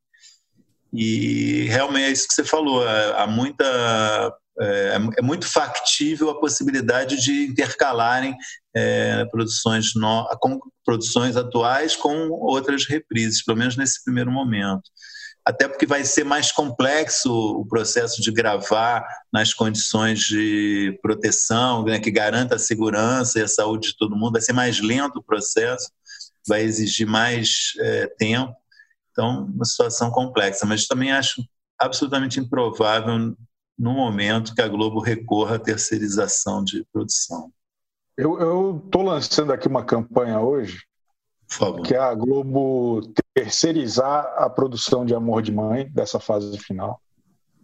E 0.93 1.65
realmente 1.67 2.05
é 2.05 2.11
isso 2.11 2.27
que 2.27 2.33
você 2.33 2.43
falou, 2.43 2.87
há 2.87 3.27
muita 3.27 4.33
é, 4.59 4.97
é, 5.17 5.21
muito 5.21 5.47
factível 5.47 6.29
a 6.29 6.39
possibilidade 6.39 7.21
de 7.21 7.45
intercalarem 7.45 8.35
é, 8.75 9.25
produções, 9.25 9.95
no, 9.95 10.27
com 10.39 10.59
produções 10.85 11.37
atuais 11.37 11.95
com 11.95 12.29
outras 12.29 12.85
reprises, 12.85 13.43
pelo 13.43 13.57
menos 13.57 13.77
nesse 13.77 14.03
primeiro 14.03 14.31
momento. 14.31 14.83
Até 15.45 15.67
porque 15.67 15.85
vai 15.85 16.03
ser 16.03 16.25
mais 16.25 16.51
complexo 16.51 17.31
o 17.31 17.65
processo 17.65 18.21
de 18.21 18.31
gravar 18.31 19.03
nas 19.31 19.53
condições 19.53 20.19
de 20.19 20.99
proteção, 21.01 21.85
né, 21.85 21.99
que 21.99 22.11
garanta 22.11 22.55
a 22.55 22.59
segurança 22.59 23.39
e 23.39 23.43
a 23.43 23.47
saúde 23.47 23.89
de 23.89 23.97
todo 23.97 24.15
mundo. 24.15 24.33
Vai 24.33 24.41
ser 24.41 24.53
mais 24.53 24.79
lento 24.81 25.19
o 25.19 25.23
processo, 25.23 25.89
vai 26.47 26.61
exigir 26.61 27.07
mais 27.07 27.73
é, 27.79 28.07
tempo. 28.17 28.53
Então, 29.11 29.45
uma 29.45 29.65
situação 29.65 30.11
complexa. 30.11 30.65
Mas 30.65 30.85
também 30.85 31.11
acho 31.11 31.41
absolutamente 31.79 32.39
improvável 32.39 33.33
no 33.79 33.93
momento 33.93 34.53
que 34.53 34.61
a 34.61 34.67
Globo 34.67 34.99
recorra 34.99 35.55
à 35.55 35.59
terceirização 35.59 36.61
de 36.61 36.85
produção. 36.91 37.49
Eu 38.17 38.81
estou 38.85 39.01
lançando 39.01 39.53
aqui 39.53 39.69
uma 39.69 39.85
campanha 39.85 40.41
hoje 40.41 40.79
que 41.83 41.95
é 41.95 41.97
a 41.97 42.13
Globo 42.13 43.01
terceirizar 43.33 44.33
a 44.37 44.49
produção 44.49 45.03
de 45.05 45.15
Amor 45.15 45.41
de 45.41 45.51
Mãe 45.51 45.89
dessa 45.89 46.19
fase 46.19 46.55
final 46.59 47.01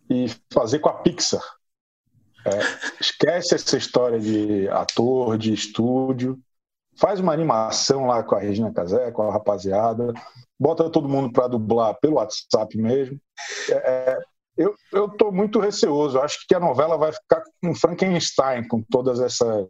e 0.09 0.25
fazer 0.51 0.79
com 0.79 0.89
a 0.89 0.93
Pixar. 0.93 1.43
É, 2.45 2.59
esquece 2.99 3.55
essa 3.55 3.77
história 3.77 4.19
de 4.19 4.67
ator, 4.69 5.37
de 5.37 5.53
estúdio, 5.53 6.39
faz 6.97 7.19
uma 7.19 7.33
animação 7.33 8.07
lá 8.07 8.23
com 8.23 8.35
a 8.35 8.39
Regina 8.39 8.73
Casé, 8.73 9.11
com 9.11 9.23
a 9.23 9.31
rapaziada, 9.31 10.13
bota 10.59 10.89
todo 10.89 11.09
mundo 11.09 11.31
para 11.31 11.47
dublar 11.47 11.95
pelo 11.99 12.15
WhatsApp 12.15 12.77
mesmo. 12.77 13.19
É, 13.69 13.73
é 13.73 14.19
eu 14.57 15.05
estou 15.07 15.31
muito 15.31 15.59
receoso. 15.59 16.19
Acho 16.19 16.45
que 16.47 16.55
a 16.55 16.59
novela 16.59 16.97
vai 16.97 17.11
ficar 17.11 17.43
com 17.61 17.75
Frankenstein, 17.75 18.67
com 18.67 18.81
todas 18.81 19.19
essas 19.19 19.67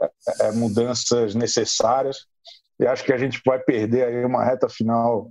é, 0.00 0.46
é, 0.46 0.52
mudanças 0.52 1.34
necessárias. 1.34 2.26
E 2.80 2.86
acho 2.86 3.04
que 3.04 3.12
a 3.12 3.18
gente 3.18 3.40
vai 3.44 3.58
perder 3.58 4.06
aí 4.06 4.24
uma 4.24 4.44
reta 4.44 4.68
final 4.68 5.30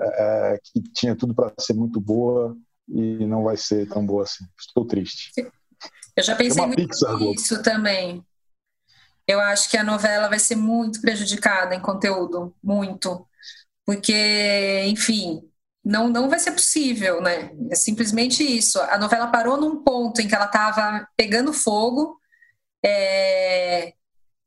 é, 0.00 0.54
é 0.54 0.58
que 0.62 0.82
tinha 0.94 1.14
tudo 1.14 1.34
para 1.34 1.52
ser 1.58 1.74
muito 1.74 2.00
boa 2.00 2.56
e 2.88 3.24
não 3.26 3.44
vai 3.44 3.56
ser 3.56 3.88
tão 3.88 4.04
boa 4.04 4.24
assim. 4.24 4.44
Estou 4.58 4.86
triste. 4.86 5.32
Eu 6.16 6.22
já 6.22 6.36
pensei 6.36 6.66
muito 6.66 7.18
nisso 7.18 7.62
também. 7.62 8.24
Eu 9.26 9.40
acho 9.40 9.70
que 9.70 9.76
a 9.76 9.84
novela 9.84 10.28
vai 10.28 10.38
ser 10.38 10.56
muito 10.56 11.00
prejudicada 11.00 11.74
em 11.74 11.80
conteúdo, 11.80 12.54
muito. 12.62 13.26
Porque, 13.86 14.82
enfim, 14.86 15.48
não, 15.84 16.08
não 16.08 16.28
vai 16.28 16.38
ser 16.38 16.52
possível, 16.52 17.20
né? 17.20 17.50
É 17.70 17.74
simplesmente 17.74 18.42
isso. 18.44 18.80
A 18.80 18.98
novela 18.98 19.26
parou 19.26 19.56
num 19.56 19.82
ponto 19.82 20.20
em 20.20 20.28
que 20.28 20.34
ela 20.34 20.46
estava 20.46 21.06
pegando 21.16 21.52
fogo 21.52 22.16
é, 22.84 23.92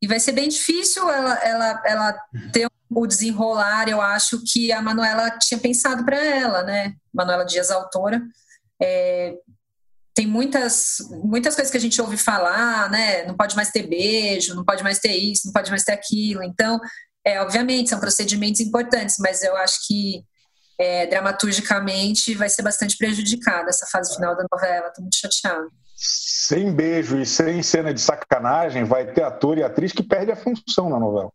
e 0.02 0.08
vai 0.08 0.20
ser 0.20 0.32
bem 0.32 0.48
difícil 0.48 1.10
ela, 1.10 1.34
ela, 1.36 1.84
ela 1.86 2.22
ter 2.54 2.70
o 2.90 3.08
desenrolar, 3.08 3.90
eu 3.90 4.02
acho, 4.02 4.42
que 4.46 4.72
a 4.72 4.82
Manuela 4.82 5.38
tinha 5.38 5.60
pensado 5.60 6.06
para 6.06 6.18
ela, 6.18 6.64
né? 6.64 6.94
Manuela 7.14 7.44
Dias, 7.44 7.70
autora. 7.70 8.22
É, 8.82 9.36
tem 10.14 10.26
muitas, 10.26 10.98
muitas 11.24 11.56
coisas 11.56 11.70
que 11.70 11.78
a 11.78 11.82
gente 11.82 12.02
ouve 12.02 12.16
falar, 12.16 12.90
né? 12.90 13.26
Não 13.26 13.36
pode 13.36 13.56
mais 13.56 13.72
ter 13.72 13.84
beijo, 13.84 14.56
não 14.56 14.64
pode 14.64 14.82
mais 14.84 15.00
ter 15.00 15.14
isso, 15.14 15.48
não 15.48 15.54
pode 15.54 15.70
mais 15.70 15.84
ter 15.84 15.92
aquilo. 15.92 16.42
Então, 16.44 16.80
é, 17.26 17.42
obviamente, 17.42 17.90
são 17.90 18.00
procedimentos 18.00 18.62
importantes, 18.62 19.18
mas 19.20 19.44
eu 19.44 19.58
acho 19.58 19.86
que 19.86 20.24
é, 20.78 21.08
dramaturgicamente 21.08 22.34
vai 22.34 22.50
ser 22.50 22.62
bastante 22.62 22.98
prejudicada 22.98 23.70
essa 23.70 23.86
fase 23.88 24.14
final 24.16 24.36
da 24.36 24.46
novela. 24.52 24.88
Estou 24.88 25.02
muito 25.02 25.16
chateada. 25.16 25.68
Sem 25.96 26.74
beijo 26.74 27.18
e 27.18 27.26
sem 27.26 27.64
cena 27.64 27.94
de 27.94 28.02
sacanagem, 28.02 28.84
vai 28.84 29.06
ter 29.06 29.24
ator 29.24 29.58
e 29.58 29.64
atriz 29.64 29.94
que 29.94 30.04
perde 30.04 30.32
a 30.32 30.36
função 30.36 30.90
na 30.90 31.00
novela. 31.00 31.32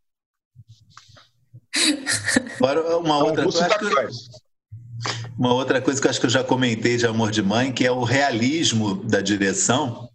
Agora, 2.57 2.99
uma 2.99 3.19
outra 3.25 3.45
coisa. 3.79 4.19
Uma 5.39 5.55
outra 5.55 5.81
coisa 5.81 5.99
que 5.99 6.07
eu 6.07 6.11
acho 6.11 6.21
que 6.21 6.27
eu 6.27 6.31
já 6.31 6.45
comentei 6.45 6.99
de 6.99 7.07
Amor 7.07 7.31
de 7.31 7.43
Mãe, 7.43 7.73
que 7.73 7.87
é 7.87 7.91
o 7.91 8.05
realismo 8.05 9.03
da 9.05 9.23
direção, 9.23 10.10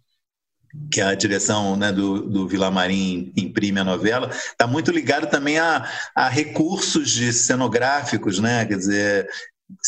que 0.90 1.00
a 1.00 1.14
direção 1.14 1.76
né, 1.76 1.92
do, 1.92 2.22
do 2.22 2.48
Vilamarim 2.48 3.32
imprime 3.36 3.80
a 3.80 3.84
novela, 3.84 4.30
está 4.30 4.66
muito 4.66 4.90
ligado 4.90 5.28
também 5.28 5.58
a, 5.58 5.88
a 6.14 6.28
recursos 6.28 7.10
de 7.10 7.32
cenográficos, 7.32 8.38
né? 8.38 8.64
Quer 8.64 8.78
dizer, 8.78 9.28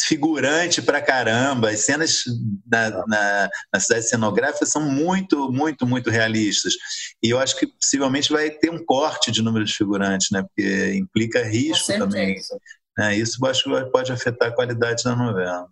figurante 0.07 0.83
pra 0.83 1.01
caramba. 1.01 1.71
As 1.71 1.81
cenas 1.81 2.25
na, 2.67 2.91
na, 3.07 3.51
na, 3.73 3.81
cidade 3.81 4.09
cenográfica 4.09 4.67
são 4.67 4.83
muito, 4.83 5.51
muito, 5.53 5.87
muito 5.87 6.11
realistas. 6.11 6.75
E 7.23 7.31
eu 7.31 7.39
acho 7.39 7.57
que 7.57 7.67
possivelmente 7.67 8.33
vai 8.33 8.51
ter 8.51 8.71
um 8.71 8.85
corte 8.85 9.31
de 9.31 9.43
número 9.43 9.65
de 9.65 9.75
figurantes, 9.75 10.29
né? 10.31 10.43
Porque 10.43 10.95
implica 10.95 11.45
risco 11.45 11.93
também. 11.99 12.37
É, 12.99 13.15
isso 13.15 13.45
acho 13.47 13.63
que 13.63 13.91
pode 13.91 14.11
afetar 14.11 14.49
a 14.49 14.55
qualidade 14.55 15.05
da 15.05 15.15
novela. 15.15 15.69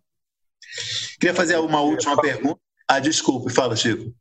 Queria 1.18 1.34
fazer 1.34 1.56
uma 1.56 1.80
última 1.80 2.20
pergunta. 2.20 2.60
Ah, 2.88 3.00
desculpe, 3.00 3.52
fala, 3.52 3.74
Chico. 3.74 4.14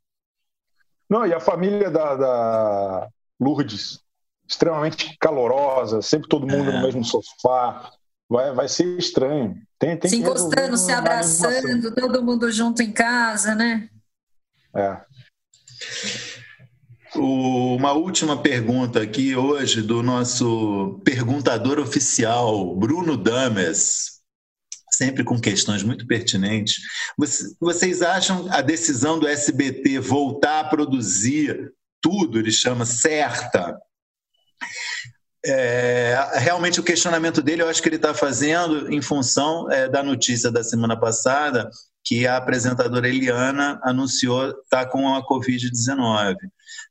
Não, 1.10 1.26
e 1.26 1.34
a 1.34 1.40
família 1.40 1.90
da, 1.90 2.16
da 2.16 3.08
Lourdes, 3.40 4.00
extremamente 4.48 5.18
calorosa, 5.20 6.02
sempre 6.02 6.28
todo 6.28 6.48
mundo 6.48 6.70
é. 6.70 6.74
no 6.74 6.82
mesmo 6.82 7.04
sofá. 7.04 7.92
Vai, 8.28 8.54
vai 8.54 8.68
ser 8.68 8.98
estranho. 8.98 9.56
Tem, 9.78 9.96
tem 9.98 10.10
se 10.10 10.18
encostando, 10.18 10.78
se 10.78 10.92
abraçando, 10.92 11.94
todo 11.94 12.24
mundo 12.24 12.52
junto 12.52 12.82
em 12.82 12.92
casa, 12.92 13.54
né? 13.54 13.88
É. 14.76 15.00
Uma 17.16 17.94
última 17.94 18.42
pergunta 18.42 19.02
aqui 19.02 19.36
hoje 19.36 19.82
do 19.82 20.04
nosso 20.04 21.00
perguntador 21.06 21.80
oficial, 21.80 22.76
Bruno 22.76 23.16
Dames, 23.16 24.15
sempre 24.98 25.24
com 25.24 25.40
questões 25.40 25.84
muito 25.84 26.06
pertinentes. 26.08 26.82
Vocês 27.60 28.02
acham 28.02 28.48
a 28.52 28.62
decisão 28.62 29.20
do 29.20 29.28
SBT 29.28 30.00
voltar 30.00 30.62
a 30.62 30.64
produzir 30.64 31.72
tudo, 32.02 32.40
ele 32.40 32.52
chama 32.52 32.86
certa? 32.86 33.78
É, 35.48 36.18
realmente 36.38 36.80
o 36.80 36.84
questionamento 36.84 37.42
dele, 37.42 37.62
eu 37.62 37.70
acho 37.70 37.82
que 37.82 37.88
ele 37.88 37.98
está 37.98 38.14
fazendo 38.14 38.92
em 38.92 39.02
função 39.02 39.72
é, 39.72 39.88
da 39.88 40.02
notícia 40.02 40.50
da 40.50 40.64
semana 40.64 41.00
passada 41.00 41.70
que 42.04 42.28
a 42.28 42.38
apresentadora 42.38 43.10
Eliana 43.10 43.80
anunciou 43.84 44.50
estar 44.50 44.86
tá 44.86 44.86
com 44.86 45.14
a 45.14 45.28
Covid-19. 45.28 46.36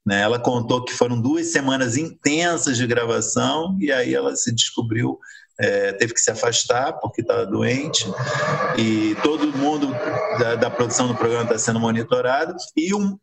Né? 0.05 0.21
Ela 0.21 0.39
contou 0.39 0.85
que 0.85 0.93
foram 0.93 1.21
duas 1.21 1.53
semanas 1.53 1.97
intensas 1.97 2.77
de 2.77 2.87
gravação 2.87 3.77
e 3.81 3.93
aí 3.93 4.13
ela 4.13 4.35
se 4.35 4.53
descobriu, 4.53 5.19
é, 5.59 5.93
teve 5.93 6.15
que 6.15 6.21
se 6.21 6.31
afastar 6.31 6.95
porque 6.95 7.21
estava 7.21 7.47
doente 7.47 8.05
e 8.77 9.15
todo 9.23 9.57
mundo 9.57 9.89
da, 10.39 10.57
da 10.57 10.71
produção 10.71 11.07
do 11.07 11.15
programa 11.15 11.45
está 11.45 11.59
sendo 11.59 11.79
monitorado 11.79 12.55
e 12.77 12.95
um, 12.95 13.19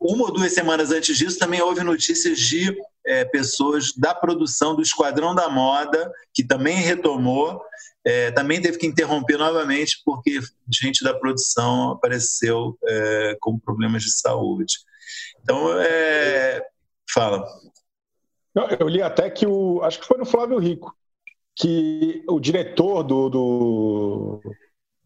uma 0.00 0.24
ou 0.24 0.32
duas 0.32 0.52
semanas 0.52 0.90
antes 0.90 1.16
disso, 1.16 1.38
também 1.38 1.60
houve 1.60 1.82
notícias 1.82 2.38
de 2.38 2.76
é, 3.04 3.24
pessoas 3.24 3.92
da 3.96 4.14
produção 4.14 4.74
do 4.74 4.82
Esquadrão 4.82 5.34
da 5.34 5.48
Moda, 5.48 6.10
que 6.34 6.42
também 6.42 6.76
retomou, 6.76 7.60
é, 8.04 8.30
também 8.30 8.60
teve 8.60 8.78
que 8.78 8.86
interromper 8.86 9.36
novamente 9.36 10.00
porque 10.04 10.40
gente 10.72 11.04
da 11.04 11.14
produção 11.14 11.90
apareceu 11.90 12.76
é, 12.84 13.36
com 13.40 13.58
problemas 13.58 14.02
de 14.02 14.12
saúde. 14.12 14.74
Então, 15.42 15.78
é, 15.78 16.62
fala. 17.12 17.46
Eu 18.80 18.88
li 18.88 19.02
até 19.02 19.28
que 19.28 19.46
o. 19.46 19.82
Acho 19.82 20.00
que 20.00 20.06
foi 20.06 20.16
no 20.16 20.24
Flávio 20.24 20.58
Rico, 20.58 20.96
que 21.56 22.22
o 22.28 22.38
diretor 22.38 23.02
do. 23.02 23.28
do 23.30 24.40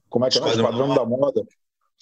como 0.09 0.27
é 0.27 0.29
que 0.29 0.39
é? 0.39 0.43
O 0.43 0.49
Esquadrão 0.49 0.93
da 0.93 1.05
Moda 1.07 1.43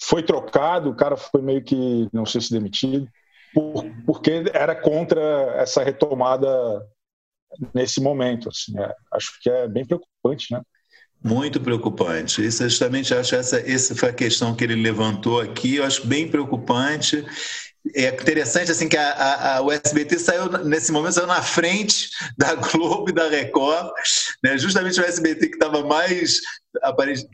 foi 0.01 0.23
trocado, 0.23 0.89
o 0.89 0.95
cara 0.95 1.15
foi 1.15 1.41
meio 1.41 1.63
que, 1.63 2.09
não 2.11 2.25
sei 2.25 2.41
se 2.41 2.51
demitido, 2.51 3.07
por, 3.53 3.85
porque 4.05 4.43
era 4.53 4.75
contra 4.75 5.21
essa 5.57 5.83
retomada 5.83 6.49
nesse 7.73 8.01
momento. 8.01 8.49
Assim, 8.49 8.77
é, 8.79 8.95
acho 9.13 9.39
que 9.41 9.49
é 9.49 9.67
bem 9.67 9.85
preocupante, 9.85 10.51
né? 10.51 10.61
Muito 11.21 11.59
preocupante. 11.59 12.43
Isso 12.43 12.63
justamente 12.63 13.13
acho 13.13 13.35
essa 13.35 13.59
essa 13.59 13.93
foi 13.93 14.09
a 14.09 14.13
questão 14.13 14.55
que 14.55 14.63
ele 14.63 14.75
levantou 14.75 15.41
aqui. 15.41 15.75
Eu 15.75 15.83
acho 15.83 16.07
bem 16.07 16.29
preocupante 16.29 17.25
é 17.95 18.09
interessante 18.09 18.71
assim 18.71 18.87
que 18.87 18.97
a, 18.97 19.11
a, 19.11 19.57
a, 19.57 19.61
o 19.61 19.71
SBT 19.71 20.19
saiu 20.19 20.49
nesse 20.63 20.91
momento 20.91 21.13
saiu 21.13 21.27
na 21.27 21.41
frente 21.41 22.09
da 22.37 22.55
Globo 22.55 23.09
e 23.09 23.13
da 23.13 23.29
Record, 23.29 23.91
né? 24.43 24.57
justamente 24.57 24.99
o 24.99 25.05
SBT 25.05 25.47
que 25.47 25.55
estava 25.55 25.83
mais 25.85 26.39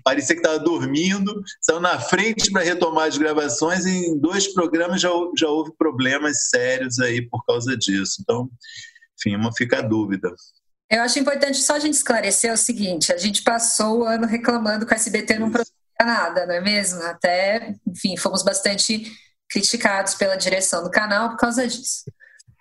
parecia 0.04 0.36
que 0.36 0.42
estava 0.42 0.60
dormindo, 0.60 1.44
saiu 1.62 1.80
na 1.80 2.00
frente 2.00 2.52
para 2.52 2.64
retomar 2.64 3.08
as 3.08 3.18
gravações 3.18 3.86
e 3.86 4.08
em 4.08 4.18
dois 4.18 4.54
programas 4.54 5.02
já, 5.02 5.10
já 5.38 5.48
houve 5.50 5.72
problemas 5.78 6.48
sérios 6.50 7.00
aí 7.00 7.22
por 7.22 7.44
causa 7.46 7.76
disso. 7.76 8.22
Então, 8.22 8.50
enfim, 9.20 9.36
uma 9.36 9.52
fica 9.54 9.80
a 9.80 9.82
dúvida. 9.82 10.34
Eu 10.90 11.02
acho 11.02 11.20
importante 11.20 11.58
só 11.58 11.76
a 11.76 11.80
gente 11.80 11.96
esclarecer 11.96 12.54
o 12.54 12.58
seguinte: 12.58 13.12
a 13.12 13.18
gente 13.18 13.44
passou 13.44 14.00
o 14.00 14.04
ano 14.06 14.26
reclamando 14.26 14.86
que 14.86 14.94
o 14.94 14.96
SBT 14.96 15.40
não 15.40 15.52
produzia 15.52 15.74
nada, 16.00 16.46
não 16.46 16.56
é 16.56 16.62
mesmo? 16.62 17.02
Até, 17.04 17.76
enfim, 17.88 18.16
fomos 18.16 18.44
bastante 18.44 19.12
criticados 19.56 20.16
pela 20.16 20.36
direção 20.36 20.84
do 20.84 20.92
canal 20.92 21.30
por 21.30 21.38
causa 21.38 21.66
disso. 21.66 22.04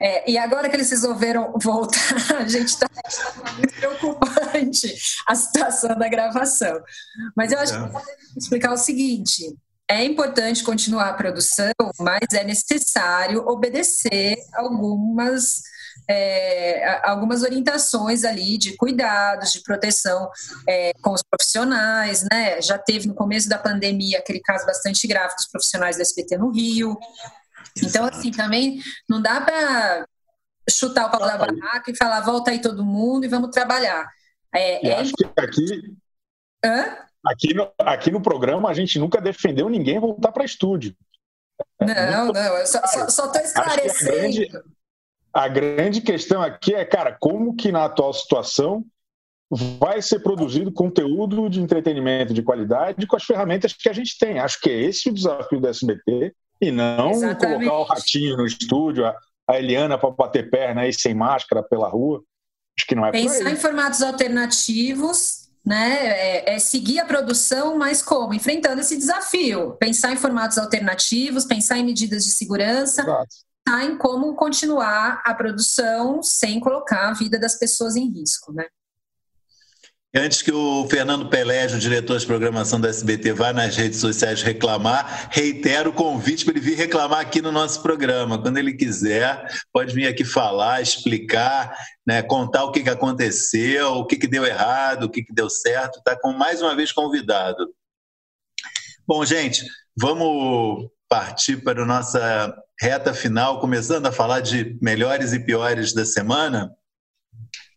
É, 0.01 0.31
e 0.31 0.39
agora 0.39 0.69
que 0.69 0.77
eles 0.77 0.91
resolveram 0.91 1.53
voltar, 1.61 1.99
a 2.39 2.47
gente 2.47 2.69
está 2.69 2.89
muito 3.57 3.75
preocupante 3.75 4.95
a 5.27 5.35
situação 5.35 5.97
da 5.99 6.09
gravação. 6.09 6.81
Mas 7.37 7.51
eu 7.51 7.59
acho 7.59 7.73
que 7.73 7.93
vou 7.93 8.03
explicar 8.37 8.73
o 8.73 8.77
seguinte: 8.77 9.57
é 9.89 10.05
importante 10.05 10.63
continuar 10.63 11.11
a 11.11 11.15
produção, 11.15 11.73
mas 11.99 12.33
é 12.33 12.45
necessário 12.45 13.47
obedecer 13.47 14.37
algumas 14.55 15.63
é, 16.09 17.09
algumas 17.09 17.43
orientações 17.43 18.25
ali 18.25 18.59
de 18.59 18.77
cuidados, 18.77 19.53
de 19.53 19.63
proteção 19.63 20.31
é, 20.69 20.93
com 21.03 21.13
os 21.13 21.23
profissionais, 21.23 22.27
né? 22.31 22.61
Já 22.61 22.79
teve 22.79 23.09
no 23.09 23.15
começo 23.15 23.49
da 23.49 23.59
pandemia 23.59 24.19
aquele 24.19 24.41
caso 24.41 24.67
bastante 24.67 25.07
grave 25.07 25.35
dos 25.35 25.47
profissionais 25.47 25.97
da 25.97 26.03
SBT 26.03 26.39
no 26.39 26.51
Rio. 26.51 26.97
Então, 27.83 28.05
assim, 28.05 28.31
também 28.31 28.81
não 29.09 29.21
dá 29.21 29.41
para 29.41 30.07
chutar 30.71 31.07
o 31.07 31.11
pau 31.11 31.21
da 31.21 31.37
barraca 31.37 31.91
e 31.91 31.97
falar 31.97 32.21
volta 32.21 32.51
aí 32.51 32.61
todo 32.61 32.85
mundo 32.85 33.25
e 33.25 33.29
vamos 33.29 33.51
trabalhar. 33.51 34.09
É, 34.55 34.87
é... 34.89 35.01
acho 35.01 35.13
que 35.13 35.25
aqui, 35.37 35.97
Hã? 36.65 36.97
aqui, 37.27 37.55
no, 37.55 37.73
aqui 37.79 38.11
no 38.11 38.23
programa 38.23 38.71
a 38.71 38.75
gente 38.75 38.99
nunca 38.99 39.21
defendeu 39.21 39.69
ninguém 39.69 39.99
voltar 39.99 40.33
para 40.33 40.45
estúdio. 40.45 40.95
Não, 41.81 42.33
não, 42.33 42.59
eu 42.59 42.67
só 42.67 42.81
estou 42.85 43.41
esclarecendo 43.41 44.65
a 45.35 45.49
grande 45.49 46.01
questão 46.01 46.41
aqui 46.41 46.73
é, 46.73 46.85
cara, 46.85 47.17
como 47.19 47.57
que 47.57 47.73
na 47.73 47.87
atual 47.87 48.13
situação 48.13 48.85
vai 49.51 50.01
ser 50.01 50.21
produzido 50.21 50.73
conteúdo 50.73 51.49
de 51.51 51.61
entretenimento 51.61 52.33
de 52.33 52.43
qualidade 52.43 53.07
com 53.07 53.17
as 53.17 53.25
ferramentas 53.25 53.73
que 53.73 53.89
a 53.89 53.93
gente 53.93 54.17
tem. 54.17 54.39
Acho 54.39 54.61
que 54.61 54.71
é 54.71 54.83
esse 54.83 55.11
o 55.11 55.13
desafio 55.13 55.61
do 55.61 55.69
SBT 55.69 56.33
e 56.61 56.71
não 56.71 57.11
Exatamente. 57.11 57.67
colocar 57.67 57.79
o 57.79 57.85
ratinho 57.85 58.37
no 58.37 58.47
estúdio, 58.47 59.05
a, 59.05 59.15
a 59.51 59.59
Eliana 59.59 59.99
para 59.99 60.11
bater 60.11 60.49
perna 60.49 60.83
aí 60.83 60.93
sem 60.93 61.15
máscara 61.15 61.63
pela 61.63 61.89
rua. 61.89 62.23
Acho 62.79 62.87
que 62.87 62.95
não 62.95 63.05
é 63.05 63.11
Pensar 63.11 63.51
em 63.51 63.57
formatos 63.57 64.03
alternativos, 64.03 65.49
né? 65.65 66.07
É, 66.07 66.55
é, 66.55 66.59
seguir 66.59 67.01
a 67.01 67.05
produção, 67.05 67.77
mas 67.77 68.03
como? 68.03 68.35
Enfrentando 68.35 68.81
esse 68.81 68.97
desafio. 68.97 69.73
Pensar 69.73 70.13
em 70.13 70.17
formatos 70.17 70.59
alternativos, 70.59 71.45
pensar 71.45 71.79
em 71.79 71.85
medidas 71.85 72.25
de 72.25 72.31
segurança. 72.31 73.03
Exato 73.03 73.45
em 73.67 73.97
como 73.97 74.35
continuar 74.35 75.23
a 75.25 75.35
produção 75.35 76.23
sem 76.23 76.61
colocar 76.61 77.09
a 77.09 77.15
vida 77.15 77.39
das 77.39 77.59
pessoas 77.59 77.97
em 77.97 78.11
risco, 78.11 78.53
né? 78.53 78.67
Antes 80.17 80.43
que 80.43 80.53
o 80.53 80.87
Fernando 80.89 81.29
Pelégio, 81.29 81.77
diretor 81.81 82.17
de 82.17 82.25
programação 82.25 82.81
da 82.81 82.89
SBT, 82.89 83.33
vá 83.33 83.53
nas 83.53 83.75
redes 83.75 83.99
sociais 83.99 84.43
reclamar, 84.43 85.29
reitero 85.33 85.91
o 85.91 85.93
convite 85.93 86.45
para 86.45 86.55
ele 86.55 86.61
vir 86.61 86.77
reclamar 86.77 87.19
aqui 87.19 87.43
no 87.43 87.51
nosso 87.51 87.83
programa. 87.83 88.41
Quando 88.41 88.59
ele 88.59 88.75
quiser, 88.75 89.45
pode 89.73 89.93
vir 89.93 90.07
aqui 90.07 90.25
falar, 90.25 90.81
explicar, 90.81 91.77
né, 92.07 92.23
contar 92.23 92.63
o 92.63 92.71
que, 92.71 92.85
que 92.85 92.91
aconteceu, 92.91 93.95
o 93.95 94.07
que, 94.07 94.17
que 94.17 94.29
deu 94.29 94.47
errado, 94.47 95.03
o 95.05 95.11
que, 95.11 95.25
que 95.25 95.33
deu 95.33 95.51
certo. 95.51 95.99
Está 95.99 96.15
com 96.17 96.33
mais 96.33 96.63
uma 96.63 96.77
vez 96.77 96.93
convidado. 96.93 97.75
Bom, 99.05 99.25
gente, 99.25 99.65
vamos 99.97 100.89
partir 101.09 101.57
para 101.57 101.83
a 101.83 101.87
nossa 101.87 102.57
reta 102.81 103.15
final, 103.15 103.61
começando 103.61 104.07
a 104.07 104.13
falar 104.13 104.41
de 104.41 104.79
melhores 104.81 105.33
e 105.33 105.39
piores 105.39 105.93
da 105.93 106.05
semana. 106.05 106.75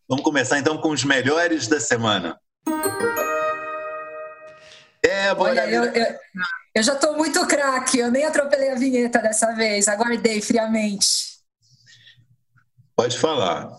Vamos 0.08 0.24
começar 0.24 0.58
então 0.58 0.78
com 0.80 0.90
os 0.90 1.04
melhores 1.04 1.68
da 1.68 1.80
semana. 1.80 2.40
É, 5.06 5.34
Olha, 5.34 5.70
eu, 5.70 5.84
eu, 5.86 6.16
eu 6.76 6.84
já 6.84 6.94
estou 6.94 7.16
muito 7.16 7.46
craque, 7.48 8.00
eu 8.00 8.12
nem 8.12 8.26
atropelei 8.26 8.72
a 8.72 8.76
vinheta 8.76 9.20
dessa 9.20 9.54
vez, 9.54 9.88
aguardei 9.88 10.42
friamente. 10.42 11.38
Pode 12.96 13.18
falar. 13.18 13.78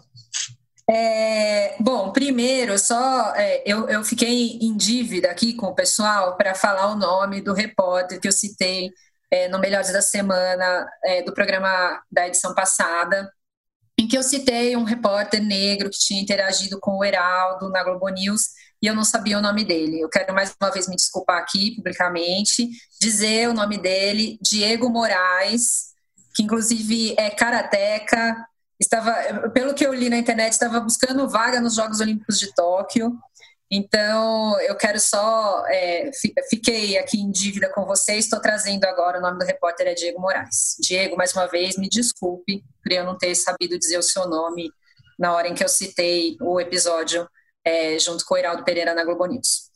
É, 0.90 1.76
bom, 1.80 2.12
primeiro, 2.12 2.78
só 2.78 3.34
é, 3.36 3.62
eu, 3.66 3.88
eu 3.88 4.02
fiquei 4.02 4.58
em 4.62 4.74
dívida 4.74 5.30
aqui 5.30 5.52
com 5.52 5.66
o 5.66 5.74
pessoal 5.74 6.36
para 6.36 6.54
falar 6.54 6.90
o 6.90 6.96
nome 6.96 7.42
do 7.42 7.52
repórter 7.52 8.18
que 8.18 8.28
eu 8.28 8.32
citei 8.32 8.90
é, 9.30 9.48
no 9.48 9.58
Melhores 9.58 9.92
da 9.92 10.02
Semana 10.02 10.88
é, 11.04 11.22
do 11.22 11.32
programa 11.32 12.02
da 12.10 12.26
edição 12.26 12.54
passada, 12.54 13.30
em 13.98 14.06
que 14.06 14.16
eu 14.16 14.22
citei 14.22 14.76
um 14.76 14.84
repórter 14.84 15.42
negro 15.42 15.90
que 15.90 15.98
tinha 15.98 16.22
interagido 16.22 16.78
com 16.80 16.98
o 16.98 17.04
Heraldo 17.04 17.68
na 17.70 17.82
Globo 17.82 18.08
News 18.08 18.42
e 18.80 18.86
eu 18.86 18.94
não 18.94 19.04
sabia 19.04 19.38
o 19.38 19.42
nome 19.42 19.64
dele. 19.64 20.00
Eu 20.00 20.08
quero 20.08 20.32
mais 20.32 20.54
uma 20.60 20.70
vez 20.70 20.88
me 20.88 20.94
desculpar 20.94 21.38
aqui 21.38 21.74
publicamente, 21.74 22.68
dizer 23.00 23.48
o 23.48 23.54
nome 23.54 23.76
dele, 23.76 24.38
Diego 24.40 24.88
Moraes, 24.88 25.88
que 26.34 26.44
inclusive 26.44 27.14
é 27.18 27.28
karateca, 27.30 28.36
estava, 28.78 29.50
pelo 29.50 29.74
que 29.74 29.84
eu 29.84 29.92
li 29.92 30.08
na 30.08 30.16
internet, 30.16 30.52
estava 30.52 30.78
buscando 30.78 31.28
vaga 31.28 31.60
nos 31.60 31.74
Jogos 31.74 32.00
Olímpicos 32.00 32.38
de 32.38 32.54
Tóquio. 32.54 33.18
Então, 33.70 34.58
eu 34.60 34.74
quero 34.76 34.98
só. 34.98 35.62
É, 35.66 36.10
fiquei 36.48 36.96
aqui 36.96 37.18
em 37.18 37.30
dívida 37.30 37.70
com 37.72 37.84
vocês, 37.84 38.24
estou 38.24 38.40
trazendo 38.40 38.84
agora 38.84 39.18
o 39.18 39.22
nome 39.22 39.38
do 39.38 39.44
repórter 39.44 39.88
é 39.88 39.94
Diego 39.94 40.20
Moraes. 40.20 40.76
Diego, 40.80 41.16
mais 41.16 41.32
uma 41.34 41.46
vez, 41.46 41.76
me 41.76 41.88
desculpe 41.88 42.62
por 42.82 42.92
eu 42.92 43.04
não 43.04 43.16
ter 43.16 43.34
sabido 43.34 43.78
dizer 43.78 43.98
o 43.98 44.02
seu 44.02 44.26
nome 44.26 44.70
na 45.18 45.34
hora 45.34 45.48
em 45.48 45.54
que 45.54 45.64
eu 45.64 45.68
citei 45.68 46.36
o 46.40 46.60
episódio 46.60 47.28
é, 47.64 47.98
junto 47.98 48.24
com 48.24 48.34
o 48.34 48.38
Heraldo 48.38 48.64
Pereira 48.64 48.94
na 48.94 49.04
Globo 49.04 49.26
News. 49.26 49.68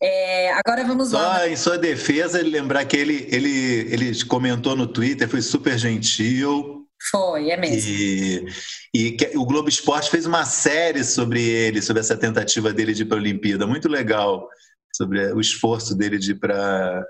É, 0.00 0.52
agora 0.52 0.84
vamos 0.84 1.10
Só 1.10 1.18
lá. 1.18 1.48
em 1.48 1.56
sua 1.56 1.78
defesa, 1.78 2.40
lembrar 2.42 2.84
que 2.84 2.96
ele, 2.96 3.26
ele, 3.30 3.92
ele 3.92 4.24
comentou 4.24 4.76
no 4.76 4.86
Twitter, 4.86 5.28
foi 5.28 5.42
super 5.42 5.76
gentil, 5.78 6.77
foi, 7.10 7.50
é 7.50 7.56
mesmo. 7.56 7.90
E, 7.90 8.46
e 8.94 9.16
o 9.36 9.44
Globo 9.44 9.68
Esporte 9.68 10.10
fez 10.10 10.26
uma 10.26 10.44
série 10.44 11.04
sobre 11.04 11.42
ele, 11.42 11.80
sobre 11.80 12.00
essa 12.00 12.16
tentativa 12.16 12.72
dele 12.72 12.92
de 12.92 13.02
ir 13.02 13.06
para 13.06 13.16
a 13.16 13.20
Olimpíada. 13.20 13.66
Muito 13.66 13.88
legal, 13.88 14.48
sobre 14.94 15.32
o 15.32 15.40
esforço 15.40 15.94
dele 15.94 16.18
de 16.18 16.32
ir 16.32 16.38
para 16.38 17.04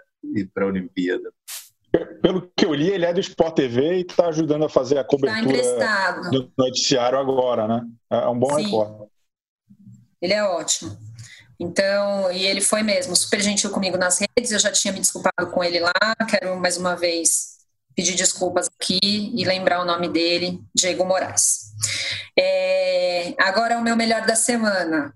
a 0.58 0.66
Olimpíada. 0.66 1.32
Pelo 2.20 2.50
que 2.54 2.66
eu 2.66 2.74
li, 2.74 2.90
ele 2.90 3.06
é 3.06 3.12
do 3.14 3.20
Sport 3.20 3.56
TV 3.56 3.96
e 3.96 4.00
está 4.02 4.28
ajudando 4.28 4.66
a 4.66 4.68
fazer 4.68 4.98
a 4.98 5.04
tá 5.04 5.08
cobertura 5.08 6.30
do 6.30 6.52
noticiário 6.56 7.18
agora, 7.18 7.66
né? 7.66 7.82
É 8.10 8.28
um 8.28 8.38
bom 8.38 8.54
Sim. 8.54 8.64
repórter. 8.64 9.06
Ele 10.20 10.34
é 10.34 10.44
ótimo. 10.44 10.98
Então, 11.58 12.30
e 12.30 12.44
ele 12.44 12.60
foi 12.60 12.82
mesmo 12.82 13.16
super 13.16 13.40
gentil 13.40 13.70
comigo 13.70 13.96
nas 13.96 14.20
redes, 14.20 14.52
eu 14.52 14.58
já 14.58 14.70
tinha 14.70 14.92
me 14.92 15.00
desculpado 15.00 15.50
com 15.50 15.64
ele 15.64 15.80
lá, 15.80 15.92
quero 16.28 16.56
mais 16.60 16.76
uma 16.76 16.94
vez 16.94 17.57
pedir 17.98 18.14
desculpas 18.14 18.68
aqui 18.68 19.00
e 19.02 19.44
lembrar 19.44 19.82
o 19.82 19.84
nome 19.84 20.08
dele, 20.08 20.62
Diego 20.72 21.04
Moraes. 21.04 21.72
É, 22.38 23.34
agora 23.40 23.76
o 23.76 23.82
meu 23.82 23.96
melhor 23.96 24.24
da 24.24 24.36
semana. 24.36 25.12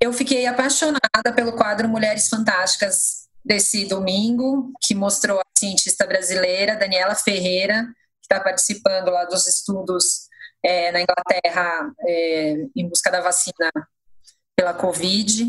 Eu 0.00 0.12
fiquei 0.12 0.44
apaixonada 0.44 1.32
pelo 1.36 1.52
quadro 1.52 1.88
Mulheres 1.88 2.28
Fantásticas 2.28 3.28
desse 3.44 3.84
domingo, 3.84 4.72
que 4.82 4.92
mostrou 4.92 5.38
a 5.38 5.44
cientista 5.56 6.04
brasileira 6.04 6.74
Daniela 6.74 7.14
Ferreira, 7.14 7.84
que 7.84 8.24
está 8.24 8.40
participando 8.40 9.10
lá 9.10 9.24
dos 9.26 9.46
estudos 9.46 10.26
é, 10.64 10.90
na 10.90 11.00
Inglaterra 11.00 11.92
é, 12.04 12.56
em 12.74 12.88
busca 12.88 13.08
da 13.08 13.20
vacina 13.20 13.70
pela 14.56 14.74
Covid. 14.74 15.48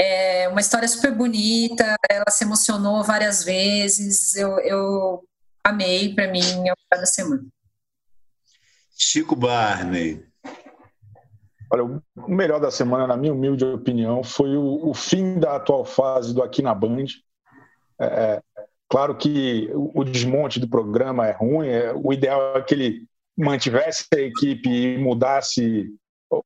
É 0.00 0.48
uma 0.48 0.60
história 0.60 0.88
super 0.88 1.12
bonita, 1.12 1.94
ela 2.10 2.28
se 2.28 2.42
emocionou 2.42 3.04
várias 3.04 3.44
vezes. 3.44 4.34
Eu, 4.34 4.58
eu 4.58 5.24
amei, 5.64 6.14
para 6.14 6.30
mim, 6.30 6.68
é 6.68 6.72
o 6.72 6.76
da 6.90 7.06
semana. 7.06 7.44
Chico 8.96 9.34
Barney. 9.34 10.24
Olha, 11.72 11.84
o 11.84 12.30
melhor 12.30 12.60
da 12.60 12.70
semana, 12.70 13.06
na 13.06 13.16
minha 13.16 13.32
humilde 13.32 13.64
opinião, 13.64 14.22
foi 14.22 14.56
o, 14.56 14.88
o 14.88 14.94
fim 14.94 15.40
da 15.40 15.56
atual 15.56 15.84
fase 15.84 16.34
do 16.34 16.42
Aqui 16.42 16.62
na 16.62 16.74
Band. 16.74 17.06
É, 17.98 18.04
é 18.06 18.42
claro 18.88 19.16
que 19.16 19.70
o 19.72 20.04
desmonte 20.04 20.60
do 20.60 20.68
programa 20.68 21.26
é 21.26 21.32
ruim, 21.32 21.66
é, 21.66 21.92
o 21.92 22.12
ideal 22.12 22.56
é 22.56 22.62
que 22.62 22.74
ele 22.74 23.08
mantivesse 23.36 24.06
a 24.14 24.20
equipe 24.20 24.68
e 24.68 24.98
mudasse 24.98 25.88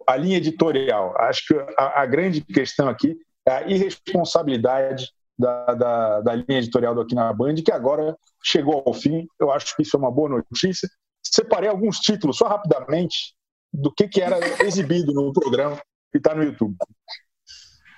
a 0.07 0.17
linha 0.17 0.39
editorial. 0.39 1.15
Acho 1.19 1.47
que 1.47 1.55
a, 1.77 2.03
a 2.03 2.07
grande 2.07 2.41
questão 2.41 2.89
aqui 2.89 3.17
é 3.47 3.51
a 3.51 3.69
irresponsabilidade 3.69 5.11
da, 5.39 5.75
da, 5.75 6.21
da, 6.21 6.35
linha 6.35 6.59
editorial 6.59 6.95
do 6.95 7.01
Aqui 7.01 7.15
na 7.15 7.33
Band, 7.33 7.57
que 7.57 7.71
agora 7.71 8.17
chegou 8.43 8.83
ao 8.87 8.95
fim. 8.95 9.27
Eu 9.41 9.51
acho 9.51 9.75
que 9.77 9.83
isso 9.83 9.97
é 9.97 9.99
uma 9.99 10.11
boa 10.11 10.29
notícia. 10.29 10.89
Separei 11.23 11.69
alguns 11.69 11.99
títulos, 11.99 12.39
só 12.39 12.47
rapidamente, 12.47 13.35
do 13.73 13.93
que, 13.93 14.09
que 14.09 14.21
era 14.21 14.39
exibido 14.65 15.13
no 15.13 15.33
programa 15.33 15.77
que 16.11 16.19
está 16.19 16.35
no 16.35 16.43
YouTube. 16.43 16.77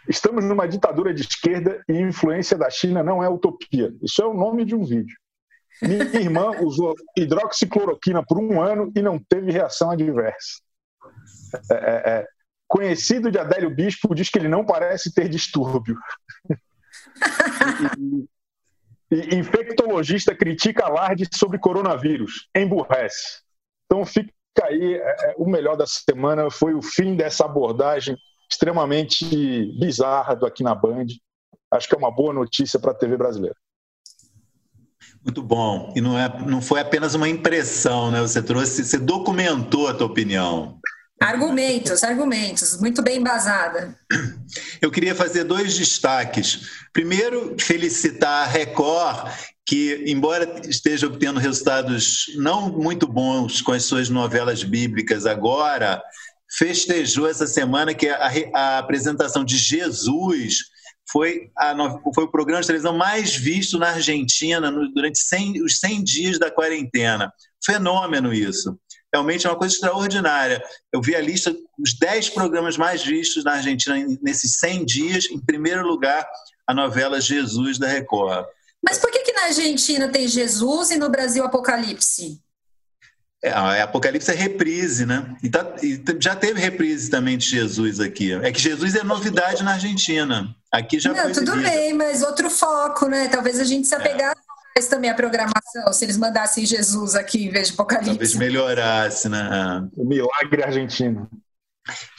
Estamos 0.09 0.45
numa 0.45 0.67
ditadura 0.67 1.15
de 1.15 1.23
esquerda 1.23 1.83
e 1.89 1.93
influência 1.93 2.57
da 2.57 2.69
China 2.69 3.03
não 3.03 3.23
é 3.23 3.29
utopia. 3.29 3.95
Isso 4.03 4.21
é 4.23 4.27
o 4.27 4.35
nome 4.35 4.65
de 4.65 4.75
um 4.75 4.85
vídeo. 4.85 5.17
Minha 5.83 6.05
irmã 6.21 6.51
usou 6.61 6.95
hidroxicloroquina 7.17 8.25
por 8.27 8.39
um 8.39 8.61
ano 8.61 8.93
e 8.95 9.01
não 9.01 9.19
teve 9.19 9.53
reação 9.53 9.91
adversa. 9.91 10.61
É, 11.71 11.75
é, 11.75 12.19
é. 12.19 12.27
Conhecido 12.67 13.31
de 13.31 13.39
Adélio 13.39 13.75
Bispo 13.75 14.15
diz 14.15 14.29
que 14.29 14.39
ele 14.39 14.49
não 14.49 14.65
parece 14.65 15.13
ter 15.13 15.29
distúrbio. 15.29 15.97
e, 17.99 18.29
e, 19.11 19.35
infectologista 19.35 20.35
critica 20.35 20.87
alarde 20.87 21.29
sobre 21.35 21.59
coronavírus. 21.59 22.49
Emburrece. 22.55 23.43
Então 23.87 24.05
fica 24.05 24.33
aí, 24.63 24.95
é, 24.95 25.31
é, 25.31 25.35
o 25.37 25.49
melhor 25.49 25.77
da 25.77 25.87
semana 25.87 26.51
foi 26.51 26.75
o 26.75 26.83
fim 26.83 27.17
dessa 27.17 27.45
abordagem 27.45 28.17
extremamente 28.51 29.25
bizarra 29.79 30.35
do 30.35 30.47
aqui 30.47 30.63
na 30.63 30.75
Band. 30.75 31.07
Acho 31.73 31.89
que 31.89 31.95
é 31.95 31.99
uma 31.99 32.11
boa 32.11 32.33
notícia 32.33 32.79
para 32.79 32.91
a 32.91 32.95
TV 32.95 33.17
brasileira. 33.17 33.57
Muito 35.25 35.43
bom. 35.43 35.93
E 35.95 36.01
não, 36.01 36.19
é, 36.19 36.29
não 36.47 36.63
foi 36.63 36.81
apenas 36.81 37.15
uma 37.15 37.29
impressão, 37.29 38.11
né? 38.11 38.21
Você 38.23 38.43
trouxe, 38.43 38.85
você 38.85 38.99
documentou 38.99 39.87
a 39.87 39.95
tua 39.95 40.07
opinião. 40.07 40.79
Argumentos, 41.23 42.03
argumentos, 42.03 42.81
muito 42.81 43.03
bem 43.03 43.19
embasada. 43.19 43.95
Eu 44.81 44.91
queria 44.91 45.15
fazer 45.15 45.45
dois 45.45 45.77
destaques. 45.77 46.71
Primeiro, 46.95 47.57
felicitar 47.61 48.45
a 48.45 48.51
Record, 48.51 49.31
que, 49.67 50.03
embora 50.07 50.63
esteja 50.67 51.07
obtendo 51.07 51.39
resultados 51.39 52.25
não 52.37 52.71
muito 52.73 53.07
bons 53.07 53.61
com 53.61 53.73
as 53.73 53.85
suas 53.85 54.09
novelas 54.09 54.63
bíblicas 54.65 55.27
agora, 55.27 56.03
festejou 56.57 57.29
essa 57.29 57.47
semana 57.47 57.93
que 57.93 58.09
a, 58.09 58.31
a 58.55 58.79
apresentação 58.79 59.45
de 59.45 59.59
Jesus 59.59 60.61
foi, 61.13 61.51
a, 61.59 61.75
foi 62.15 62.25
o 62.25 62.31
programa 62.31 62.63
de 62.63 62.67
televisão 62.67 62.97
mais 62.97 63.37
visto 63.37 63.79
na 63.79 63.91
Argentina 63.91 64.71
no, 64.71 64.91
durante 64.91 65.19
100, 65.19 65.63
os 65.65 65.79
100 65.81 66.03
dias 66.03 66.39
da 66.39 66.51
quarentena. 66.51 67.31
Fenômeno 67.63 68.33
isso. 68.33 68.79
Realmente 69.13 69.47
é 69.47 69.51
uma 69.51 69.59
coisa 69.59 69.75
extraordinária. 69.75 70.63
Eu 70.93 71.03
vi 71.03 71.17
a 71.17 71.21
lista, 71.21 71.55
os 71.79 71.95
10 71.99 72.31
programas 72.31 72.77
mais 72.77 73.05
vistos 73.05 73.45
na 73.45 73.55
Argentina 73.55 73.97
nesses 74.23 74.59
100 74.59 74.85
dias. 74.85 75.29
Em 75.31 75.39
primeiro 75.39 75.87
lugar, 75.87 76.27
a 76.67 76.73
novela 76.73 77.21
Jesus 77.21 77.79
da 77.79 77.89
Record. 77.89 78.47
Mas 78.83 78.99
por 78.99 79.11
que, 79.11 79.21
que 79.21 79.33
na 79.33 79.45
Argentina 79.45 80.09
tem 80.09 80.29
Jesus 80.29 80.91
e 80.91 80.97
no 80.97 81.11
Brasil 81.11 81.45
Apocalipse? 81.45 82.41
É, 83.43 83.51
a 83.51 83.85
Apocalipse 83.85 84.31
é 84.31 84.35
reprise, 84.35 85.07
né? 85.07 85.35
E, 85.43 85.49
tá, 85.49 85.67
e, 85.83 86.03
já 86.21 86.37
teve 86.37 86.61
reprise 86.61 87.09
também 87.09 87.39
de 87.39 87.47
Jesus 87.47 87.99
aqui. 87.99 88.35
É 88.35 88.53
que 88.53 88.61
Jesus 88.61 88.95
é 88.95 89.03
novidade 89.03 89.63
na 89.63 89.73
Argentina. 89.73 90.55
Aqui 90.71 91.01
já 91.01 91.13
Não, 91.13 91.33
tudo 91.33 91.57
bem, 91.57 91.95
mas 91.95 92.23
outro 92.23 92.51
foco, 92.51 93.07
né? 93.07 93.29
Talvez 93.29 93.59
a 93.59 93.65
gente 93.65 93.89
se 93.89 93.95
apegar 93.95 94.37
mais 94.81 94.89
também 94.89 95.11
a 95.11 95.15
programação, 95.15 95.93
se 95.93 96.05
eles 96.05 96.17
mandassem 96.17 96.65
Jesus 96.65 97.15
aqui 97.15 97.45
em 97.45 97.51
vez 97.51 97.69
de 97.69 97.75
Apocalipse. 97.75 98.11
Talvez 98.11 98.35
melhorasse, 98.35 99.29
né? 99.29 99.87
O 99.95 100.05
milagre 100.05 100.63
argentino. 100.63 101.29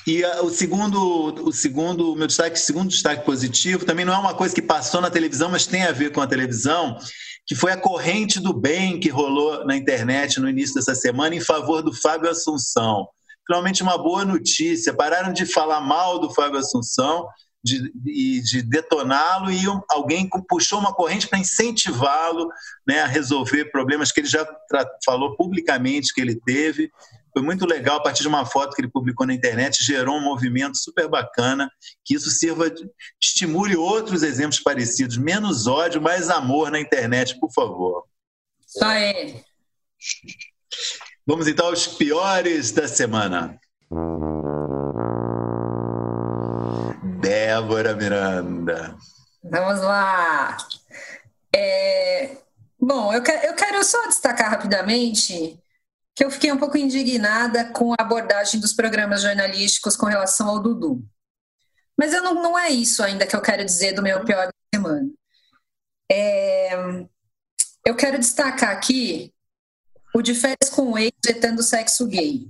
E 0.06 0.24
uh, 0.24 0.46
o 0.46 0.50
segundo, 0.50 1.48
o 1.48 1.52
segundo, 1.52 2.16
meu 2.16 2.28
destaque, 2.28 2.60
segundo 2.60 2.90
destaque 2.90 3.26
positivo, 3.26 3.86
também 3.86 4.06
não 4.06 4.14
é 4.14 4.18
uma 4.18 4.34
coisa 4.34 4.54
que 4.54 4.62
passou 4.62 5.02
na 5.02 5.10
televisão, 5.10 5.50
mas 5.50 5.66
tem 5.66 5.84
a 5.84 5.92
ver 5.92 6.12
com 6.12 6.22
a 6.22 6.28
televisão, 6.28 6.98
que 7.48 7.56
foi 7.56 7.72
a 7.72 7.78
corrente 7.78 8.40
do 8.40 8.54
bem 8.54 9.00
que 9.00 9.10
rolou 9.10 9.66
na 9.66 9.76
internet 9.76 10.40
no 10.40 10.50
início 10.50 10.76
dessa 10.76 10.94
semana 10.94 11.36
em 11.36 11.42
favor 11.42 11.82
do 11.82 11.94
Fábio 11.94 12.30
Assunção. 12.30 13.08
Finalmente 13.48 13.82
uma 13.82 13.98
boa 13.98 14.24
notícia. 14.24 14.94
Pararam 14.94 15.34
de 15.34 15.46
falar 15.46 15.82
mal 15.82 16.20
do 16.20 16.34
Fábio 16.34 16.60
Assunção 16.60 17.28
de, 17.64 17.92
de, 17.94 18.42
de 18.42 18.62
detoná-lo 18.62 19.52
e 19.52 19.62
alguém 19.90 20.28
puxou 20.48 20.80
uma 20.80 20.94
corrente 20.94 21.28
para 21.28 21.40
incentivá-lo 21.40 22.50
né, 22.88 23.02
a 23.02 23.08
resolver 23.08 23.66
problemas 23.66 24.12
que 24.12 24.22
ele 24.22 24.28
já 24.28 24.48
falou 25.06 25.36
publicamente 25.36 26.14
que 26.14 26.22
ele 26.22 26.36
teve. 26.36 26.92
Foi 27.34 27.42
muito 27.42 27.66
legal, 27.66 27.98
a 27.98 28.04
partir 28.04 28.24
de 28.24 28.28
uma 28.28 28.46
foto 28.46 28.76
que 28.76 28.82
ele 28.82 28.92
publicou 28.92 29.26
na 29.26 29.34
internet, 29.34 29.84
gerou 29.84 30.18
um 30.18 30.24
movimento 30.24 30.78
super 30.78 31.08
bacana, 31.08 31.72
que 32.04 32.16
isso 32.16 32.30
sirva, 32.30 32.70
de, 32.70 32.90
estimule 33.22 33.78
outros 33.78 34.22
exemplos 34.22 34.60
parecidos. 34.60 35.18
Menos 35.18 35.66
ódio, 35.66 36.02
mais 36.02 36.30
amor 36.30 36.70
na 36.70 36.80
internet, 36.80 37.40
por 37.40 37.52
favor. 37.54 38.04
Isso 38.68 38.84
aí. 38.84 39.42
Vamos 41.26 41.48
então 41.48 41.68
aos 41.68 41.88
piores 41.88 42.72
da 42.72 42.88
semana. 42.88 43.58
Débora 47.46 47.96
Miranda. 47.96 48.96
Vamos 49.44 49.82
lá. 49.82 50.58
É, 51.56 52.38
Bom, 52.80 53.12
eu 53.12 53.24
quero, 53.24 53.46
eu 53.48 53.54
quero 53.56 53.84
só 53.84 54.08
destacar 54.08 54.52
rapidamente 54.52 55.60
que 56.16 56.24
eu 56.24 56.30
fiquei 56.30 56.52
um 56.52 56.58
pouco 56.58 56.78
indignada 56.78 57.66
com 57.72 57.94
a 57.94 57.98
abordagem 58.00 58.60
dos 58.60 58.74
programas 58.74 59.24
jornalísticos 59.24 59.96
com 59.96 60.06
relação 60.06 60.48
ao 60.48 60.62
Dudu. 60.62 61.04
Mas 61.98 62.14
eu 62.14 62.22
não, 62.22 62.36
não 62.36 62.58
é 62.58 62.70
isso 62.70 63.02
ainda 63.02 63.26
que 63.26 63.36
eu 63.36 63.42
quero 63.42 63.66
dizer 63.66 63.94
do 63.94 64.04
meu 64.04 64.24
pior 64.24 64.46
da 64.46 64.54
semana. 64.74 65.10
É, 66.12 66.76
eu 67.86 67.96
quero 67.96 68.20
destacar 68.20 68.70
aqui 68.70 69.34
o 70.14 70.22
de 70.22 70.36
férias 70.36 70.70
com 70.70 70.92
o 70.92 70.98
ex 70.98 71.12
vetando 71.26 71.64
sexo 71.64 72.06
gay. 72.06 72.48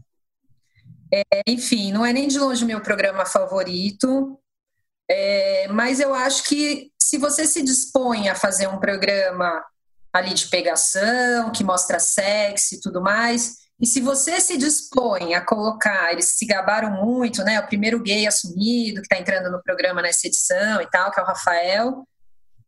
É, 1.14 1.42
enfim, 1.48 1.94
não 1.94 2.06
é 2.06 2.12
nem 2.12 2.28
de 2.28 2.40
longe 2.40 2.66
meu 2.66 2.82
programa 2.82 3.26
favorito, 3.26 4.41
é, 5.10 5.68
mas 5.70 6.00
eu 6.00 6.14
acho 6.14 6.44
que 6.44 6.92
se 7.02 7.18
você 7.18 7.46
se 7.46 7.62
dispõe 7.62 8.30
a 8.30 8.36
fazer 8.36 8.68
um 8.68 8.80
programa 8.80 9.64
ali 10.14 10.34
de 10.34 10.48
pegação, 10.48 11.52
que 11.52 11.64
mostra 11.64 12.00
sexo 12.00 12.76
e 12.76 12.80
tudo 12.80 13.02
mais, 13.02 13.62
e 13.82 13.88
se 13.88 14.00
você 14.00 14.40
se 14.40 14.58
dispõe 14.58 15.34
a 15.34 15.44
colocar, 15.44 16.12
eles 16.12 16.38
se 16.38 16.46
gabaram 16.46 17.04
muito, 17.04 17.44
né? 17.44 17.60
O 17.60 17.66
primeiro 17.66 18.00
gay 18.00 18.28
assumido 18.28 19.02
que 19.02 19.08
está 19.08 19.18
entrando 19.18 19.52
no 19.52 19.62
programa 19.64 20.04
nessa 20.04 20.28
edição 20.28 20.80
e 20.80 20.90
tal, 20.90 21.12
que 21.12 21.20
é 21.20 21.24
o 21.24 21.26
Rafael. 21.26 22.08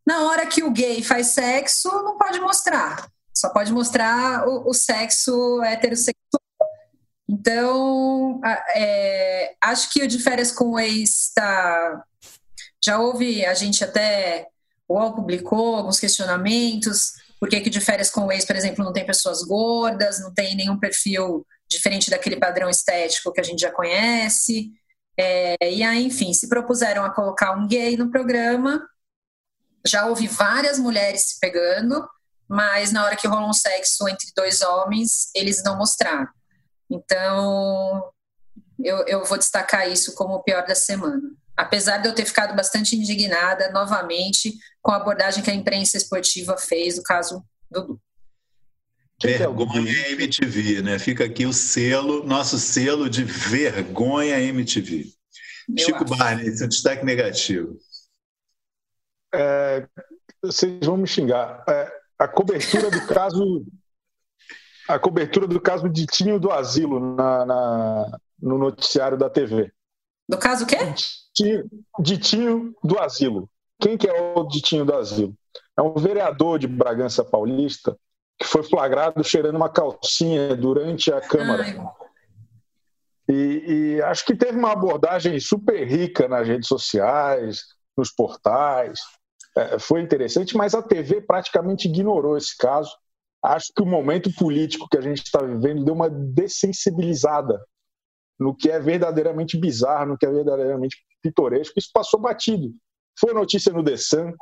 Na 0.04 0.24
hora 0.24 0.44
que 0.44 0.64
o 0.64 0.72
gay 0.72 1.02
faz 1.04 1.28
sexo, 1.28 1.88
não 2.02 2.18
pode 2.18 2.40
mostrar. 2.40 3.06
Só 3.32 3.48
pode 3.50 3.72
mostrar 3.72 4.46
o, 4.48 4.68
o 4.68 4.74
sexo 4.74 5.62
heterossexual. 5.62 6.42
Então, 7.28 8.40
é, 8.74 9.54
acho 9.62 9.92
que 9.92 10.02
o 10.02 10.08
de 10.08 10.18
férias 10.18 10.50
com 10.50 10.72
o 10.72 10.80
ex 10.80 11.28
está. 11.28 12.04
Já 12.84 12.98
houve, 12.98 13.44
a 13.46 13.54
gente 13.54 13.82
até. 13.82 14.48
O 14.86 14.94
UOL 14.94 15.14
publicou 15.14 15.76
alguns 15.76 15.98
questionamentos. 15.98 17.12
Por 17.40 17.48
que, 17.48 17.60
que 17.60 17.70
de 17.70 17.80
férias 17.80 18.10
com 18.10 18.26
o 18.26 18.32
ex, 18.32 18.44
por 18.44 18.56
exemplo, 18.56 18.84
não 18.84 18.92
tem 18.92 19.06
pessoas 19.06 19.42
gordas, 19.42 20.20
não 20.20 20.32
tem 20.32 20.54
nenhum 20.54 20.78
perfil 20.78 21.46
diferente 21.66 22.10
daquele 22.10 22.36
padrão 22.36 22.68
estético 22.68 23.32
que 23.32 23.40
a 23.40 23.44
gente 23.44 23.60
já 23.60 23.70
conhece. 23.70 24.70
É, 25.16 25.56
e 25.70 25.82
aí, 25.82 26.04
enfim, 26.04 26.32
se 26.32 26.48
propuseram 26.48 27.04
a 27.04 27.10
colocar 27.10 27.52
um 27.52 27.66
gay 27.66 27.96
no 27.96 28.10
programa. 28.10 28.86
Já 29.86 30.06
houve 30.06 30.26
várias 30.26 30.78
mulheres 30.78 31.28
se 31.28 31.40
pegando, 31.40 32.06
mas 32.48 32.92
na 32.92 33.04
hora 33.04 33.16
que 33.16 33.28
rolou 33.28 33.48
um 33.48 33.54
sexo 33.54 34.08
entre 34.08 34.30
dois 34.36 34.60
homens, 34.60 35.30
eles 35.34 35.62
não 35.62 35.76
mostraram. 35.76 36.28
Então, 36.90 38.10
eu, 38.82 39.06
eu 39.06 39.24
vou 39.24 39.38
destacar 39.38 39.90
isso 39.90 40.14
como 40.14 40.34
o 40.34 40.42
pior 40.42 40.66
da 40.66 40.74
semana. 40.74 41.22
Apesar 41.56 41.98
de 41.98 42.08
eu 42.08 42.14
ter 42.14 42.24
ficado 42.24 42.54
bastante 42.54 42.96
indignada 42.96 43.70
novamente 43.70 44.54
com 44.82 44.90
a 44.90 44.96
abordagem 44.96 45.42
que 45.42 45.50
a 45.50 45.54
imprensa 45.54 45.96
esportiva 45.96 46.56
fez 46.56 46.96
do 46.96 47.02
caso 47.02 47.44
Dudu. 47.70 48.00
Vergonha 49.22 50.10
MTV, 50.10 50.82
né? 50.82 50.98
Fica 50.98 51.24
aqui 51.24 51.46
o 51.46 51.52
selo, 51.52 52.24
nosso 52.24 52.58
selo 52.58 53.08
de 53.08 53.24
vergonha 53.24 54.40
MTV. 54.40 55.12
Eu 55.68 55.84
Chico 55.84 56.04
acho. 56.04 56.16
Barney, 56.16 56.50
seu 56.56 56.68
destaque 56.68 57.04
negativo. 57.04 57.78
É, 59.32 59.86
vocês 60.42 60.84
vão 60.84 60.96
me 60.96 61.06
xingar. 61.06 61.64
É, 61.68 61.92
a 62.18 62.28
cobertura 62.28 62.90
do 62.90 63.06
caso 63.06 63.64
a 64.88 64.98
cobertura 64.98 65.46
do 65.46 65.60
caso 65.60 65.88
Ditinho 65.88 66.38
do 66.38 66.50
Asilo 66.50 67.16
na, 67.16 67.46
na, 67.46 68.18
no 68.40 68.58
noticiário 68.58 69.16
da 69.16 69.30
TV. 69.30 69.72
Do 70.28 70.38
caso 70.38 70.64
o 70.64 70.66
quê? 70.66 70.76
Ditinho, 71.34 71.70
Ditinho 71.98 72.74
do 72.82 72.98
Asilo. 72.98 73.48
Quem 73.80 73.96
que 73.96 74.08
é 74.08 74.34
o 74.36 74.44
Ditinho 74.44 74.84
do 74.84 74.94
Asilo? 74.94 75.34
É 75.76 75.82
um 75.82 75.94
vereador 75.94 76.58
de 76.58 76.66
Bragança 76.66 77.24
Paulista 77.24 77.96
que 78.38 78.46
foi 78.46 78.62
flagrado 78.62 79.22
cheirando 79.22 79.56
uma 79.56 79.68
calcinha 79.68 80.56
durante 80.56 81.12
a 81.12 81.20
Câmara. 81.20 81.64
E, 83.28 83.94
e, 83.96 84.02
acho 84.02 84.24
que 84.26 84.34
teve 84.34 84.58
uma 84.58 84.72
abordagem 84.72 85.38
super 85.40 85.86
rica 85.86 86.28
nas 86.28 86.46
redes 86.46 86.68
sociais, 86.68 87.62
nos 87.96 88.10
portais. 88.10 89.00
É, 89.56 89.78
foi 89.78 90.00
interessante, 90.00 90.56
mas 90.56 90.74
a 90.74 90.82
TV 90.82 91.20
praticamente 91.20 91.88
ignorou 91.88 92.36
esse 92.36 92.56
caso 92.56 92.90
acho 93.44 93.72
que 93.74 93.82
o 93.82 93.86
momento 93.86 94.32
político 94.34 94.88
que 94.88 94.96
a 94.96 95.02
gente 95.02 95.22
está 95.22 95.42
vivendo 95.42 95.84
deu 95.84 95.94
uma 95.94 96.08
dessensibilizada 96.08 97.62
no 98.38 98.56
que 98.56 98.70
é 98.70 98.80
verdadeiramente 98.80 99.58
bizarro, 99.58 100.06
no 100.06 100.18
que 100.18 100.24
é 100.24 100.30
verdadeiramente 100.30 100.96
pitoresco. 101.24 101.78
Isso 101.78 101.90
passou 101.92 102.20
batido. 102.20 102.70
Foi 103.18 103.32
notícia 103.32 103.72
no 103.72 103.82
The 103.82 103.96
Sun, 103.96 104.32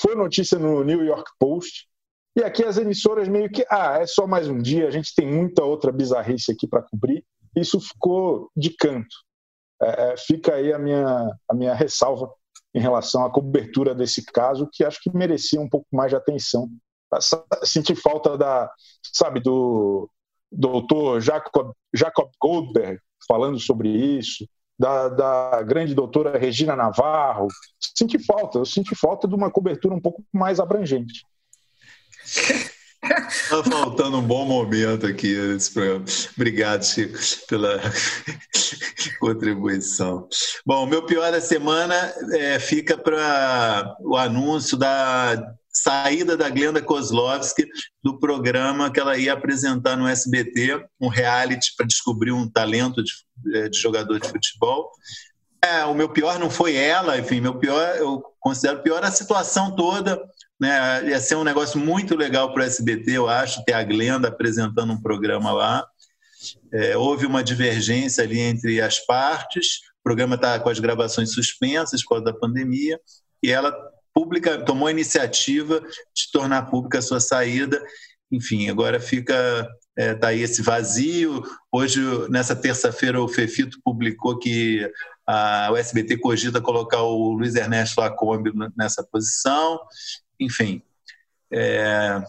foi 0.00 0.14
notícia 0.14 0.58
no 0.58 0.82
New 0.82 1.04
York 1.04 1.30
Post. 1.38 1.88
E 2.36 2.42
aqui 2.42 2.64
as 2.64 2.78
emissoras 2.78 3.28
meio 3.28 3.50
que, 3.50 3.66
ah, 3.68 3.98
é 4.00 4.06
só 4.06 4.26
mais 4.26 4.48
um 4.48 4.58
dia, 4.58 4.86
a 4.88 4.90
gente 4.90 5.14
tem 5.14 5.26
muita 5.26 5.64
outra 5.64 5.92
bizarrice 5.92 6.52
aqui 6.52 6.66
para 6.66 6.82
cumprir. 6.82 7.24
Isso 7.54 7.80
ficou 7.80 8.50
de 8.56 8.70
canto. 8.70 9.14
É, 9.82 10.12
é, 10.12 10.16
fica 10.16 10.54
aí 10.54 10.72
a 10.72 10.78
minha, 10.78 11.28
a 11.48 11.54
minha 11.54 11.74
ressalva 11.74 12.32
em 12.72 12.80
relação 12.80 13.24
à 13.24 13.30
cobertura 13.30 13.94
desse 13.94 14.24
caso, 14.24 14.68
que 14.72 14.84
acho 14.84 15.00
que 15.02 15.14
merecia 15.14 15.60
um 15.60 15.68
pouco 15.68 15.86
mais 15.92 16.10
de 16.10 16.16
atenção 16.16 16.70
senti 17.64 17.94
falta 17.94 18.36
da, 18.38 18.70
sabe, 19.02 19.40
do 19.40 20.08
doutor 20.50 21.20
Jacob, 21.20 21.72
Jacob 21.92 22.30
Goldberg 22.40 23.00
falando 23.26 23.58
sobre 23.58 23.88
isso, 23.88 24.46
da, 24.80 25.08
da 25.10 25.62
grande 25.62 25.94
doutora 25.94 26.38
Regina 26.38 26.74
Navarro. 26.74 27.48
Senti 27.78 28.18
falta, 28.18 28.56
eu 28.56 28.64
senti 28.64 28.94
falta 28.94 29.28
de 29.28 29.34
uma 29.34 29.50
cobertura 29.50 29.94
um 29.94 30.00
pouco 30.00 30.24
mais 30.32 30.58
abrangente. 30.58 31.22
Está 33.02 33.62
faltando 33.62 34.18
um 34.18 34.22
bom 34.22 34.46
momento 34.46 35.06
aqui 35.06 35.36
nesse 35.36 35.74
programa. 35.74 36.04
Obrigado, 36.34 36.82
Chico, 36.82 37.18
pela 37.46 37.78
contribuição. 39.20 40.26
Bom, 40.64 40.86
meu 40.86 41.04
pior 41.04 41.30
da 41.30 41.42
semana 41.42 41.94
é, 42.32 42.58
fica 42.58 42.96
para 42.96 43.96
o 44.00 44.16
anúncio 44.16 44.78
da 44.78 45.56
saída 45.82 46.36
da 46.36 46.48
Glenda 46.48 46.82
Kozlovski 46.82 47.66
do 48.02 48.18
programa 48.18 48.90
que 48.90 49.00
ela 49.00 49.16
ia 49.16 49.32
apresentar 49.32 49.96
no 49.96 50.06
SBT, 50.06 50.84
um 51.00 51.08
reality 51.08 51.74
para 51.76 51.86
descobrir 51.86 52.32
um 52.32 52.48
talento 52.48 53.02
de, 53.02 53.12
eh, 53.54 53.68
de, 53.68 53.78
jogador 53.78 54.18
de 54.18 54.28
futebol. 54.28 54.90
É, 55.62 55.84
o 55.84 55.94
meu 55.94 56.08
pior 56.08 56.38
não 56.38 56.50
foi 56.50 56.74
ela, 56.74 57.18
enfim, 57.18 57.40
meu 57.40 57.58
pior, 57.58 57.96
eu 57.96 58.22
considero 58.40 58.82
pior 58.82 59.04
a 59.04 59.10
situação 59.10 59.74
toda. 59.74 60.20
Né? 60.58 61.08
Ia 61.08 61.20
ser 61.20 61.36
um 61.36 61.44
negócio 61.44 61.78
muito 61.78 62.16
legal 62.16 62.52
para 62.52 62.62
o 62.62 62.66
SBT, 62.66 63.12
eu 63.12 63.28
acho, 63.28 63.64
ter 63.64 63.74
a 63.74 63.82
Glenda 63.82 64.28
apresentando 64.28 64.92
um 64.92 65.00
programa 65.00 65.52
lá. 65.52 65.86
É, 66.72 66.96
houve 66.96 67.26
uma 67.26 67.44
divergência 67.44 68.24
ali 68.24 68.40
entre 68.40 68.80
as 68.80 68.98
partes, 68.98 69.80
o 70.00 70.02
programa 70.02 70.36
está 70.36 70.58
com 70.58 70.70
as 70.70 70.78
gravações 70.78 71.32
suspensas 71.32 72.02
por 72.02 72.10
causa 72.10 72.24
da 72.24 72.32
pandemia, 72.32 72.98
e 73.42 73.50
ela 73.50 73.74
pública, 74.14 74.58
tomou 74.64 74.88
a 74.88 74.90
iniciativa 74.90 75.80
de 75.80 76.30
tornar 76.32 76.70
pública 76.70 76.98
a 76.98 77.02
sua 77.02 77.20
saída. 77.20 77.82
Enfim, 78.30 78.68
agora 78.68 79.00
fica 79.00 79.68
é, 79.96 80.14
tá 80.14 80.28
aí 80.28 80.40
esse 80.40 80.62
vazio. 80.62 81.42
Hoje, 81.70 82.00
nessa 82.30 82.56
terça-feira, 82.56 83.20
o 83.20 83.28
Fefito 83.28 83.78
publicou 83.84 84.38
que 84.38 84.90
a, 85.26 85.68
o 85.72 85.76
SBT 85.76 86.18
cogita 86.18 86.60
colocar 86.60 87.02
o 87.02 87.32
Luiz 87.32 87.54
Ernesto 87.54 88.00
Lacombe 88.00 88.52
nessa 88.76 89.02
posição. 89.02 89.78
Enfim, 90.38 90.82
é, 91.52 92.22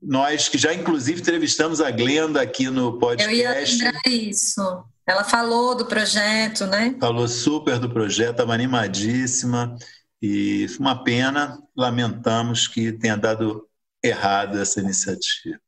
nós 0.00 0.48
que 0.48 0.56
já 0.56 0.72
inclusive 0.72 1.20
entrevistamos 1.20 1.80
a 1.80 1.90
Glenda 1.90 2.40
aqui 2.40 2.70
no 2.70 2.98
podcast. 2.98 3.30
Eu 3.32 3.38
ia 3.38 3.52
lembrar 3.52 4.00
isso. 4.06 4.84
Ela 5.06 5.24
falou 5.24 5.74
do 5.74 5.86
projeto, 5.86 6.66
né? 6.66 6.94
Falou 7.00 7.26
super 7.26 7.78
do 7.78 7.88
projeto, 7.88 8.32
estava 8.32 8.54
animadíssima. 8.54 9.76
E 10.20 10.66
uma 10.80 11.04
pena, 11.04 11.58
lamentamos 11.76 12.66
que 12.66 12.92
tenha 12.92 13.16
dado 13.16 13.68
errado 14.02 14.58
essa 14.58 14.80
iniciativa. 14.80 15.58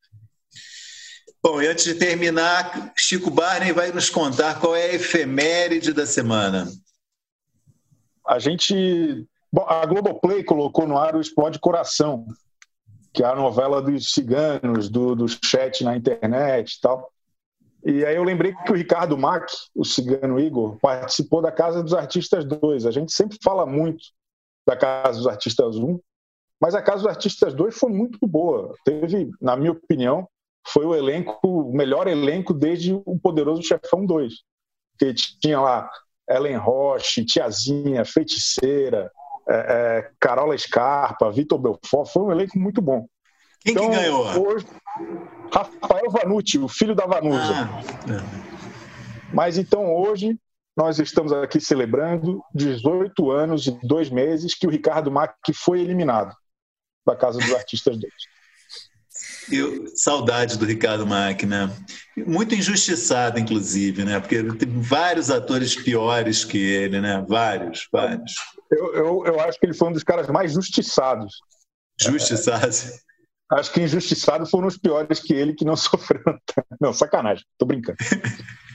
Bom, 1.43 1.63
e 1.63 1.69
antes 1.69 1.85
de 1.85 1.95
terminar, 1.95 2.93
Chico 2.97 3.31
Barney 3.31 3.73
vai 3.73 3.93
nos 3.93 4.11
contar 4.11 4.61
qual 4.61 4.77
é 4.77 4.91
a 4.91 4.95
efeméride 4.95 5.93
da 5.93 6.05
semana. 6.05 6.69
A 8.27 8.39
gente. 8.39 9.27
Bom, 9.53 9.65
a 9.67 9.85
Globoplay 9.87 10.45
colocou 10.45 10.87
no 10.87 10.99
ar 10.99 11.17
o 11.17 11.21
Explode 11.21 11.59
Coração, 11.59 12.27
que 13.13 13.23
é 13.23 13.27
a 13.27 13.35
novela 13.35 13.81
dos 13.81 14.13
ciganos, 14.13 14.91
do, 14.91 15.15
do 15.15 15.27
chat 15.29 15.83
na 15.83 15.97
internet 15.97 16.75
e 16.75 16.81
tal. 16.81 17.11
E 17.85 18.05
aí 18.05 18.15
eu 18.15 18.23
lembrei 18.23 18.55
que 18.55 18.73
o 18.73 18.77
Ricardo 18.77 19.17
Mack, 19.17 19.51
o 19.75 19.85
cigano 19.85 20.39
Igor, 20.39 20.77
participou 20.79 21.41
da 21.41 21.51
Casa 21.51 21.83
dos 21.83 21.95
Artistas 21.95 22.45
2. 22.45 22.85
A 22.85 22.91
gente 22.91 23.13
sempre 23.13 23.39
fala 23.43 23.65
muito 23.65 24.05
da 24.67 24.77
Casa 24.77 25.19
dos 25.19 25.27
Artistas 25.27 25.77
1, 25.77 25.99
mas 26.61 26.75
a 26.75 26.83
Casa 26.83 26.99
dos 26.99 27.09
Artistas 27.09 27.55
2 27.55 27.77
foi 27.77 27.91
muito 27.91 28.19
boa. 28.27 28.75
Teve, 28.85 29.31
na 29.41 29.57
minha 29.57 29.73
opinião, 29.73 30.29
foi 30.69 30.85
o 30.85 30.95
elenco, 30.95 31.39
o 31.43 31.73
melhor 31.73 32.07
elenco 32.07 32.53
desde 32.53 32.93
o 32.93 33.19
Poderoso 33.19 33.63
Chefão 33.63 34.05
2. 34.05 34.35
Que 34.99 35.15
tinha 35.15 35.61
lá 35.61 35.91
Ellen 36.29 36.57
Roche, 36.57 37.25
Tiazinha, 37.25 38.05
Feiticeira, 38.05 39.11
é, 39.49 39.55
é, 39.55 40.11
Carola 40.21 40.57
Scarpa, 40.57 41.31
Vitor 41.33 41.59
Belfort, 41.59 42.13
foi 42.13 42.23
um 42.23 42.31
elenco 42.31 42.59
muito 42.59 42.83
bom. 42.83 43.07
Quem 43.63 43.73
então, 43.73 43.91
que 43.91 43.97
ganhou? 43.97 44.27
Hoje, 44.47 44.67
Rafael 45.53 46.11
Vanucci, 46.11 46.59
o 46.59 46.69
filho 46.69 46.95
da 46.95 47.07
Vanusa. 47.07 47.53
Ah, 47.53 47.81
é. 48.13 49.35
Mas 49.35 49.59
então 49.59 49.95
hoje 49.95 50.39
nós 50.81 50.99
estamos 50.99 51.31
aqui 51.31 51.61
celebrando 51.61 52.43
18 52.55 53.31
anos 53.31 53.67
e 53.67 53.79
dois 53.87 54.09
meses 54.09 54.55
que 54.55 54.67
o 54.67 54.71
Ricardo 54.71 55.11
Mack 55.11 55.35
foi 55.55 55.83
eliminado 55.83 56.35
da 57.07 57.15
Casa 57.15 57.39
dos 57.39 57.53
Artistas 57.53 57.99
2. 57.99 58.13
Eu, 59.53 59.87
saudade 59.95 60.57
do 60.57 60.65
Ricardo 60.65 61.07
Mack, 61.07 61.45
né? 61.45 61.71
Muito 62.17 62.55
injustiçado, 62.55 63.39
inclusive, 63.39 64.07
né? 64.07 64.21
Porque 64.21 64.43
tem 64.55 64.81
vários 64.81 65.31
atores 65.31 65.77
piores 65.77 66.47
que 66.47 66.57
ele, 66.57 66.99
né? 66.99 67.23
Vários, 67.29 67.87
vários. 67.93 68.33
Eu, 68.71 68.95
eu, 68.95 69.27
eu 69.27 69.41
acho 69.41 69.61
que 69.61 69.67
ele 69.67 69.75
foi 69.75 69.89
um 69.89 69.93
dos 69.93 70.05
caras 70.05 70.29
mais 70.29 70.55
justiçados. 70.55 71.41
Justiçados. 72.01 72.87
É, 72.87 73.61
acho 73.61 73.71
que 73.71 73.83
injustiçados 73.83 74.49
foram 74.49 74.69
os 74.69 74.79
piores 74.79 75.21
que 75.21 75.35
ele 75.35 75.53
que 75.53 75.65
não 75.65 75.77
sofreram. 75.77 76.41
Não, 76.81 76.95
sacanagem, 76.95 77.45
tô 77.59 77.67
brincando. 77.67 77.99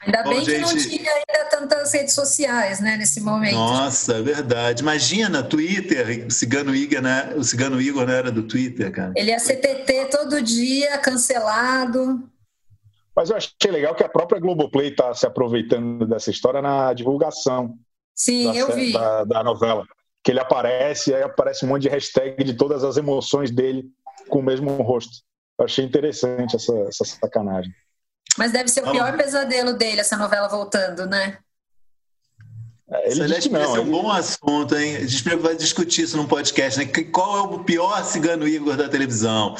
Ainda 0.00 0.22
Bom, 0.22 0.30
bem 0.30 0.44
gente... 0.44 0.54
que 0.54 0.60
não 0.60 0.76
tinha 0.76 1.10
ainda 1.12 1.50
tantas 1.50 1.92
redes 1.92 2.14
sociais, 2.14 2.80
né, 2.80 2.96
nesse 2.96 3.20
momento. 3.20 3.54
Nossa, 3.54 4.14
é 4.14 4.22
verdade. 4.22 4.82
Imagina, 4.82 5.42
Twitter, 5.42 6.26
o 6.26 6.30
Cigano 6.30 6.74
Igor, 6.74 7.02
né? 7.02 7.34
O 7.36 7.44
Cigano 7.44 7.80
Igor 7.80 8.06
não 8.06 8.14
era 8.14 8.32
do 8.32 8.44
Twitter, 8.44 8.90
cara. 8.90 9.12
Ele 9.14 9.30
ia 9.30 9.38
CTT 9.38 10.06
todo 10.10 10.40
dia, 10.40 10.96
cancelado. 10.98 12.26
Mas 13.14 13.28
eu 13.28 13.36
achei 13.36 13.70
legal 13.70 13.94
que 13.94 14.02
a 14.02 14.08
própria 14.08 14.40
Globoplay 14.40 14.88
está 14.88 15.12
se 15.14 15.26
aproveitando 15.26 16.06
dessa 16.06 16.30
história 16.30 16.62
na 16.62 16.94
divulgação. 16.94 17.74
Sim, 18.14 18.52
da, 18.52 18.56
eu 18.56 18.72
vi. 18.74 18.92
Da, 18.92 19.24
da 19.24 19.44
novela. 19.44 19.86
Que 20.24 20.30
ele 20.30 20.40
aparece, 20.40 21.14
aí 21.14 21.22
aparece 21.22 21.64
um 21.64 21.68
monte 21.68 21.82
de 21.82 21.88
hashtag 21.90 22.42
de 22.42 22.54
todas 22.54 22.84
as 22.84 22.96
emoções 22.96 23.50
dele 23.50 23.84
com 24.30 24.38
o 24.38 24.42
mesmo 24.42 24.70
rosto. 24.82 25.18
Eu 25.58 25.66
achei 25.66 25.84
interessante 25.84 26.56
essa, 26.56 26.72
essa 26.88 27.04
sacanagem. 27.04 27.72
Mas 28.40 28.52
deve 28.52 28.70
ser 28.70 28.80
o 28.80 28.90
pior 28.90 29.14
pesadelo 29.18 29.74
dele, 29.74 30.00
essa 30.00 30.16
novela 30.16 30.48
voltando, 30.48 31.04
né? 31.04 31.36
É, 32.90 33.10
ele 33.10 33.28
não, 33.50 33.76
é 33.76 33.80
um 33.80 33.90
bom 33.90 34.10
assunto, 34.10 34.74
hein? 34.74 34.96
A 34.96 35.06
gente 35.06 35.36
vai 35.36 35.54
discutir 35.54 36.04
isso 36.04 36.16
num 36.16 36.26
podcast, 36.26 36.78
né? 36.78 36.86
Qual 37.12 37.36
é 37.36 37.42
o 37.42 37.62
pior 37.62 38.02
cigano 38.02 38.48
Igor 38.48 38.78
da 38.78 38.88
televisão? 38.88 39.54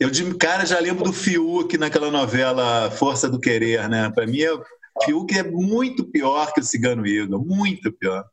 Eu 0.00 0.08
de 0.08 0.34
cara 0.36 0.64
já 0.64 0.80
lembro 0.80 1.04
do 1.04 1.12
Fiuk 1.12 1.76
naquela 1.76 2.10
novela 2.10 2.90
Força 2.92 3.28
do 3.28 3.38
Querer, 3.38 3.86
né? 3.90 4.10
Para 4.10 4.26
mim, 4.26 4.42
o 4.46 4.64
Fiuk 5.04 5.38
é 5.38 5.42
muito 5.42 6.02
pior 6.02 6.54
que 6.54 6.60
o 6.60 6.64
cigano 6.64 7.06
Igor, 7.06 7.38
muito 7.38 7.92
pior. 7.92 8.24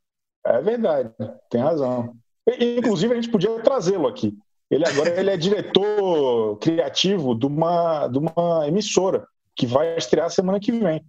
É 0.45 0.62
verdade, 0.62 1.10
tem 1.50 1.60
razão. 1.60 2.16
Inclusive, 2.47 3.12
a 3.12 3.16
gente 3.18 3.30
podia 3.30 3.52
trazê-lo 3.60 4.08
aqui. 4.08 4.34
Ele 4.72 4.88
agora 4.88 5.20
ele 5.20 5.30
é 5.30 5.36
diretor 5.36 6.58
criativo 6.60 7.38
de 7.38 7.45
uma, 7.45 8.08
de 8.08 8.18
uma 8.18 8.66
emissora 8.66 9.28
que 9.60 9.68
vai 9.68 9.97
estrear 9.97 10.32
semana 10.32 10.57
que 10.57 10.72
vem. 10.72 11.05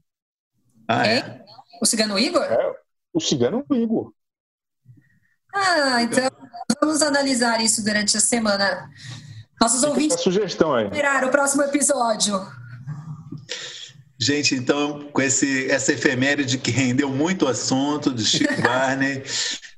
Ah, 0.89 1.07
é? 1.07 1.45
O 1.81 1.87
Cigano 1.87 2.19
Igor? 2.19 2.43
É, 2.43 2.75
o 3.15 3.21
Cigano 3.21 3.65
Igor. 3.71 4.13
Ah, 5.55 6.03
então 6.03 6.29
vamos 6.81 7.01
analisar 7.01 7.61
isso 7.61 7.85
durante 7.85 8.17
a 8.17 8.21
semana. 8.21 8.91
Nossos 9.61 9.79
Fica 9.79 9.91
ouvintes. 9.93 10.17
A 10.17 10.21
sugestão 10.21 10.75
aí. 10.75 10.91
Virar 10.91 11.25
o 11.25 11.31
próximo 11.31 11.63
episódio. 11.63 12.35
Gente, 14.21 14.55
então, 14.55 15.09
com 15.13 15.23
esse, 15.23 15.71
essa 15.71 15.93
efeméride 15.93 16.59
que 16.59 16.71
rendeu 16.71 17.09
muito 17.09 17.49
assunto 17.49 18.13
de 18.13 18.25
Chico 18.25 18.55
Barney, 18.61 19.23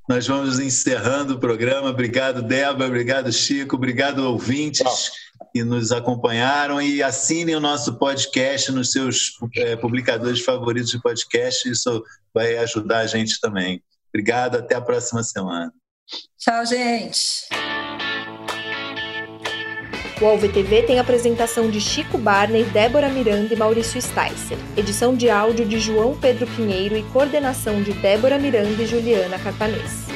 nós 0.08 0.26
vamos 0.26 0.58
encerrando 0.58 1.34
o 1.34 1.40
programa. 1.40 1.90
Obrigado, 1.90 2.42
Débora. 2.42 2.88
Obrigado, 2.88 3.32
Chico. 3.32 3.76
Obrigado, 3.76 4.18
ouvintes. 4.18 4.82
Tchau 4.82 5.22
que 5.52 5.62
nos 5.62 5.92
acompanharam 5.92 6.80
e 6.80 7.02
assinem 7.02 7.54
o 7.54 7.60
nosso 7.60 7.98
podcast 7.98 8.72
nos 8.72 8.90
seus 8.90 9.32
é, 9.56 9.76
publicadores 9.76 10.40
favoritos 10.40 10.90
de 10.90 11.00
podcast. 11.00 11.68
Isso 11.68 12.02
vai 12.32 12.56
ajudar 12.58 13.00
a 13.00 13.06
gente 13.06 13.38
também. 13.40 13.82
Obrigado, 14.08 14.56
até 14.56 14.74
a 14.74 14.80
próxima 14.80 15.22
semana. 15.22 15.72
Tchau, 16.38 16.64
gente. 16.64 17.48
O 20.22 20.26
AlvTV 20.26 20.82
tem 20.82 21.00
apresentação 21.00 21.68
de 21.68 21.80
Chico 21.80 22.16
Barney, 22.16 22.62
Débora 22.62 23.08
Miranda 23.08 23.52
e 23.52 23.56
Maurício 23.56 24.00
Sticer. 24.00 24.56
Edição 24.76 25.16
de 25.16 25.28
áudio 25.28 25.66
de 25.66 25.80
João 25.80 26.16
Pedro 26.16 26.46
Pinheiro 26.46 26.96
e 26.96 27.02
coordenação 27.02 27.82
de 27.82 27.92
Débora 27.94 28.38
Miranda 28.38 28.80
e 28.80 28.86
Juliana 28.86 29.36
Carpanês. 29.36 30.06